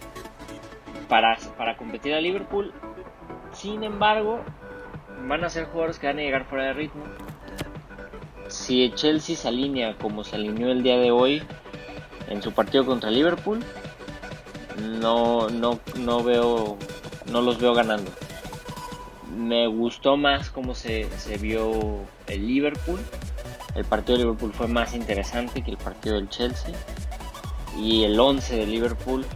para, 1.08 1.38
para 1.56 1.76
competir 1.76 2.14
a 2.14 2.20
Liverpool. 2.20 2.72
Sin 3.52 3.84
embargo, 3.84 4.40
van 5.28 5.44
a 5.44 5.48
ser 5.48 5.66
jugadores 5.66 5.98
que 5.98 6.06
van 6.06 6.18
a 6.18 6.22
llegar 6.22 6.44
fuera 6.46 6.64
de 6.64 6.72
ritmo. 6.72 7.04
Si 8.48 8.90
Chelsea 8.94 9.36
se 9.36 9.48
alinea 9.48 9.96
como 9.96 10.24
se 10.24 10.36
alineó 10.36 10.70
el 10.70 10.82
día 10.82 10.98
de 10.98 11.10
hoy 11.10 11.42
en 12.28 12.42
su 12.42 12.52
partido 12.52 12.84
contra 12.84 13.10
Liverpool, 13.10 13.60
no, 14.80 15.48
no, 15.48 15.80
no 15.96 16.22
veo, 16.22 16.78
no 17.30 17.40
los 17.40 17.58
veo 17.58 17.74
ganando. 17.74 18.10
Me 19.36 19.66
gustó 19.66 20.16
más 20.16 20.50
cómo 20.50 20.74
se, 20.74 21.08
se 21.18 21.38
vio 21.38 22.00
el 22.26 22.46
Liverpool 22.46 23.00
el 23.74 23.84
partido 23.84 24.18
de 24.18 24.24
Liverpool 24.24 24.52
fue 24.52 24.68
más 24.68 24.94
interesante 24.94 25.62
que 25.62 25.72
el 25.72 25.76
partido 25.76 26.14
del 26.14 26.28
Chelsea 26.28 26.74
y 27.76 28.04
el 28.04 28.18
11 28.18 28.56
de 28.56 28.66
Liverpool 28.66 29.26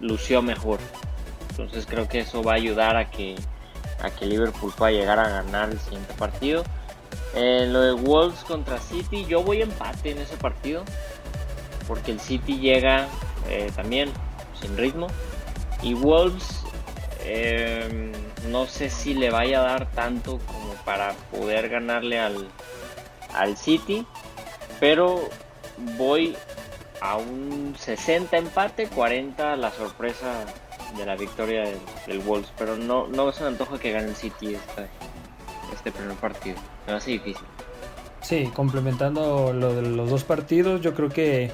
lució 0.00 0.42
mejor. 0.42 0.78
Entonces 1.50 1.86
creo 1.86 2.08
que 2.08 2.20
eso 2.20 2.42
va 2.42 2.52
a 2.52 2.54
ayudar 2.54 2.96
a 2.96 3.10
que, 3.10 3.34
a 4.00 4.10
que 4.10 4.26
Liverpool 4.26 4.72
pueda 4.76 4.92
llegar 4.92 5.18
a 5.18 5.28
ganar 5.28 5.70
el 5.70 5.80
siguiente 5.80 6.14
partido. 6.14 6.62
En 7.34 7.72
lo 7.72 7.80
de 7.80 7.92
Wolves 7.92 8.44
contra 8.44 8.78
City, 8.78 9.26
yo 9.26 9.42
voy 9.42 9.60
empate 9.60 10.12
en 10.12 10.18
ese 10.18 10.36
partido 10.36 10.84
porque 11.88 12.12
el 12.12 12.20
City 12.20 12.58
llega 12.58 13.08
eh, 13.48 13.72
también 13.74 14.10
sin 14.60 14.76
ritmo. 14.76 15.08
Y 15.82 15.94
Wolves 15.94 16.64
eh, 17.30 18.12
no 18.50 18.66
sé 18.66 18.88
si 18.90 19.14
le 19.14 19.30
vaya 19.30 19.60
a 19.60 19.64
dar 19.64 19.90
tanto 19.92 20.38
como 20.46 20.72
para 20.84 21.12
poder 21.30 21.68
ganarle 21.68 22.18
al, 22.18 22.48
al 23.34 23.56
City, 23.56 24.06
pero 24.80 25.28
voy 25.96 26.36
a 27.00 27.16
un 27.16 27.74
60 27.78 28.36
empate, 28.36 28.86
40 28.88 29.56
la 29.56 29.70
sorpresa 29.70 30.46
de 30.96 31.04
la 31.04 31.16
victoria 31.16 31.64
del, 32.06 32.20
Wolves, 32.20 32.50
pero 32.56 32.76
no, 32.76 33.06
no 33.08 33.30
se 33.32 33.42
me 33.42 33.48
antoja 33.48 33.78
que 33.78 33.92
gane 33.92 34.08
el 34.08 34.16
City 34.16 34.54
este, 34.54 34.86
este 35.74 35.92
primer 35.92 36.16
partido, 36.16 36.56
me 36.86 36.94
hace 36.94 37.12
difícil. 37.12 37.44
Sí, 38.22 38.50
complementando 38.54 39.52
lo 39.52 39.74
de 39.74 39.82
los 39.82 40.10
dos 40.10 40.24
partidos, 40.24 40.80
yo 40.80 40.94
creo 40.94 41.08
que 41.08 41.52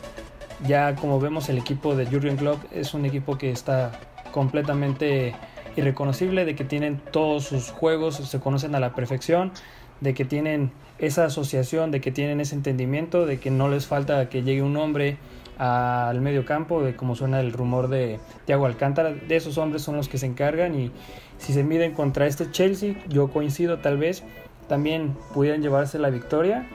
ya 0.67 0.95
como 0.97 1.21
vemos 1.21 1.49
el 1.49 1.59
equipo 1.59 1.95
de 1.95 2.07
Jurgen 2.07 2.37
Klopp 2.37 2.63
es 2.73 2.95
un 2.95 3.05
equipo 3.05 3.37
que 3.39 3.51
está 3.51 3.93
completamente 4.33 5.35
irreconocible, 5.77 6.45
de 6.45 6.55
que 6.55 6.65
tienen 6.65 7.01
todos 7.11 7.45
sus 7.45 7.71
juegos, 7.71 8.17
se 8.17 8.41
conocen 8.41 8.75
a 8.75 8.81
la 8.81 8.95
perfección, 8.95 9.53
de 10.01 10.15
que 10.15 10.25
tienen 10.25 10.73
esa 10.99 11.25
asociación, 11.25 11.91
de 11.91 12.01
que 12.01 12.13
tienen 12.13 12.41
ese 12.41 12.55
entendimiento, 12.55 13.27
de 13.27 13.39
que 13.39 13.51
no 13.51 13.69
les 13.69 13.87
falta 13.87 14.29
que 14.29 14.43
llegue 14.43 14.63
un 14.63 14.77
hombre 14.77 15.19
al 15.59 16.21
medio 16.21 16.45
campo, 16.45 16.83
de 16.83 16.97
como 16.97 17.15
suena 17.15 17.41
el 17.41 17.53
rumor 17.53 17.89
de 17.89 18.19
Thiago 18.45 18.67
Alcántara, 18.67 19.13
de 19.13 19.37
esos 19.37 19.59
hombres 19.59 19.83
son 19.83 19.97
los 19.97 20.09
que 20.09 20.19
se 20.19 20.27
encargan 20.27 20.79
y 20.79 20.91
si 21.39 21.53
se 21.53 21.63
miden 21.63 21.93
contra 21.93 22.27
este 22.27 22.51
Chelsea, 22.51 22.95
yo 23.09 23.29
coincido 23.29 23.79
tal 23.79 23.99
vez, 23.99 24.23
también 24.69 25.15
pudieran 25.33 25.63
llevarse 25.63 25.99
la 25.99 26.11
victoria 26.11 26.67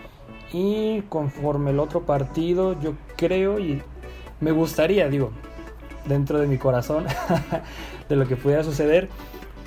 y 0.52 1.02
conforme 1.10 1.72
el 1.72 1.80
otro 1.80 2.02
partido, 2.02 2.80
yo 2.80 2.94
creo 3.16 3.60
y 3.60 3.82
me 4.40 4.52
gustaría, 4.52 5.10
digo, 5.10 5.32
dentro 6.06 6.40
de 6.40 6.48
mi 6.48 6.58
corazón, 6.58 7.06
de 8.10 8.16
lo 8.16 8.28
que 8.28 8.36
pudiera 8.36 8.64
suceder, 8.64 9.10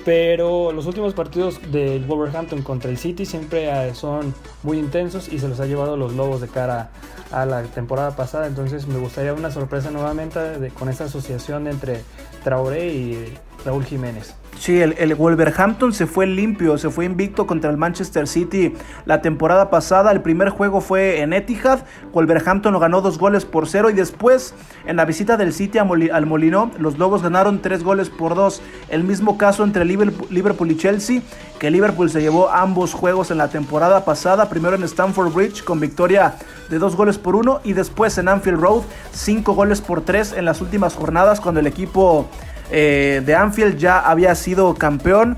pero 0.05 0.73
los 0.73 0.85
últimos 0.85 1.13
partidos 1.13 1.59
del 1.71 2.03
Wolverhampton 2.05 2.61
contra 2.61 2.89
el 2.89 2.97
City 2.97 3.25
siempre 3.25 3.69
eh, 3.69 3.95
son 3.95 4.33
muy 4.61 4.77
intensos 4.77 5.31
y 5.31 5.39
se 5.39 5.47
los 5.47 5.59
ha 5.59 5.65
llevado 5.65 5.95
los 5.95 6.13
Lobos 6.13 6.41
de 6.41 6.49
cara 6.49 6.89
a 7.31 7.45
la 7.45 7.63
temporada 7.63 8.15
pasada. 8.15 8.47
Entonces 8.47 8.85
me 8.87 8.99
gustaría 8.99 9.33
una 9.33 9.51
sorpresa 9.51 9.91
nuevamente 9.91 10.71
con 10.77 10.89
esta 10.89 11.05
asociación 11.05 11.67
entre 11.67 12.01
Traoré 12.43 12.87
y 12.89 13.33
Raúl 13.65 13.85
Jiménez. 13.85 14.35
Sí, 14.59 14.79
el, 14.79 15.15
Wolverhampton 15.15 15.91
se 15.91 16.07
fue 16.07 16.25
limpio, 16.25 16.77
se 16.77 16.89
fue 16.89 17.03
invicto 17.03 17.45
contra 17.45 17.69
el 17.69 17.75
Manchester 17.75 18.27
City 18.27 18.73
la 19.05 19.21
temporada 19.21 19.69
pasada. 19.69 20.11
El 20.11 20.21
primer 20.21 20.49
juego 20.49 20.79
fue 20.79 21.19
en 21.19 21.33
Etihad. 21.33 21.79
Wolverhampton 22.13 22.71
lo 22.71 22.79
ganó 22.79 23.01
dos 23.01 23.17
goles 23.17 23.43
por 23.43 23.67
cero 23.67 23.89
y 23.89 23.93
después 23.93 24.53
en 24.85 24.95
la 24.95 25.03
visita 25.03 25.35
del 25.35 25.51
City 25.51 25.79
al 25.79 26.25
Molino, 26.25 26.71
los 26.77 26.97
Lobos 26.97 27.23
ganaron 27.23 27.61
tres 27.61 27.83
goles 27.83 28.09
por 28.09 28.35
dos. 28.35 28.61
El 28.87 29.03
mismo 29.03 29.37
caso 29.37 29.65
entre 29.65 29.83
Liverpool 29.83 30.71
y 30.71 30.77
Chelsea, 30.77 31.21
que 31.59 31.69
Liverpool 31.69 32.09
se 32.09 32.21
llevó 32.21 32.49
ambos 32.49 32.93
juegos 32.93 33.31
en 33.31 33.39
la 33.39 33.49
temporada 33.49 34.05
pasada. 34.05 34.47
Primero 34.47 34.75
en 34.77 34.83
Stamford 34.83 35.33
Bridge 35.33 35.63
con 35.63 35.81
victoria 35.81 36.35
de 36.69 36.79
dos 36.79 36.95
goles 36.95 37.17
por 37.17 37.35
uno 37.35 37.59
y 37.65 37.73
después 37.73 38.17
en 38.17 38.29
Anfield 38.29 38.61
Road 38.61 38.83
cinco 39.11 39.55
goles 39.55 39.81
por 39.81 40.01
tres 40.01 40.31
en 40.31 40.45
las 40.45 40.61
últimas 40.61 40.95
jornadas 40.95 41.41
cuando 41.41 41.59
el 41.59 41.67
equipo 41.67 42.29
eh, 42.75 43.21
de 43.23 43.35
Anfield 43.35 43.77
ya 43.77 43.99
había 43.99 44.33
sido 44.33 44.73
campeón. 44.73 45.37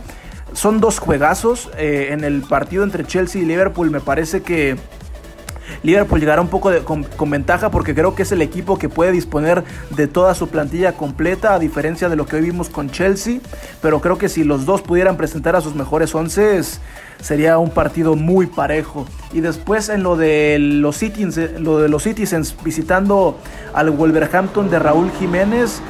Son 0.53 0.79
dos 0.79 0.99
juegazos 0.99 1.69
eh, 1.77 2.07
en 2.11 2.23
el 2.23 2.41
partido 2.43 2.85
entre 2.85 3.03
Chelsea 3.03 3.41
y 3.41 3.45
Liverpool. 3.45 3.91
Me 3.91 3.99
parece 3.99 4.41
que 4.41 4.77
Liverpool 5.83 6.21
llegará 6.21 6.39
un 6.39 6.47
poco 6.47 6.71
con, 6.85 7.29
ventaja 7.29 7.71
porque 7.71 7.93
creo 7.93 8.15
que 8.15 8.23
es 8.23 8.31
el 8.31 8.41
equipo 8.41 8.79
que 8.79 8.87
puede 8.87 9.11
disponer 9.11 9.65
de 9.89 10.07
toda 10.07 10.33
su 10.33 10.47
plantilla 10.47 10.93
completa 10.93 11.53
a 11.53 11.59
diferencia 11.59 12.07
de 12.07 12.15
lo 12.15 12.25
que 12.25 12.37
hoy 12.37 12.43
vimos 12.43 12.69
con 12.69 12.89
Chelsea. 12.89 13.41
Pero 13.81 13.99
creo 13.99 14.17
que 14.17 14.29
si 14.29 14.45
los 14.45 14.65
dos 14.65 14.81
pudieran 14.81 15.17
presentar 15.17 15.57
a 15.57 15.61
sus 15.61 15.75
mejores 15.75 16.15
once 16.15 16.61
sería 17.21 17.57
un 17.57 17.69
partido 17.69 18.15
muy 18.15 18.45
parejo. 18.45 19.05
Y 19.33 19.41
después 19.41 19.89
en 19.89 20.03
lo 20.03 20.15
de 20.15 20.57
los 20.57 20.97
Citizens, 20.99 21.59
lo 21.59 21.79
de 21.79 21.89
los 21.89 22.03
Citizens 22.03 22.55
visitando 22.63 23.37
al 23.73 23.89
Wolverhampton 23.89 24.69
de 24.69 24.79
Raúl 24.79 25.11
Jiménez 25.19 25.81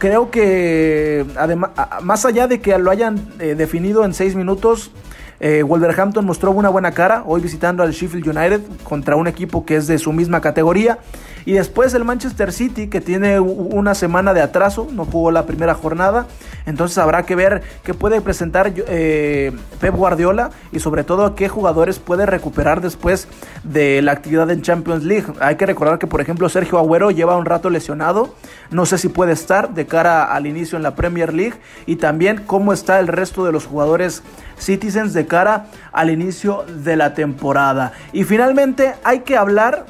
creo 0.00 0.32
que 0.32 1.24
además, 1.36 1.70
más 2.02 2.24
allá 2.24 2.48
de 2.48 2.60
que 2.60 2.76
lo 2.78 2.90
hayan 2.90 3.28
eh, 3.38 3.54
definido 3.54 4.04
en 4.04 4.14
seis 4.14 4.34
minutos, 4.34 4.90
eh, 5.38 5.62
Wolverhampton 5.62 6.24
mostró 6.24 6.50
una 6.50 6.70
buena 6.70 6.90
cara 6.90 7.22
hoy 7.24 7.40
visitando 7.40 7.84
al 7.84 7.92
Sheffield 7.92 8.26
United 8.26 8.62
contra 8.82 9.14
un 9.14 9.28
equipo 9.28 9.64
que 9.64 9.76
es 9.76 9.86
de 9.86 9.98
su 9.98 10.12
misma 10.12 10.40
categoría. 10.40 10.98
Y 11.44 11.52
después 11.52 11.94
el 11.94 12.04
Manchester 12.04 12.52
City, 12.52 12.88
que 12.88 13.00
tiene 13.00 13.40
una 13.40 13.94
semana 13.94 14.34
de 14.34 14.42
atraso, 14.42 14.88
no 14.92 15.04
jugó 15.04 15.30
la 15.30 15.46
primera 15.46 15.74
jornada. 15.74 16.26
Entonces 16.66 16.98
habrá 16.98 17.24
que 17.24 17.34
ver 17.34 17.62
qué 17.82 17.94
puede 17.94 18.20
presentar 18.20 18.72
eh, 18.76 19.52
Pep 19.80 19.94
Guardiola 19.94 20.50
y 20.72 20.80
sobre 20.80 21.04
todo 21.04 21.34
qué 21.34 21.48
jugadores 21.48 21.98
puede 21.98 22.26
recuperar 22.26 22.80
después 22.80 23.28
de 23.64 24.02
la 24.02 24.12
actividad 24.12 24.50
en 24.50 24.62
Champions 24.62 25.04
League. 25.04 25.26
Hay 25.40 25.56
que 25.56 25.66
recordar 25.66 25.98
que, 25.98 26.06
por 26.06 26.20
ejemplo, 26.20 26.48
Sergio 26.48 26.78
Agüero 26.78 27.10
lleva 27.10 27.36
un 27.36 27.46
rato 27.46 27.70
lesionado. 27.70 28.34
No 28.70 28.86
sé 28.86 28.98
si 28.98 29.08
puede 29.08 29.32
estar 29.32 29.74
de 29.74 29.86
cara 29.86 30.24
al 30.24 30.46
inicio 30.46 30.76
en 30.76 30.82
la 30.82 30.94
Premier 30.94 31.32
League. 31.32 31.54
Y 31.86 31.96
también 31.96 32.42
cómo 32.46 32.72
está 32.72 33.00
el 33.00 33.08
resto 33.08 33.44
de 33.44 33.52
los 33.52 33.66
jugadores 33.66 34.22
Citizens 34.58 35.14
de 35.14 35.26
cara 35.26 35.66
al 35.92 36.10
inicio 36.10 36.64
de 36.84 36.96
la 36.96 37.14
temporada. 37.14 37.92
Y 38.12 38.24
finalmente 38.24 38.94
hay 39.04 39.20
que 39.20 39.36
hablar 39.36 39.86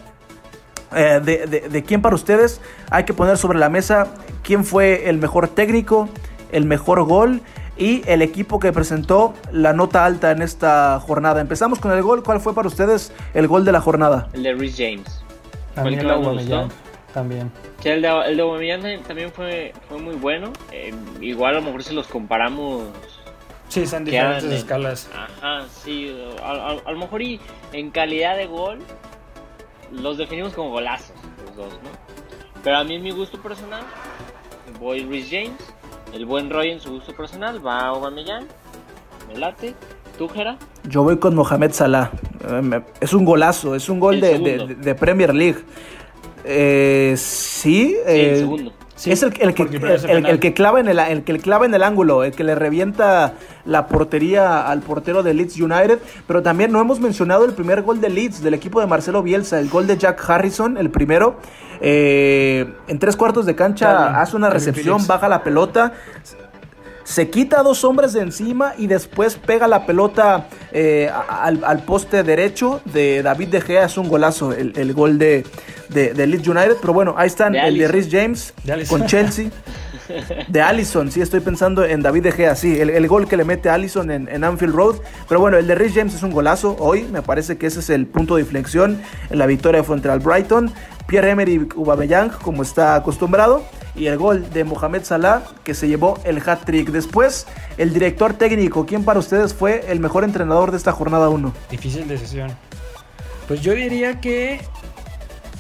eh, 0.95 1.21
de, 1.71 1.85
quién 1.85 2.03
para 2.03 2.15
ustedes 2.15 2.61
hay 2.91 3.05
que 3.05 3.15
poner 3.15 3.37
sobre 3.39 3.59
la 3.59 3.69
mesa 3.69 4.09
quién 4.43 4.65
fue 4.65 5.09
el 5.09 5.19
mejor 5.19 5.49
técnico, 5.49 6.09
el 6.53 6.65
mejor 6.65 7.03
gol 7.05 7.41
y 7.77 8.03
el 8.07 8.23
equipo 8.23 8.59
que 8.61 8.73
presentó 8.73 9.35
la 9.53 9.73
nota 9.73 10.05
alta 10.05 10.31
en 10.33 10.43
esta 10.43 11.01
jornada. 11.01 11.41
Empezamos 11.41 11.79
con 11.79 11.93
el 11.93 12.03
gol. 12.03 12.23
¿Cuál 12.23 12.41
fue 12.41 12.55
para 12.55 12.69
ustedes 12.69 13.13
el 13.35 13.49
gol 13.49 13.65
de 13.65 13.73
la 13.73 13.81
jornada? 13.81 14.29
El 14.33 14.43
de 14.43 14.53
Rhys 14.55 14.75
James. 14.77 15.23
También 15.75 16.01
el 16.01 16.69
también. 17.15 17.51
Que 17.83 17.95
el 17.95 18.03
de, 18.03 18.09
el 18.27 18.37
de 18.37 18.43
Aubameyang 18.43 19.03
también 19.03 19.33
fue, 19.33 19.73
fue 19.89 19.99
muy 19.99 20.15
bueno. 20.15 20.53
Eh, 20.71 20.95
igual 21.21 21.57
a 21.57 21.61
lo 21.61 21.65
mejor 21.65 21.83
si 21.83 21.95
los 21.95 22.07
comparamos 22.07 22.85
Sí, 23.69 23.87
son 23.87 24.05
diferentes 24.05 24.45
en- 24.45 24.53
escalas. 24.53 25.09
Ajá, 25.15 25.65
sí. 25.85 26.15
A, 26.43 26.51
a- 26.51 26.77
a 26.85 26.93
lo 26.93 26.99
mejor 26.99 27.23
y 27.23 27.41
en 27.73 27.91
calidad 27.91 28.37
de 28.37 28.47
gol 28.47 28.79
los 29.93 30.19
definimos 30.19 30.53
como 30.53 30.71
golazos, 30.71 31.13
los 31.47 31.57
dos, 31.57 31.73
¿no? 31.83 31.91
Pero 32.63 32.79
a 32.79 32.85
mí 32.85 32.95
en 32.97 33.03
mi 33.03 33.11
gusto 33.11 33.41
personal 33.41 33.83
voy 34.79 35.05
Rhys 35.05 35.29
James, 35.31 35.59
el 36.13 36.27
buen 36.27 36.51
Roy 36.51 36.71
en 36.71 36.81
su 36.81 36.91
gusto 36.93 37.15
personal 37.15 37.65
va 37.65 37.87
Aubameyang, 37.87 38.47
me 39.29 39.37
late, 39.39 39.75
tú 40.19 40.29
Jera, 40.29 40.57
Yo 40.85 41.03
voy 41.03 41.19
con 41.19 41.35
Mohamed 41.35 41.73
Salah. 41.73 42.11
Eh, 42.49 42.81
Es 43.01 43.13
un 43.13 43.25
golazo, 43.25 43.75
es 43.75 43.89
un 43.89 44.01
gol 44.01 44.17
El 44.17 44.21
de, 44.21 44.39
de- 44.39 44.75
de 44.75 44.95
Premier 44.95 45.35
League. 45.35 45.59
Eh, 46.45 47.15
sí, 47.17 47.89
sí, 47.91 47.97
eh, 48.07 48.31
el 48.33 48.39
segundo. 48.39 48.73
Sí, 49.01 49.11
es 49.11 49.23
el, 49.23 49.33
el 49.41 49.55
que, 49.55 49.63
el, 49.63 50.41
que 50.41 50.53
clava 50.53 50.79
en 50.79 50.87
el, 50.87 50.99
el 50.99 51.25
que 51.25 51.39
clava 51.39 51.65
en 51.65 51.73
el 51.73 51.83
ángulo, 51.83 52.23
el 52.23 52.33
que 52.33 52.45
le 52.45 52.55
revienta 52.55 53.33
la 53.65 53.87
portería 53.87 54.69
al 54.69 54.81
portero 54.81 55.23
de 55.23 55.33
Leeds 55.33 55.59
United. 55.59 56.01
Pero 56.27 56.43
también 56.43 56.71
no 56.71 56.83
hemos 56.83 57.01
mencionado 57.01 57.47
el 57.47 57.55
primer 57.55 57.81
gol 57.81 58.03
de 58.03 58.11
Leeds, 58.11 58.43
del 58.43 58.53
equipo 58.53 58.79
de 58.79 58.87
Marcelo 58.87 59.23
Bielsa, 59.23 59.59
el 59.59 59.71
gol 59.71 59.87
de 59.87 59.97
Jack 59.97 60.23
Harrison, 60.29 60.77
el 60.77 60.91
primero. 60.91 61.37
Eh, 61.81 62.75
en 62.89 62.99
tres 62.99 63.17
cuartos 63.17 63.47
de 63.47 63.55
cancha 63.55 64.21
hace 64.21 64.37
una 64.37 64.51
recepción, 64.51 65.07
baja 65.07 65.31
la 65.31 65.43
pelota, 65.43 65.95
se 67.11 67.29
quita 67.29 67.59
a 67.59 67.63
dos 67.65 67.83
hombres 67.83 68.13
de 68.13 68.21
encima 68.21 68.75
y 68.79 68.87
después 68.87 69.35
pega 69.35 69.67
la 69.67 69.85
pelota 69.85 70.47
eh, 70.71 71.11
al, 71.29 71.65
al 71.65 71.83
poste 71.83 72.23
derecho 72.23 72.81
de 72.85 73.25
David 73.25 73.49
De 73.49 73.61
Gea. 73.61 73.87
Es 73.87 73.99
un 73.99 74.09
golazo 74.09 74.53
el, 74.53 74.73
el 74.77 74.95
gol 74.95 75.19
de, 75.19 75.45
de, 75.89 76.15
de 76.15 76.27
Leeds 76.29 76.47
United. 76.47 76.77
Pero 76.81 76.93
bueno, 76.93 77.17
ahí 77.19 77.27
están 77.27 77.55
De 77.55 77.67
el 77.67 77.79
de. 77.79 77.89
Rhys 77.89 78.09
James 78.13 78.55
De 78.63 78.87
con 78.87 79.07
Chelsea. 79.07 79.51
De 80.49 80.61
Allison, 80.61 81.11
sí, 81.11 81.21
estoy 81.21 81.39
pensando 81.39 81.85
en 81.85 82.03
David 82.03 82.25
De 82.25 82.33
Gea, 82.33 82.57
sí, 82.57 82.81
el, 82.81 82.91
el 82.91 83.07
gol 83.07 83.29
que 83.29 83.37
le 83.37 83.45
mete 83.45 83.71
Allison 83.71 84.11
en, 84.11 84.29
en 84.29 84.43
Anfield 84.43 84.75
Road. 84.75 84.97
Pero 85.29 85.41
bueno, 85.41 85.57
el 85.57 85.69
de 85.69 85.75
Rhys 85.77 85.95
James 85.95 86.15
es 86.15 86.23
un 86.25 86.33
golazo 86.33 86.77
hoy, 86.81 87.05
me 87.05 87.23
parece 87.23 87.59
que 87.59 87.67
ese 87.67 87.79
es 87.79 87.91
el 87.91 88.07
punto 88.07 88.35
de 88.35 88.43
inflexión 88.43 89.01
en 89.31 89.39
la 89.39 89.47
victoria 89.47 89.85
frente 89.85 90.09
al 90.09 90.19
Brighton. 90.19 90.73
Pierre-Emerick 91.07 91.77
Aubameyang, 91.77 92.31
como 92.43 92.63
está 92.63 92.97
acostumbrado, 92.97 93.65
y 93.95 94.07
el 94.07 94.17
gol 94.17 94.51
de 94.51 94.65
Mohamed 94.65 95.05
Salah, 95.05 95.43
que 95.65 95.75
se 95.75 95.89
llevó 95.89 96.19
el 96.25 96.39
hat-trick. 96.39 96.91
Después, 96.91 97.47
el 97.79 97.93
director 97.93 98.35
técnico, 98.35 98.87
¿quién 98.87 99.05
para 99.05 99.19
ustedes 99.19 99.55
fue 99.55 99.85
el 99.89 100.01
mejor 100.01 100.25
entrenador 100.25 100.71
de 100.71 100.77
esta 100.77 100.93
jornada 100.93 101.29
1? 101.29 101.53
Difícil 101.71 102.07
decisión. 102.09 102.51
Pues 103.49 103.61
yo 103.63 103.73
diría 103.73 104.21
que 104.21 104.61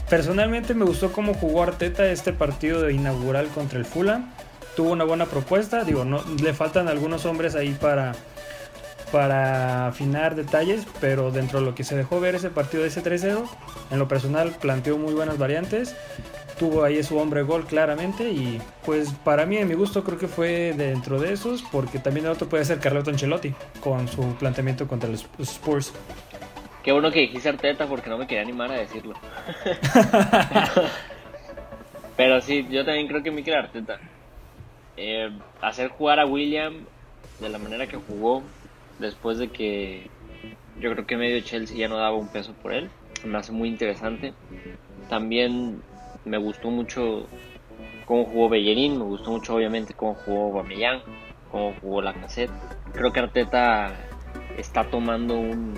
personalmente 0.08 0.74
me 0.74 0.84
gustó 0.84 1.12
cómo 1.12 1.34
jugó 1.34 1.62
Arteta 1.62 2.06
este 2.06 2.32
partido 2.32 2.82
de 2.82 2.92
inaugural 2.92 3.48
contra 3.48 3.78
el 3.78 3.84
Fulham. 3.84 4.30
Tuvo 4.76 4.90
una 4.90 5.04
buena 5.04 5.26
propuesta, 5.26 5.84
digo, 5.84 6.04
no 6.04 6.22
le 6.40 6.54
faltan 6.54 6.88
algunos 6.88 7.26
hombres 7.26 7.54
ahí 7.56 7.76
para 7.80 8.14
para 9.10 9.88
afinar 9.88 10.34
detalles, 10.34 10.86
pero 11.00 11.30
dentro 11.30 11.60
de 11.60 11.66
lo 11.66 11.74
que 11.74 11.84
se 11.84 11.96
dejó 11.96 12.20
ver 12.20 12.34
ese 12.34 12.50
partido 12.50 12.82
de 12.82 12.88
ese 12.88 13.02
3-0, 13.02 13.44
en 13.90 13.98
lo 13.98 14.08
personal 14.08 14.54
planteó 14.60 14.98
muy 14.98 15.14
buenas 15.14 15.38
variantes. 15.38 15.96
Tuvo 16.60 16.84
ahí 16.84 17.02
su 17.02 17.16
hombre 17.16 17.42
gol 17.42 17.64
claramente 17.64 18.30
y 18.30 18.60
pues 18.84 19.12
para 19.24 19.46
mí 19.46 19.56
en 19.56 19.66
mi 19.66 19.74
gusto 19.74 20.04
creo 20.04 20.18
que 20.18 20.28
fue 20.28 20.74
dentro 20.76 21.18
de 21.18 21.32
esos 21.32 21.62
porque 21.62 21.98
también 21.98 22.26
el 22.26 22.32
otro 22.32 22.50
puede 22.50 22.66
ser 22.66 22.78
Carleto 22.80 23.10
Ancelotti 23.10 23.54
con 23.80 24.06
su 24.06 24.34
planteamiento 24.34 24.86
contra 24.86 25.08
los 25.08 25.26
Spurs. 25.38 25.94
Qué 26.82 26.92
bueno 26.92 27.10
que 27.10 27.20
dijiste 27.20 27.48
Arteta 27.48 27.86
porque 27.86 28.10
no 28.10 28.18
me 28.18 28.26
quería 28.26 28.42
animar 28.42 28.70
a 28.70 28.74
decirlo. 28.74 29.14
Pero 32.18 32.42
sí, 32.42 32.66
yo 32.70 32.84
también 32.84 33.08
creo 33.08 33.22
que 33.22 33.30
Mikel 33.30 33.54
Arteta. 33.54 33.98
Eh, 34.98 35.30
hacer 35.62 35.88
jugar 35.88 36.20
a 36.20 36.26
William 36.26 36.84
de 37.40 37.48
la 37.48 37.58
manera 37.58 37.86
que 37.86 37.96
jugó, 37.96 38.42
después 38.98 39.38
de 39.38 39.48
que 39.48 40.10
yo 40.78 40.92
creo 40.92 41.06
que 41.06 41.16
medio 41.16 41.40
Chelsea 41.40 41.78
ya 41.78 41.88
no 41.88 41.96
daba 41.96 42.16
un 42.16 42.28
peso 42.28 42.52
por 42.52 42.74
él, 42.74 42.90
me 43.24 43.38
hace 43.38 43.52
muy 43.52 43.70
interesante. 43.70 44.34
También 45.08 45.82
me 46.24 46.38
gustó 46.38 46.70
mucho 46.70 47.26
cómo 48.06 48.24
jugó 48.24 48.48
Bellerín, 48.48 48.98
me 48.98 49.04
gustó 49.04 49.30
mucho 49.30 49.54
obviamente 49.54 49.94
cómo 49.94 50.14
jugó 50.14 50.46
Aubameyang, 50.46 51.02
cómo 51.50 51.74
jugó 51.80 52.02
Lacazette. 52.02 52.52
Creo 52.92 53.12
que 53.12 53.20
Arteta 53.20 53.92
está 54.56 54.90
tomando 54.90 55.38
un, 55.38 55.74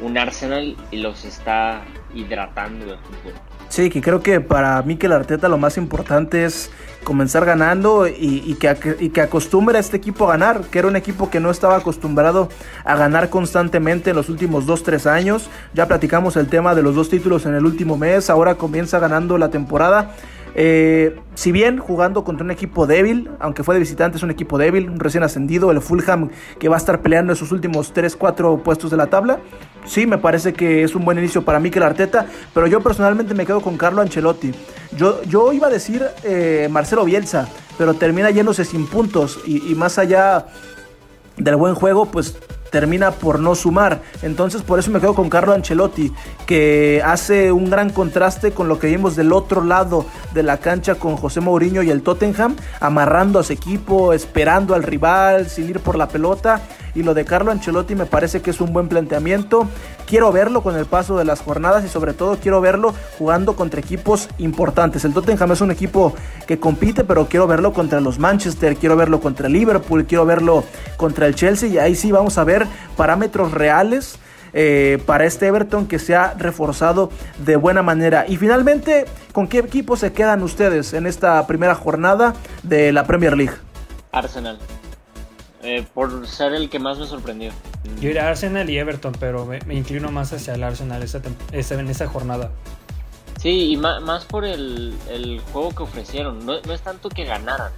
un 0.00 0.18
Arsenal 0.18 0.76
y 0.90 0.98
los 0.98 1.24
está 1.24 1.82
hidratando 2.14 2.86
de 2.86 2.98
fútbol. 2.98 3.34
Sí, 3.72 3.88
que 3.88 4.02
creo 4.02 4.22
que 4.22 4.42
para 4.42 4.82
Mikel 4.82 5.12
Arteta 5.12 5.48
lo 5.48 5.56
más 5.56 5.78
importante 5.78 6.44
es 6.44 6.70
comenzar 7.04 7.46
ganando 7.46 8.06
y, 8.06 8.42
y 8.44 8.56
que, 8.56 8.96
y 9.00 9.08
que 9.08 9.22
acostumbre 9.22 9.78
a 9.78 9.80
este 9.80 9.96
equipo 9.96 10.26
a 10.26 10.32
ganar, 10.32 10.60
que 10.64 10.78
era 10.78 10.88
un 10.88 10.94
equipo 10.94 11.30
que 11.30 11.40
no 11.40 11.50
estaba 11.50 11.76
acostumbrado 11.76 12.50
a 12.84 12.96
ganar 12.96 13.30
constantemente 13.30 14.10
en 14.10 14.16
los 14.16 14.28
últimos 14.28 14.66
2-3 14.66 15.06
años. 15.06 15.48
Ya 15.72 15.88
platicamos 15.88 16.36
el 16.36 16.48
tema 16.48 16.74
de 16.74 16.82
los 16.82 16.94
dos 16.94 17.08
títulos 17.08 17.46
en 17.46 17.54
el 17.54 17.64
último 17.64 17.96
mes, 17.96 18.28
ahora 18.28 18.56
comienza 18.56 18.98
ganando 18.98 19.38
la 19.38 19.48
temporada. 19.48 20.16
Eh, 20.54 21.18
si 21.34 21.50
bien 21.50 21.78
jugando 21.78 22.24
contra 22.24 22.44
un 22.44 22.50
equipo 22.50 22.86
débil, 22.86 23.30
aunque 23.40 23.64
fue 23.64 23.74
de 23.74 23.80
visitante, 23.80 24.18
es 24.18 24.22
un 24.22 24.30
equipo 24.30 24.58
débil, 24.58 24.90
un 24.90 25.00
recién 25.00 25.22
ascendido, 25.22 25.70
el 25.70 25.80
Fulham 25.80 26.30
que 26.58 26.68
va 26.68 26.76
a 26.76 26.78
estar 26.78 27.00
peleando 27.00 27.32
en 27.32 27.36
sus 27.36 27.52
últimos 27.52 27.94
3-4 27.94 28.62
puestos 28.62 28.90
de 28.90 28.96
la 28.96 29.06
tabla. 29.06 29.38
Sí, 29.86 30.06
me 30.06 30.18
parece 30.18 30.52
que 30.52 30.84
es 30.84 30.94
un 30.94 31.04
buen 31.04 31.18
inicio 31.18 31.42
para 31.42 31.58
Mikel 31.58 31.82
Arteta, 31.82 32.26
pero 32.54 32.66
yo 32.66 32.80
personalmente 32.80 33.34
me 33.34 33.46
quedo 33.46 33.60
con 33.60 33.76
Carlo 33.76 34.02
Ancelotti. 34.02 34.52
Yo, 34.96 35.22
yo 35.24 35.52
iba 35.52 35.68
a 35.68 35.70
decir 35.70 36.04
eh, 36.22 36.68
Marcelo 36.70 37.04
Bielsa, 37.04 37.48
pero 37.78 37.94
termina 37.94 38.30
yéndose 38.30 38.64
sin 38.64 38.86
puntos 38.86 39.40
y, 39.46 39.72
y 39.72 39.74
más 39.74 39.98
allá 39.98 40.46
del 41.36 41.56
buen 41.56 41.74
juego, 41.74 42.06
pues 42.06 42.36
termina 42.72 43.12
por 43.12 43.38
no 43.38 43.54
sumar. 43.54 44.02
Entonces 44.22 44.62
por 44.62 44.80
eso 44.80 44.90
me 44.90 44.98
quedo 44.98 45.14
con 45.14 45.30
Carlo 45.30 45.52
Ancelotti, 45.52 46.12
que 46.46 47.00
hace 47.04 47.52
un 47.52 47.70
gran 47.70 47.90
contraste 47.90 48.50
con 48.50 48.66
lo 48.66 48.80
que 48.80 48.88
vimos 48.88 49.14
del 49.14 49.32
otro 49.32 49.62
lado 49.62 50.06
de 50.32 50.42
la 50.42 50.56
cancha 50.56 50.96
con 50.96 51.16
José 51.16 51.40
Mourinho 51.40 51.82
y 51.82 51.90
el 51.90 52.02
Tottenham, 52.02 52.56
amarrando 52.80 53.38
a 53.38 53.44
su 53.44 53.52
equipo, 53.52 54.12
esperando 54.12 54.74
al 54.74 54.82
rival, 54.82 55.48
sin 55.48 55.68
ir 55.68 55.78
por 55.78 55.96
la 55.96 56.08
pelota. 56.08 56.62
Y 56.94 57.02
lo 57.02 57.14
de 57.14 57.24
Carlo 57.24 57.50
Ancelotti 57.50 57.94
me 57.94 58.06
parece 58.06 58.42
que 58.42 58.50
es 58.50 58.60
un 58.60 58.72
buen 58.72 58.88
planteamiento. 58.88 59.66
Quiero 60.06 60.30
verlo 60.32 60.62
con 60.62 60.76
el 60.76 60.86
paso 60.86 61.16
de 61.16 61.24
las 61.24 61.40
jornadas 61.40 61.84
y 61.84 61.88
sobre 61.88 62.12
todo 62.12 62.36
quiero 62.36 62.60
verlo 62.60 62.94
jugando 63.18 63.56
contra 63.56 63.80
equipos 63.80 64.28
importantes. 64.38 65.04
El 65.04 65.14
Tottenham 65.14 65.52
es 65.52 65.60
un 65.60 65.70
equipo 65.70 66.14
que 66.46 66.58
compite, 66.58 67.04
pero 67.04 67.26
quiero 67.26 67.46
verlo 67.46 67.72
contra 67.72 68.00
los 68.00 68.18
Manchester, 68.18 68.76
quiero 68.76 68.96
verlo 68.96 69.20
contra 69.20 69.48
Liverpool, 69.48 70.04
quiero 70.04 70.26
verlo 70.26 70.64
contra 70.96 71.26
el 71.26 71.34
Chelsea 71.34 71.68
y 71.68 71.78
ahí 71.78 71.94
sí 71.94 72.12
vamos 72.12 72.36
a 72.38 72.44
ver 72.44 72.66
parámetros 72.96 73.52
reales 73.52 74.18
eh, 74.52 75.02
para 75.06 75.24
este 75.24 75.46
Everton 75.46 75.86
que 75.86 75.98
se 75.98 76.14
ha 76.14 76.34
reforzado 76.34 77.10
de 77.44 77.56
buena 77.56 77.82
manera. 77.82 78.26
Y 78.28 78.36
finalmente, 78.36 79.06
¿con 79.32 79.48
qué 79.48 79.58
equipo 79.58 79.96
se 79.96 80.12
quedan 80.12 80.42
ustedes 80.42 80.92
en 80.92 81.06
esta 81.06 81.46
primera 81.46 81.74
jornada 81.74 82.34
de 82.62 82.92
la 82.92 83.04
Premier 83.04 83.36
League? 83.36 83.54
Arsenal. 84.10 84.58
Eh, 85.62 85.86
por 85.94 86.26
ser 86.26 86.54
el 86.54 86.68
que 86.68 86.78
más 86.80 86.98
me 86.98 87.06
sorprendió. 87.06 87.52
Yo 88.00 88.08
iría 88.10 88.26
a 88.26 88.30
Arsenal 88.30 88.68
y 88.68 88.78
Everton, 88.78 89.12
pero 89.20 89.46
me, 89.46 89.60
me 89.66 89.74
inclino 89.74 90.10
más 90.10 90.32
hacia 90.32 90.54
el 90.54 90.62
Arsenal 90.64 91.02
esta 91.02 91.20
tem- 91.22 91.34
esta- 91.52 91.78
en 91.78 91.88
esta 91.88 92.06
jornada. 92.08 92.50
Sí, 93.40 93.72
y 93.72 93.76
más, 93.76 94.24
por 94.24 94.44
el, 94.44 94.94
el 95.10 95.40
juego 95.52 95.70
que 95.74 95.82
ofrecieron. 95.84 96.44
No, 96.44 96.60
no 96.60 96.72
es 96.72 96.80
tanto 96.80 97.08
que 97.08 97.24
ganaran, 97.24 97.70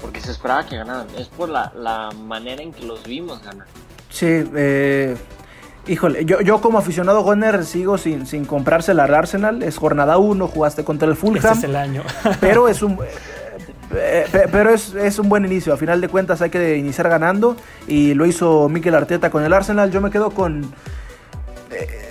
porque 0.00 0.20
se 0.20 0.30
esperaba 0.30 0.64
que 0.66 0.76
ganaran. 0.76 1.06
Es 1.18 1.28
por 1.28 1.48
la, 1.48 1.72
la 1.76 2.10
manera 2.12 2.62
en 2.62 2.72
que 2.72 2.84
los 2.84 3.02
vimos 3.04 3.42
ganar. 3.42 3.66
Sí, 4.10 4.26
eh, 4.56 5.16
híjole, 5.88 6.24
yo, 6.24 6.40
yo 6.40 6.60
como 6.60 6.78
aficionado 6.78 7.22
Goner 7.22 7.64
sigo 7.64 7.98
sin, 7.98 8.26
sin 8.26 8.44
comprársela 8.44 9.04
al 9.04 9.14
Arsenal. 9.14 9.62
Es 9.64 9.76
jornada 9.76 10.18
1, 10.18 10.46
jugaste 10.48 10.84
contra 10.84 11.08
el 11.08 11.16
Fulham. 11.16 11.36
Este 11.44 11.58
es 11.58 11.64
el 11.64 11.76
año. 11.76 12.02
pero 12.40 12.68
es 12.68 12.80
un 12.82 12.92
eh, 12.94 12.96
pero 14.52 14.70
es, 14.70 14.94
es 14.94 15.18
un 15.18 15.28
buen 15.28 15.44
inicio. 15.44 15.72
A 15.72 15.76
final 15.76 16.00
de 16.00 16.08
cuentas 16.08 16.42
hay 16.42 16.50
que 16.50 16.76
iniciar 16.76 17.08
ganando 17.08 17.56
y 17.86 18.14
lo 18.14 18.26
hizo 18.26 18.68
Mikel 18.68 18.94
Arteta 18.94 19.30
con 19.30 19.44
el 19.44 19.52
Arsenal. 19.52 19.90
Yo 19.90 20.00
me 20.00 20.10
quedo 20.10 20.30
con 20.30 20.62
eh, 20.62 20.68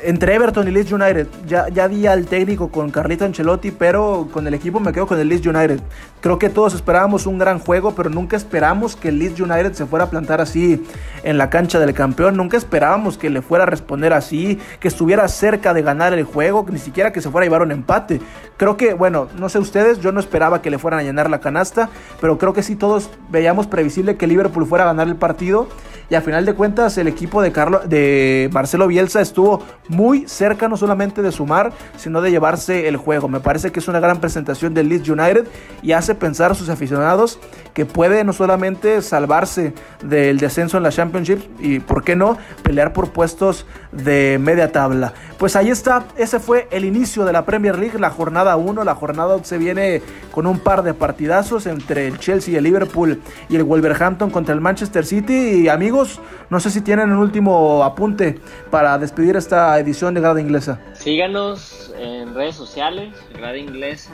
entre 0.03 0.35
Everton 0.35 0.67
y 0.67 0.71
Leeds 0.71 0.91
United. 0.91 1.27
Ya, 1.47 1.69
ya 1.69 1.85
al 2.11 2.25
técnico 2.25 2.69
con 2.69 2.91
Carlito 2.91 3.25
Ancelotti, 3.25 3.71
pero 3.71 4.27
con 4.31 4.47
el 4.47 4.53
equipo 4.53 4.79
me 4.79 4.91
quedo 4.91 5.07
con 5.07 5.19
el 5.19 5.29
Leeds 5.29 5.45
United. 5.45 5.79
Creo 6.21 6.39
que 6.39 6.49
todos 6.49 6.73
esperábamos 6.73 7.25
un 7.25 7.37
gran 7.37 7.59
juego, 7.59 7.95
pero 7.95 8.09
nunca 8.09 8.37
esperamos 8.37 8.95
que 8.95 9.09
el 9.09 9.19
Leeds 9.19 9.39
United 9.39 9.73
se 9.73 9.85
fuera 9.85 10.05
a 10.05 10.09
plantar 10.09 10.41
así 10.41 10.85
en 11.23 11.37
la 11.37 11.49
cancha 11.49 11.79
del 11.79 11.93
campeón. 11.93 12.37
Nunca 12.37 12.57
esperábamos 12.57 13.17
que 13.17 13.29
le 13.29 13.41
fuera 13.41 13.63
a 13.63 13.67
responder 13.67 14.13
así, 14.13 14.59
que 14.79 14.87
estuviera 14.87 15.27
cerca 15.27 15.73
de 15.73 15.81
ganar 15.81 16.13
el 16.13 16.23
juego, 16.23 16.65
ni 16.69 16.79
siquiera 16.79 17.11
que 17.11 17.21
se 17.21 17.29
fuera 17.29 17.43
a 17.43 17.47
llevar 17.47 17.61
un 17.61 17.71
empate. 17.71 18.21
Creo 18.57 18.77
que, 18.77 18.93
bueno, 18.93 19.27
no 19.37 19.49
sé 19.49 19.59
ustedes, 19.59 19.99
yo 19.99 20.11
no 20.11 20.19
esperaba 20.19 20.61
que 20.61 20.69
le 20.69 20.77
fueran 20.77 20.99
a 20.99 21.03
llenar 21.03 21.29
la 21.29 21.39
canasta, 21.39 21.89
pero 22.21 22.37
creo 22.37 22.53
que 22.53 22.63
sí 22.63 22.75
todos 22.75 23.09
veíamos 23.29 23.67
previsible 23.67 24.15
que 24.15 24.27
Liverpool 24.27 24.65
fuera 24.65 24.85
a 24.85 24.87
ganar 24.87 25.07
el 25.07 25.15
partido 25.15 25.67
y 26.09 26.15
a 26.15 26.21
final 26.21 26.45
de 26.45 26.53
cuentas 26.53 26.97
el 26.97 27.07
equipo 27.07 27.41
de, 27.41 27.51
Carlos, 27.51 27.89
de 27.89 28.49
Marcelo 28.51 28.87
Bielsa 28.87 29.21
estuvo 29.21 29.52
muy 29.87 30.27
cerca 30.27 30.67
no 30.67 30.77
solamente 30.77 31.21
de 31.21 31.31
sumar, 31.31 31.73
sino 31.97 32.21
de 32.21 32.31
llevarse 32.31 32.87
el 32.87 32.97
juego. 32.97 33.27
Me 33.27 33.39
parece 33.39 33.71
que 33.71 33.79
es 33.79 33.87
una 33.87 33.99
gran 33.99 34.19
presentación 34.19 34.73
del 34.73 34.89
Leeds 34.89 35.09
United 35.09 35.47
y 35.81 35.91
hace 35.91 36.15
pensar 36.15 36.51
a 36.51 36.55
sus 36.55 36.69
aficionados 36.69 37.39
que 37.73 37.85
puede 37.85 38.23
no 38.23 38.33
solamente 38.33 39.01
salvarse 39.01 39.73
del 40.03 40.37
descenso 40.37 40.77
en 40.77 40.83
la 40.83 40.89
Championship 40.89 41.39
y, 41.59 41.79
¿por 41.79 42.03
qué 42.03 42.15
no?, 42.15 42.37
pelear 42.63 42.93
por 42.93 43.11
puestos 43.11 43.65
de 43.91 44.39
media 44.39 44.71
tabla. 44.71 45.13
Pues 45.43 45.57
ahí 45.57 45.69
está, 45.69 46.07
ese 46.15 46.39
fue 46.39 46.69
el 46.71 46.85
inicio 46.85 47.25
de 47.25 47.33
la 47.33 47.43
Premier 47.43 47.77
League, 47.77 47.99
la 47.99 48.09
jornada 48.09 48.55
1, 48.55 48.85
la 48.85 48.95
jornada 48.95 49.43
se 49.43 49.57
viene 49.57 50.01
con 50.31 50.47
un 50.47 50.57
par 50.57 50.83
de 50.83 50.93
partidazos 50.93 51.65
entre 51.65 52.07
el 52.07 52.17
Chelsea, 52.17 52.57
el 52.57 52.63
Liverpool 52.63 53.21
y 53.49 53.57
el 53.57 53.65
Wolverhampton 53.65 54.29
contra 54.29 54.55
el 54.55 54.61
Manchester 54.61 55.05
City 55.05 55.63
y 55.63 55.67
amigos, 55.67 56.21
no 56.49 56.61
sé 56.61 56.71
si 56.71 56.79
tienen 56.79 57.11
un 57.11 57.17
último 57.17 57.83
apunte 57.83 58.39
para 58.71 58.97
despedir 58.97 59.35
esta 59.35 59.77
edición 59.77 60.13
de 60.13 60.21
Grada 60.21 60.39
Inglesa. 60.39 60.79
Síganos 60.93 61.93
en 61.99 62.33
redes 62.33 62.55
sociales, 62.55 63.13
Grada 63.37 63.57
Inglesa, 63.57 64.13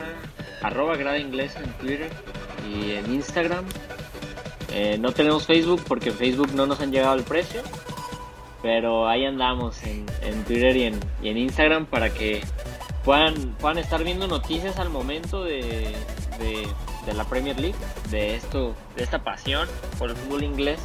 arroba 0.64 0.98
Grada 0.98 1.20
Inglesa 1.20 1.60
en 1.60 1.72
Twitter 1.74 2.10
y 2.68 2.94
en 2.94 3.14
Instagram. 3.14 3.66
Eh, 4.74 4.98
no 5.00 5.12
tenemos 5.12 5.46
Facebook 5.46 5.84
porque 5.88 6.10
en 6.10 6.16
Facebook 6.16 6.50
no 6.56 6.66
nos 6.66 6.82
han 6.82 6.92
llegado 6.92 7.14
el 7.14 7.24
precio. 7.24 7.62
Pero 8.62 9.08
ahí 9.08 9.26
andamos 9.26 9.82
en, 9.84 10.06
Twitter 10.46 10.76
y 10.76 10.84
en, 10.84 11.00
y 11.22 11.30
en, 11.30 11.38
Instagram 11.38 11.86
para 11.86 12.10
que 12.10 12.42
puedan, 13.06 13.56
puedan 13.60 13.78
estar 13.78 14.04
viendo 14.04 14.28
noticias 14.28 14.80
al 14.80 14.90
momento 14.90 15.44
de, 15.44 15.96
de, 16.40 17.14
la 17.14 17.24
Premier 17.24 17.60
League, 17.60 17.78
de 18.12 18.36
esto, 18.36 18.76
de 18.96 19.04
esta 19.04 19.24
pasión 19.24 19.68
por 19.98 20.12
el 20.12 20.16
fútbol 20.16 20.44
inglés 20.44 20.80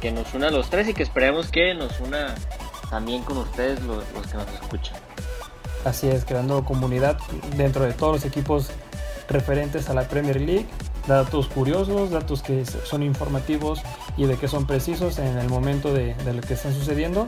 que 0.00 0.10
nos 0.10 0.34
una 0.34 0.48
a 0.48 0.50
los 0.50 0.70
tres 0.70 0.88
y 0.88 0.94
que 0.94 1.04
esperemos 1.04 1.52
que 1.52 1.72
nos 1.74 2.00
una 2.00 2.34
también 2.90 3.22
con 3.22 3.38
ustedes 3.38 3.80
los, 3.84 4.02
los 4.12 4.26
que 4.26 4.36
nos 4.36 4.48
escuchan. 4.54 4.96
Así 5.84 6.08
es, 6.08 6.24
creando 6.24 6.64
comunidad 6.64 7.18
dentro 7.56 7.84
de 7.84 7.92
todos 7.92 8.16
los 8.16 8.24
equipos 8.24 8.70
referentes 9.28 9.88
a 9.88 9.94
la 9.94 10.08
Premier 10.08 10.40
League 10.40 10.66
datos 11.08 11.48
curiosos, 11.48 12.10
datos 12.10 12.42
que 12.42 12.64
son 12.64 13.02
informativos 13.02 13.80
y 14.16 14.26
de 14.26 14.36
que 14.36 14.46
son 14.46 14.66
precisos 14.66 15.18
en 15.18 15.38
el 15.38 15.48
momento 15.48 15.92
de, 15.92 16.14
lo 16.32 16.40
que 16.42 16.54
está 16.54 16.72
sucediendo. 16.72 17.26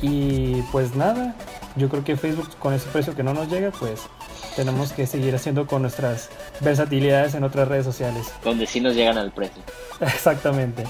Y 0.00 0.62
pues 0.70 0.94
nada, 0.94 1.34
yo 1.74 1.88
creo 1.88 2.04
que 2.04 2.16
Facebook 2.16 2.56
con 2.60 2.72
ese 2.72 2.88
precio 2.90 3.16
que 3.16 3.24
no 3.24 3.34
nos 3.34 3.50
llega, 3.50 3.72
pues 3.72 4.02
tenemos 4.54 4.92
que 4.92 5.06
seguir 5.06 5.34
haciendo 5.34 5.66
con 5.66 5.82
nuestras 5.82 6.28
versatilidades 6.60 7.34
en 7.34 7.42
otras 7.42 7.66
redes 7.66 7.84
sociales. 7.84 8.26
Donde 8.44 8.66
sí 8.66 8.80
nos 8.80 8.94
llegan 8.94 9.18
al 9.18 9.32
precio. 9.32 9.62
Exactamente. 10.00 10.84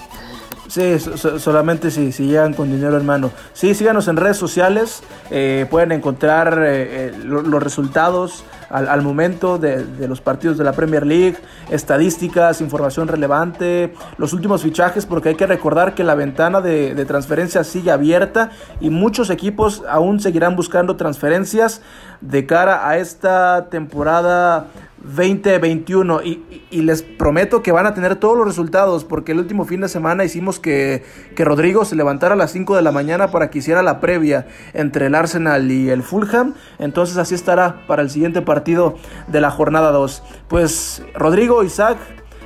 Sí, 0.68 0.98
solamente 0.98 1.90
si, 1.90 2.12
si, 2.12 2.26
llegan 2.26 2.52
con 2.52 2.70
dinero 2.70 2.98
en 2.98 3.06
mano. 3.06 3.30
Sí, 3.54 3.74
síganos 3.74 4.06
en 4.06 4.16
redes 4.16 4.36
sociales, 4.36 5.02
eh, 5.30 5.66
pueden 5.70 5.92
encontrar 5.92 6.58
eh, 6.62 7.06
eh, 7.08 7.12
los 7.24 7.62
resultados 7.62 8.44
al, 8.68 9.00
momento 9.00 9.56
de, 9.56 9.86
los 10.06 10.20
partidos 10.20 10.58
de 10.58 10.64
la 10.64 10.72
Premier 10.72 11.06
League, 11.06 11.36
estadísticas, 11.70 12.60
información 12.60 13.08
relevante, 13.08 13.94
los 14.18 14.34
últimos 14.34 14.62
fichajes, 14.62 15.06
porque 15.06 15.30
hay 15.30 15.34
que 15.36 15.46
recordar 15.46 15.94
que 15.94 16.04
la 16.04 16.14
ventana 16.14 16.60
de, 16.60 16.94
de 16.94 17.04
transferencias 17.06 17.66
sigue 17.66 17.90
abierta 17.90 18.50
y 18.78 18.90
muchos 18.90 19.30
equipos 19.30 19.82
aún 19.88 20.20
seguirán 20.20 20.54
buscando 20.54 20.96
transferencias 20.96 21.80
de 22.20 22.44
cara 22.44 22.86
a 22.86 22.98
esta 22.98 23.68
temporada 23.70 24.66
2021 25.02 26.22
y, 26.22 26.66
y, 26.70 26.82
les 26.82 27.02
prometo 27.02 27.62
que 27.62 27.72
van 27.72 27.86
a 27.86 27.94
tener 27.94 28.16
todos 28.16 28.36
los 28.36 28.46
resultados 28.46 29.04
porque 29.04 29.32
el 29.32 29.38
último 29.38 29.64
fin 29.64 29.80
de 29.80 29.88
semana 29.88 30.24
hicimos 30.24 30.58
que, 30.58 31.04
que, 31.36 31.44
Rodrigo 31.44 31.84
se 31.84 31.94
levantara 31.96 32.34
a 32.34 32.36
las 32.36 32.50
5 32.52 32.74
de 32.76 32.82
la 32.82 32.92
mañana 32.92 33.30
para 33.30 33.48
que 33.50 33.58
hiciera 33.58 33.82
la 33.82 34.00
previa 34.00 34.46
entre 34.74 35.06
el 35.06 35.14
Arsenal 35.14 35.70
y 35.70 35.88
el 35.88 36.02
Fulham. 36.02 36.54
Entonces 36.78 37.16
así 37.16 37.34
estará 37.34 37.86
para 37.86 38.02
el 38.02 38.10
siguiente 38.10 38.42
partido 38.42 38.96
de 39.28 39.40
la 39.40 39.50
jornada 39.50 39.92
2 39.92 40.22
pues 40.48 41.02
Rodrigo, 41.14 41.62
Isaac 41.62 41.98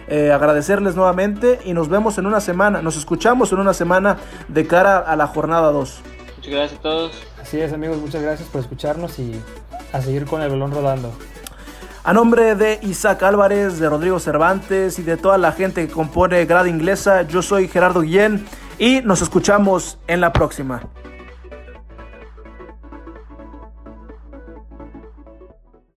eh, 0.08 0.30
agradecerles 0.30 0.94
nuevamente 0.94 1.60
y 1.64 1.72
nos 1.72 1.88
vemos 1.88 2.18
en 2.18 2.26
una 2.26 2.40
semana 2.40 2.82
nos 2.82 2.96
escuchamos 2.96 3.52
en 3.52 3.60
una 3.60 3.72
semana 3.72 4.18
de 4.48 4.66
cara 4.66 4.98
a 4.98 5.16
la 5.16 5.26
jornada 5.26 5.70
2 5.70 6.02
muchas 6.36 6.52
gracias 6.52 6.80
a 6.80 6.82
todos. 6.82 7.22
Así 7.40 7.60
es 7.60 7.72
amigos 7.72 7.98
muchas 7.98 8.22
gracias 8.22 8.48
por 8.48 8.60
escucharnos 8.60 9.18
y 9.18 9.40
a 9.92 10.02
seguir 10.02 10.26
con 10.26 10.42
el 10.42 10.50
balón 10.50 10.72
rodando 10.72 11.12
a 12.04 12.12
nombre 12.12 12.54
de 12.54 12.80
Isaac 12.82 13.22
Álvarez, 13.22 13.78
de 13.78 13.88
Rodrigo 13.88 14.18
Cervantes 14.18 14.98
y 14.98 15.02
de 15.02 15.16
toda 15.16 15.38
la 15.38 15.52
gente 15.52 15.86
que 15.86 15.92
compone 15.92 16.44
Grada 16.46 16.68
Inglesa, 16.68 17.22
yo 17.22 17.42
soy 17.42 17.68
Gerardo 17.68 18.00
Guillén 18.00 18.44
y 18.78 19.00
nos 19.02 19.22
escuchamos 19.22 19.98
en 20.08 20.20
la 20.20 20.32
próxima. 20.32 20.82